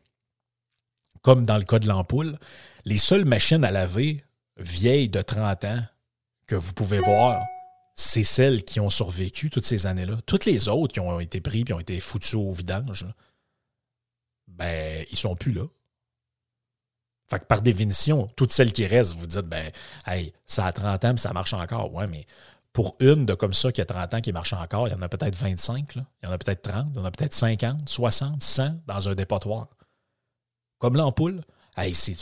comme 1.22 1.46
dans 1.46 1.56
le 1.56 1.64
cas 1.64 1.78
de 1.78 1.86
l'ampoule, 1.86 2.38
les 2.84 2.98
seules 2.98 3.24
machines 3.24 3.64
à 3.64 3.70
laver 3.70 4.24
vieilles 4.56 5.08
de 5.08 5.22
30 5.22 5.64
ans 5.64 5.82
que 6.46 6.56
vous 6.56 6.72
pouvez 6.72 6.98
voir, 6.98 7.40
c'est 7.94 8.24
celles 8.24 8.64
qui 8.64 8.80
ont 8.80 8.90
survécu 8.90 9.50
toutes 9.50 9.64
ces 9.64 9.86
années-là. 9.86 10.18
Toutes 10.26 10.46
les 10.46 10.68
autres 10.68 10.92
qui 10.92 11.00
ont 11.00 11.20
été 11.20 11.40
pris 11.40 11.64
et 11.66 11.72
ont 11.72 11.80
été 11.80 12.00
foutus 12.00 12.34
au 12.34 12.52
vidange, 12.52 13.06
ben, 14.48 15.06
ils 15.10 15.18
sont 15.18 15.36
plus 15.36 15.52
là. 15.52 15.64
Fait 17.30 17.38
que 17.38 17.44
par 17.44 17.62
définition, 17.62 18.26
toutes 18.36 18.52
celles 18.52 18.72
qui 18.72 18.86
restent, 18.86 19.14
vous 19.14 19.26
dites, 19.26 19.40
ben, 19.40 19.72
hey, 20.06 20.32
ça 20.46 20.66
a 20.66 20.72
30 20.72 21.04
ans, 21.04 21.12
mais 21.12 21.18
ça 21.18 21.32
marche 21.32 21.54
encore. 21.54 21.92
Ouais, 21.94 22.06
mais 22.06 22.26
pour 22.72 22.96
une 23.00 23.26
de 23.26 23.34
comme 23.34 23.54
ça 23.54 23.72
qui 23.72 23.80
a 23.80 23.86
30 23.86 24.14
ans 24.14 24.20
qui 24.20 24.32
marche 24.32 24.52
encore, 24.52 24.88
il 24.88 24.92
y 24.92 24.94
en 24.94 25.02
a 25.02 25.08
peut-être 25.08 25.36
25, 25.36 25.94
là. 25.94 26.04
il 26.22 26.26
y 26.26 26.28
en 26.28 26.32
a 26.32 26.38
peut-être 26.38 26.62
30, 26.62 26.88
il 26.92 26.96
y 26.96 27.00
en 27.00 27.04
a 27.04 27.10
peut-être 27.10 27.34
50, 27.34 27.88
60, 27.88 28.42
100 28.42 28.74
dans 28.86 29.08
un 29.08 29.14
dépotoir. 29.14 29.68
Comme 30.78 30.96
l'ampoule. 30.96 31.42
Hey, 31.74 31.94
c'est, 31.94 32.14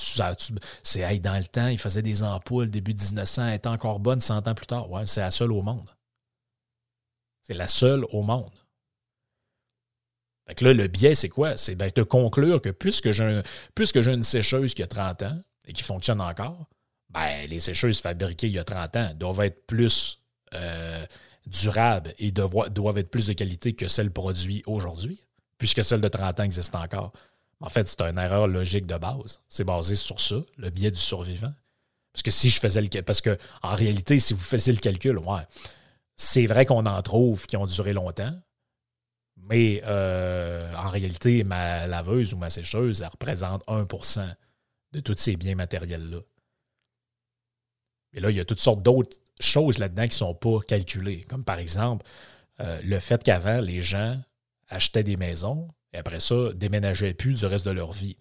c'est 0.82 1.00
hey, 1.00 1.18
dans 1.18 1.36
le 1.36 1.44
temps, 1.44 1.66
il 1.66 1.78
faisait 1.78 2.02
des 2.02 2.22
ampoules, 2.22 2.70
début 2.70 2.94
1900, 2.94 3.46
elle 3.46 3.54
était 3.54 3.68
encore 3.68 3.98
bonne 3.98 4.20
100 4.20 4.46
ans 4.46 4.54
plus 4.54 4.66
tard. 4.66 4.88
Ouais, 4.90 5.06
c'est 5.06 5.22
la 5.22 5.32
seule 5.32 5.50
au 5.50 5.62
monde. 5.62 5.90
C'est 7.42 7.54
la 7.54 7.66
seule 7.66 8.04
au 8.12 8.22
monde 8.22 8.59
le 10.60 10.86
biais, 10.86 11.14
c'est 11.14 11.28
quoi? 11.28 11.56
C'est 11.56 11.76
de 11.76 12.02
conclure 12.02 12.60
que 12.60 12.70
puisque 12.70 13.10
j'ai, 13.10 13.42
j'ai 13.78 14.12
une 14.12 14.22
sécheuse 14.22 14.74
qui 14.74 14.82
a 14.82 14.86
30 14.86 15.22
ans 15.22 15.38
et 15.66 15.72
qui 15.72 15.82
fonctionne 15.82 16.20
encore, 16.20 16.68
ben, 17.10 17.48
les 17.48 17.60
sécheuses 17.60 18.00
fabriquées 18.00 18.46
il 18.46 18.54
y 18.54 18.58
a 18.58 18.64
30 18.64 18.96
ans 18.96 19.14
doivent 19.14 19.40
être 19.40 19.66
plus 19.66 20.20
euh, 20.54 21.04
durables 21.46 22.14
et 22.18 22.30
doivent, 22.30 22.98
être 22.98 23.10
plus 23.10 23.26
de 23.26 23.32
qualité 23.32 23.74
que 23.74 23.88
celles 23.88 24.12
produites 24.12 24.62
aujourd'hui, 24.66 25.20
puisque 25.58 25.82
celles 25.82 26.00
de 26.00 26.08
30 26.08 26.40
ans 26.40 26.44
existent 26.44 26.82
encore. 26.82 27.12
En 27.60 27.68
fait, 27.68 27.88
c'est 27.88 28.00
une 28.00 28.18
erreur 28.18 28.48
logique 28.48 28.86
de 28.86 28.96
base. 28.96 29.40
C'est 29.48 29.64
basé 29.64 29.96
sur 29.96 30.20
ça, 30.20 30.36
le 30.56 30.70
biais 30.70 30.90
du 30.90 30.98
survivant. 30.98 31.52
Parce 32.12 32.22
que 32.22 32.30
si 32.30 32.50
je 32.50 32.58
faisais 32.58 32.80
le 32.80 33.02
Parce 33.02 33.20
que 33.20 33.38
en 33.62 33.74
réalité, 33.74 34.18
si 34.18 34.32
vous 34.32 34.40
faisiez 34.40 34.72
le 34.72 34.78
calcul, 34.78 35.18
ouais, 35.18 35.42
c'est 36.16 36.46
vrai 36.46 36.66
qu'on 36.66 36.86
en 36.86 37.02
trouve 37.02 37.46
qui 37.46 37.56
ont 37.56 37.66
duré 37.66 37.92
longtemps, 37.92 38.34
mais 39.48 39.82
euh, 39.84 40.72
en 40.74 40.88
réalité, 40.90 41.44
ma 41.44 41.86
laveuse 41.86 42.34
ou 42.34 42.36
ma 42.36 42.50
sécheuse, 42.50 43.02
elle 43.02 43.08
représente 43.08 43.64
1% 43.66 44.34
de 44.92 45.00
tous 45.00 45.16
ces 45.16 45.36
biens 45.36 45.54
matériels-là. 45.54 46.20
Et 48.12 48.20
là, 48.20 48.30
il 48.30 48.36
y 48.36 48.40
a 48.40 48.44
toutes 48.44 48.60
sortes 48.60 48.82
d'autres 48.82 49.16
choses 49.40 49.78
là-dedans 49.78 50.02
qui 50.02 50.08
ne 50.08 50.14
sont 50.14 50.34
pas 50.34 50.58
calculées. 50.66 51.22
Comme 51.22 51.44
par 51.44 51.58
exemple, 51.58 52.06
euh, 52.60 52.80
le 52.82 52.98
fait 52.98 53.22
qu'avant, 53.22 53.60
les 53.60 53.80
gens 53.80 54.20
achetaient 54.68 55.04
des 55.04 55.16
maisons 55.16 55.68
et 55.92 55.98
après 55.98 56.20
ça, 56.20 56.52
déménageaient 56.54 57.14
plus 57.14 57.40
du 57.40 57.46
reste 57.46 57.66
de 57.66 57.70
leur 57.70 57.92
vie. 57.92 58.16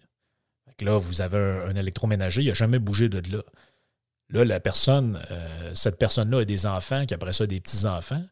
là, 0.80 0.96
vous 0.96 1.20
avez 1.20 1.38
un, 1.38 1.76
électroménager, 1.76 2.42
il 2.42 2.48
n'a 2.48 2.54
jamais 2.54 2.78
bougé 2.78 3.08
de 3.08 3.20
là. 3.30 3.42
Là, 4.30 4.44
la 4.44 4.60
personne, 4.60 5.20
euh, 5.30 5.74
cette 5.74 5.98
personne-là 5.98 6.38
a 6.38 6.44
des 6.44 6.64
enfants, 6.64 7.04
qui 7.04 7.14
après 7.14 7.32
ça, 7.32 7.46
des 7.46 7.60
petits-enfants. 7.60 8.22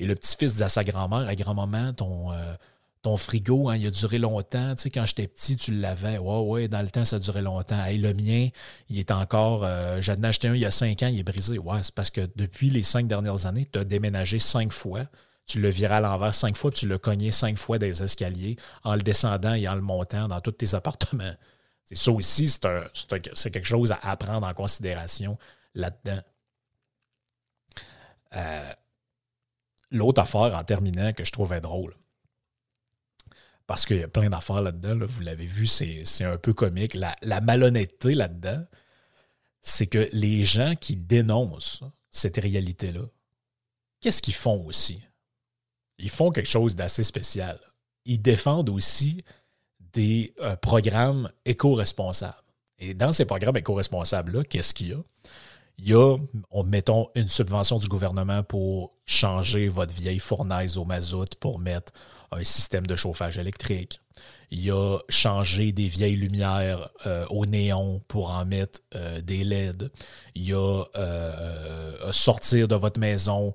Et 0.00 0.06
le 0.06 0.14
petit-fils 0.14 0.56
dit 0.56 0.62
à 0.62 0.70
sa 0.70 0.82
grand-mère, 0.82 1.28
à 1.28 1.34
grand-maman, 1.34 1.92
ton, 1.92 2.32
euh, 2.32 2.54
ton 3.02 3.18
frigo, 3.18 3.68
hein, 3.68 3.76
il 3.76 3.86
a 3.86 3.90
duré 3.90 4.18
longtemps. 4.18 4.74
Tu 4.74 4.84
sais, 4.84 4.90
quand 4.90 5.04
j'étais 5.04 5.28
petit, 5.28 5.58
tu 5.58 5.72
l'avais. 5.72 6.16
Ouais, 6.16 6.40
ouais, 6.40 6.68
dans 6.68 6.80
le 6.80 6.88
temps, 6.88 7.04
ça 7.04 7.18
duré 7.18 7.42
longtemps. 7.42 7.84
Et 7.84 7.98
le 7.98 8.14
mien, 8.14 8.48
il 8.88 8.98
est 8.98 9.10
encore. 9.10 9.62
Euh, 9.62 10.00
j'en 10.00 10.14
ai 10.22 10.26
acheté 10.26 10.48
un 10.48 10.54
il 10.54 10.60
y 10.62 10.64
a 10.64 10.70
cinq 10.70 11.02
ans, 11.02 11.08
il 11.08 11.18
est 11.18 11.22
brisé. 11.22 11.58
Ouais, 11.58 11.82
c'est 11.82 11.94
parce 11.94 12.08
que 12.08 12.30
depuis 12.34 12.70
les 12.70 12.82
cinq 12.82 13.08
dernières 13.08 13.44
années, 13.44 13.68
tu 13.70 13.78
as 13.78 13.84
déménagé 13.84 14.38
cinq 14.38 14.72
fois. 14.72 15.02
Tu 15.44 15.60
le 15.60 15.68
virais 15.68 15.96
à 15.96 16.00
l'envers 16.00 16.34
cinq 16.34 16.56
fois, 16.56 16.70
puis 16.70 16.80
tu 16.80 16.88
l'as 16.88 16.98
cogné 16.98 17.30
cinq 17.30 17.58
fois 17.58 17.78
des 17.78 18.02
escaliers 18.02 18.56
en 18.84 18.94
le 18.94 19.02
descendant 19.02 19.52
et 19.52 19.68
en 19.68 19.74
le 19.74 19.82
montant 19.82 20.28
dans 20.28 20.40
tous 20.40 20.52
tes 20.52 20.74
appartements. 20.74 21.34
C'est 21.84 21.96
ça 21.96 22.10
aussi, 22.10 22.48
c'est 22.48 23.50
quelque 23.50 23.64
chose 23.64 23.92
à 24.00 24.16
prendre 24.16 24.46
en 24.46 24.54
considération 24.54 25.36
là-dedans. 25.74 26.22
Euh, 28.36 28.72
L'autre 29.90 30.20
affaire 30.20 30.54
en 30.54 30.64
terminant 30.64 31.12
que 31.12 31.24
je 31.24 31.32
trouvais 31.32 31.60
drôle, 31.60 31.94
parce 33.70 33.86
qu'il 33.86 33.98
y 33.98 34.02
a 34.02 34.08
plein 34.08 34.28
d'affaires 34.28 34.62
là-dedans, 34.62 35.06
vous 35.06 35.20
l'avez 35.20 35.46
vu, 35.46 35.64
c'est 35.64 36.24
un 36.24 36.38
peu 36.38 36.52
comique. 36.52 36.94
La, 36.94 37.40
malhonnêteté 37.40 38.14
là-dedans, 38.14 38.64
c'est 39.60 39.86
que 39.86 40.08
les 40.12 40.44
gens 40.44 40.74
qui 40.74 40.96
dénoncent 40.96 41.84
cette 42.10 42.38
réalité-là, 42.38 43.04
qu'est-ce 44.00 44.22
qu'ils 44.22 44.34
font 44.34 44.66
aussi? 44.66 45.00
Ils 45.98 46.10
font 46.10 46.32
quelque 46.32 46.48
chose 46.48 46.74
d'assez 46.74 47.04
spécial. 47.04 47.60
Ils 48.06 48.20
défendent 48.20 48.70
aussi 48.70 49.22
des 49.92 50.34
euh, 50.40 50.56
programmes 50.56 51.30
éco-responsables. 51.44 52.34
Et 52.80 52.94
dans 52.94 53.12
ces 53.12 53.24
programmes 53.24 53.58
éco-responsables-là, 53.58 54.42
qu'est-ce 54.42 54.74
qu'il 54.74 54.88
y 54.88 54.94
a? 54.94 55.02
Il 55.78 55.88
y 55.88 55.94
a, 55.94 56.16
on, 56.50 56.64
mettons, 56.64 57.08
une 57.14 57.28
subvention 57.28 57.78
du 57.78 57.88
gouvernement 57.88 58.42
pour 58.42 58.94
changer 59.06 59.68
votre 59.68 59.94
vieille 59.94 60.18
fournaise 60.18 60.76
au 60.76 60.84
mazout 60.84 61.34
pour 61.40 61.58
mettre 61.58 61.92
un 62.32 62.44
système 62.44 62.86
de 62.86 62.96
chauffage 62.96 63.38
électrique. 63.38 64.00
Il 64.52 64.64
y 64.64 64.70
a 64.70 64.98
changé 65.08 65.70
des 65.70 65.86
vieilles 65.86 66.16
lumières 66.16 66.88
euh, 67.06 67.24
au 67.30 67.46
néon 67.46 68.02
pour 68.08 68.30
en 68.30 68.44
mettre 68.44 68.80
euh, 68.94 69.20
des 69.20 69.44
LED. 69.44 69.90
Il 70.34 70.42
y 70.42 70.52
a 70.52 70.84
euh, 70.96 72.12
sortir 72.12 72.66
de 72.66 72.74
votre 72.74 72.98
maison, 72.98 73.54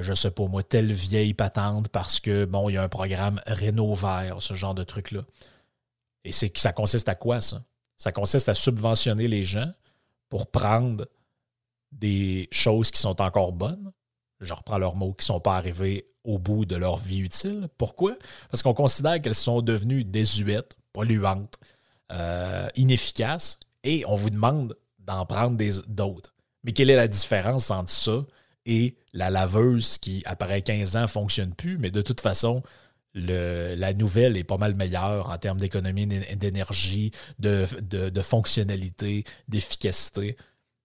je 0.00 0.14
sais 0.14 0.30
pas 0.30 0.46
moi, 0.46 0.62
telle 0.62 0.92
vieille 0.92 1.34
patente 1.34 1.88
parce 1.88 2.20
que, 2.20 2.44
bon, 2.46 2.68
il 2.68 2.74
y 2.74 2.76
a 2.76 2.82
un 2.82 2.88
programme 2.88 3.40
Rénovaire, 3.46 4.40
ce 4.40 4.54
genre 4.54 4.74
de 4.74 4.84
truc-là. 4.84 5.22
Et 6.24 6.32
c'est 6.32 6.56
ça 6.58 6.72
consiste 6.72 7.08
à 7.08 7.14
quoi, 7.14 7.40
ça? 7.40 7.62
Ça 7.96 8.12
consiste 8.12 8.48
à 8.48 8.54
subventionner 8.54 9.28
les 9.28 9.44
gens 9.44 9.70
pour 10.30 10.50
prendre 10.50 11.06
des 11.92 12.48
choses 12.52 12.90
qui 12.90 13.00
sont 13.00 13.20
encore 13.20 13.52
bonnes, 13.52 13.92
je 14.40 14.54
reprends 14.54 14.78
leurs 14.78 14.96
mots, 14.96 15.12
qui 15.12 15.24
ne 15.24 15.34
sont 15.34 15.40
pas 15.40 15.56
arrivés 15.56 16.06
au 16.24 16.38
bout 16.38 16.64
de 16.64 16.76
leur 16.76 16.96
vie 16.96 17.20
utile. 17.20 17.68
Pourquoi? 17.78 18.14
Parce 18.50 18.62
qu'on 18.62 18.74
considère 18.74 19.20
qu'elles 19.20 19.34
sont 19.34 19.62
devenues 19.62 20.04
désuètes, 20.04 20.76
polluantes, 20.92 21.58
euh, 22.12 22.68
inefficaces, 22.76 23.58
et 23.84 24.04
on 24.06 24.14
vous 24.14 24.30
demande 24.30 24.76
d'en 24.98 25.26
prendre 25.26 25.56
d'autres. 25.88 26.34
Mais 26.64 26.72
quelle 26.72 26.90
est 26.90 26.96
la 26.96 27.08
différence 27.08 27.70
entre 27.70 27.90
ça 27.90 28.24
et 28.66 28.96
la 29.12 29.30
laveuse 29.30 29.98
qui, 29.98 30.22
après 30.26 30.62
15 30.62 30.96
ans, 30.96 31.02
ne 31.02 31.06
fonctionne 31.06 31.54
plus, 31.54 31.78
mais 31.78 31.90
de 31.90 32.02
toute 32.02 32.20
façon, 32.20 32.62
la 33.14 33.92
nouvelle 33.92 34.36
est 34.36 34.44
pas 34.44 34.58
mal 34.58 34.74
meilleure 34.74 35.30
en 35.30 35.38
termes 35.38 35.58
d'économie 35.58 36.06
d'énergie, 36.06 37.10
de, 37.38 37.66
fonctionnalité, 38.22 39.24
d'efficacité 39.48 40.36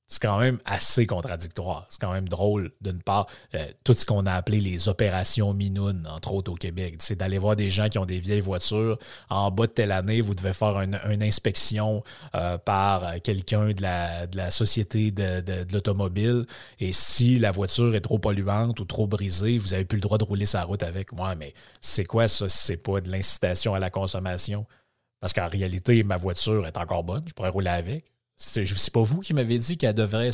c'est 0.07 0.21
quand 0.21 0.37
même 0.37 0.59
assez 0.65 1.07
contradictoire. 1.07 1.87
C'est 1.89 1.99
quand 1.99 2.13
même 2.13 2.29
drôle, 2.29 2.71
d'une 2.79 3.01
part, 3.01 3.25
euh, 3.55 3.65
tout 3.83 3.93
ce 3.93 4.05
qu'on 4.05 4.27
a 4.27 4.33
appelé 4.33 4.59
les 4.59 4.87
opérations 4.87 5.53
Minoun, 5.53 6.07
entre 6.07 6.33
autres 6.33 6.51
au 6.51 6.55
Québec. 6.55 6.97
C'est 6.99 7.15
d'aller 7.15 7.39
voir 7.39 7.55
des 7.55 7.71
gens 7.71 7.89
qui 7.89 7.97
ont 7.97 8.05
des 8.05 8.19
vieilles 8.19 8.41
voitures. 8.41 8.99
En 9.29 9.49
bas 9.49 9.65
de 9.65 9.71
telle 9.71 9.91
année, 9.91 10.21
vous 10.21 10.35
devez 10.35 10.53
faire 10.53 10.79
une, 10.79 10.95
inspection 11.23 12.03
euh, 12.35 12.57
par 12.59 13.19
quelqu'un 13.23 13.71
de 13.71 13.81
la, 13.81 14.51
société 14.51 15.09
de, 15.09 15.73
l'automobile. 15.73 16.45
Et 16.79 16.93
si 16.93 17.39
la 17.39 17.51
voiture 17.51 17.95
est 17.95 18.01
trop 18.01 18.19
polluante 18.19 18.79
ou 18.79 18.85
trop 18.85 19.07
brisée, 19.07 19.57
vous 19.57 19.69
n'avez 19.69 19.85
plus 19.85 19.97
le 19.97 20.01
droit 20.01 20.19
de 20.19 20.23
rouler 20.23 20.45
sa 20.45 20.63
route 20.63 20.83
avec. 20.83 21.13
moi. 21.13 21.33
mais 21.35 21.53
c'est 21.81 22.05
quoi 22.05 22.27
ça 22.27 22.47
si 22.47 22.57
c'est 22.57 22.77
pas 22.77 23.01
de 23.01 23.09
l'incitation 23.09 23.73
à 23.73 23.79
la 23.79 23.89
consommation? 23.89 24.67
Parce 25.19 25.33
qu'en 25.33 25.47
réalité, 25.47 26.03
ma 26.03 26.17
voiture 26.17 26.67
est 26.67 26.77
encore 26.77 27.03
bonne, 27.03 27.23
je 27.27 27.33
pourrais 27.33 27.49
rouler 27.49 27.69
avec. 27.69 28.14
C'est 28.37 28.91
pas 28.91 29.01
vous 29.01 29.21
qui 29.21 29.33
m'avez 29.33 29.57
dit 29.57 29.77
qu'elle 29.77 29.93
devrait, 29.93 30.29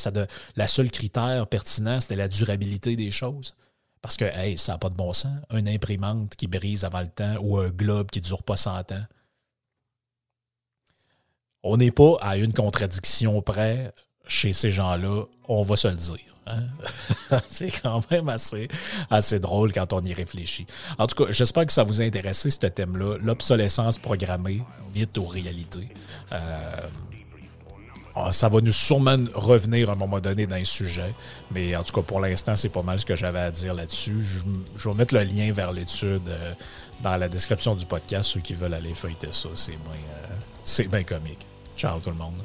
la 0.56 0.68
seule 0.68 0.90
critère 0.90 1.46
pertinent, 1.48 2.00
c'était 2.00 2.16
la 2.16 2.28
durabilité 2.28 2.96
des 2.96 3.12
choses. 3.12 3.56
Parce 4.02 4.18
que, 4.18 4.26
hey, 4.26 4.58
ça 4.58 4.74
n'a 4.74 4.78
pas 4.80 4.90
de 4.90 4.96
bon 4.96 5.14
sens. 5.14 5.38
Une 5.52 5.68
imprimante 5.68 6.36
qui 6.36 6.48
brise 6.48 6.84
avant 6.84 7.02
le 7.02 7.10
temps 7.10 7.36
ou 7.40 7.60
un 7.60 7.70
globe 7.70 8.10
qui 8.10 8.20
ne 8.20 8.26
dure 8.26 8.42
pas 8.42 8.56
100 8.56 8.92
ans. 8.92 9.06
On 11.64 11.78
n'est 11.78 11.92
pas 11.92 12.18
à 12.22 12.38
une 12.38 12.54
contradiction 12.54 13.40
près 13.44 13.94
chez 14.26 14.54
ces 14.54 14.72
gens-là, 14.72 15.26
on 15.48 15.62
va 15.62 15.76
se 15.76 15.88
le 15.88 15.96
dire. 15.96 16.18
Hein. 16.48 16.64
c'est 17.48 17.70
quand 17.70 18.10
même 18.10 18.30
assez, 18.30 18.68
drôle 19.40 19.72
quand 19.72 19.94
on 19.94 20.04
y 20.04 20.14
réfléchit. 20.14 20.66
En 20.98 21.06
tout 21.06 21.24
cas, 21.24 21.32
j'espère 21.32 21.68
que 21.68 21.74
ça 21.74 21.84
vous 21.84 22.02
a 22.02 22.04
intéressé, 22.04 22.50
ce 22.50 22.58
thème-là, 22.66 23.18
l'obsolescence 23.22 24.00
programmée, 24.00 24.64
mythe 24.96 25.18
ou 25.20 25.26
réalité. 25.28 25.90
Euh, 26.32 26.88
ça 28.32 28.50
va 28.50 28.62
nous 28.62 28.72
sûrement 28.72 29.18
revenir 29.34 29.90
à 29.90 29.94
un 29.94 29.96
moment 29.96 30.20
donné 30.20 30.48
dans 30.48 30.58
le 30.58 30.66
sujet, 30.66 31.14
mais 31.52 31.76
en 31.76 31.84
tout 31.84 31.94
cas 31.94 32.02
pour 32.02 32.20
l'instant, 32.20 32.56
c'est 32.56 32.70
pas 32.70 32.82
mal 32.82 33.00
ce 33.00 33.06
que 33.06 33.16
j'avais 33.16 33.40
à 33.40 33.52
dire 33.52 33.74
là-dessus. 33.74 34.22
Je, 34.76 34.90
vais 34.90 34.96
mettre 34.96 35.14
le 35.14 35.24
lien 35.24 35.52
vers 35.52 35.72
l'étude 35.72 36.28
euh, 36.28 36.54
dans 37.02 37.18
la 37.18 37.30
description 37.30 37.76
du 37.76 37.86
podcast, 37.86 38.32
ceux 38.32 38.42
qui 38.42 38.54
veulent 38.54 38.74
aller 38.74 38.94
feuilleter 38.94 39.32
ça. 39.32 39.50
C'est 39.56 39.72
bien, 39.72 40.86
euh, 40.86 40.88
bien 40.90 41.04
comique. 41.04 41.46
Ciao 41.78 42.00
tout 42.00 42.10
le 42.10 42.16
monde. 42.16 42.44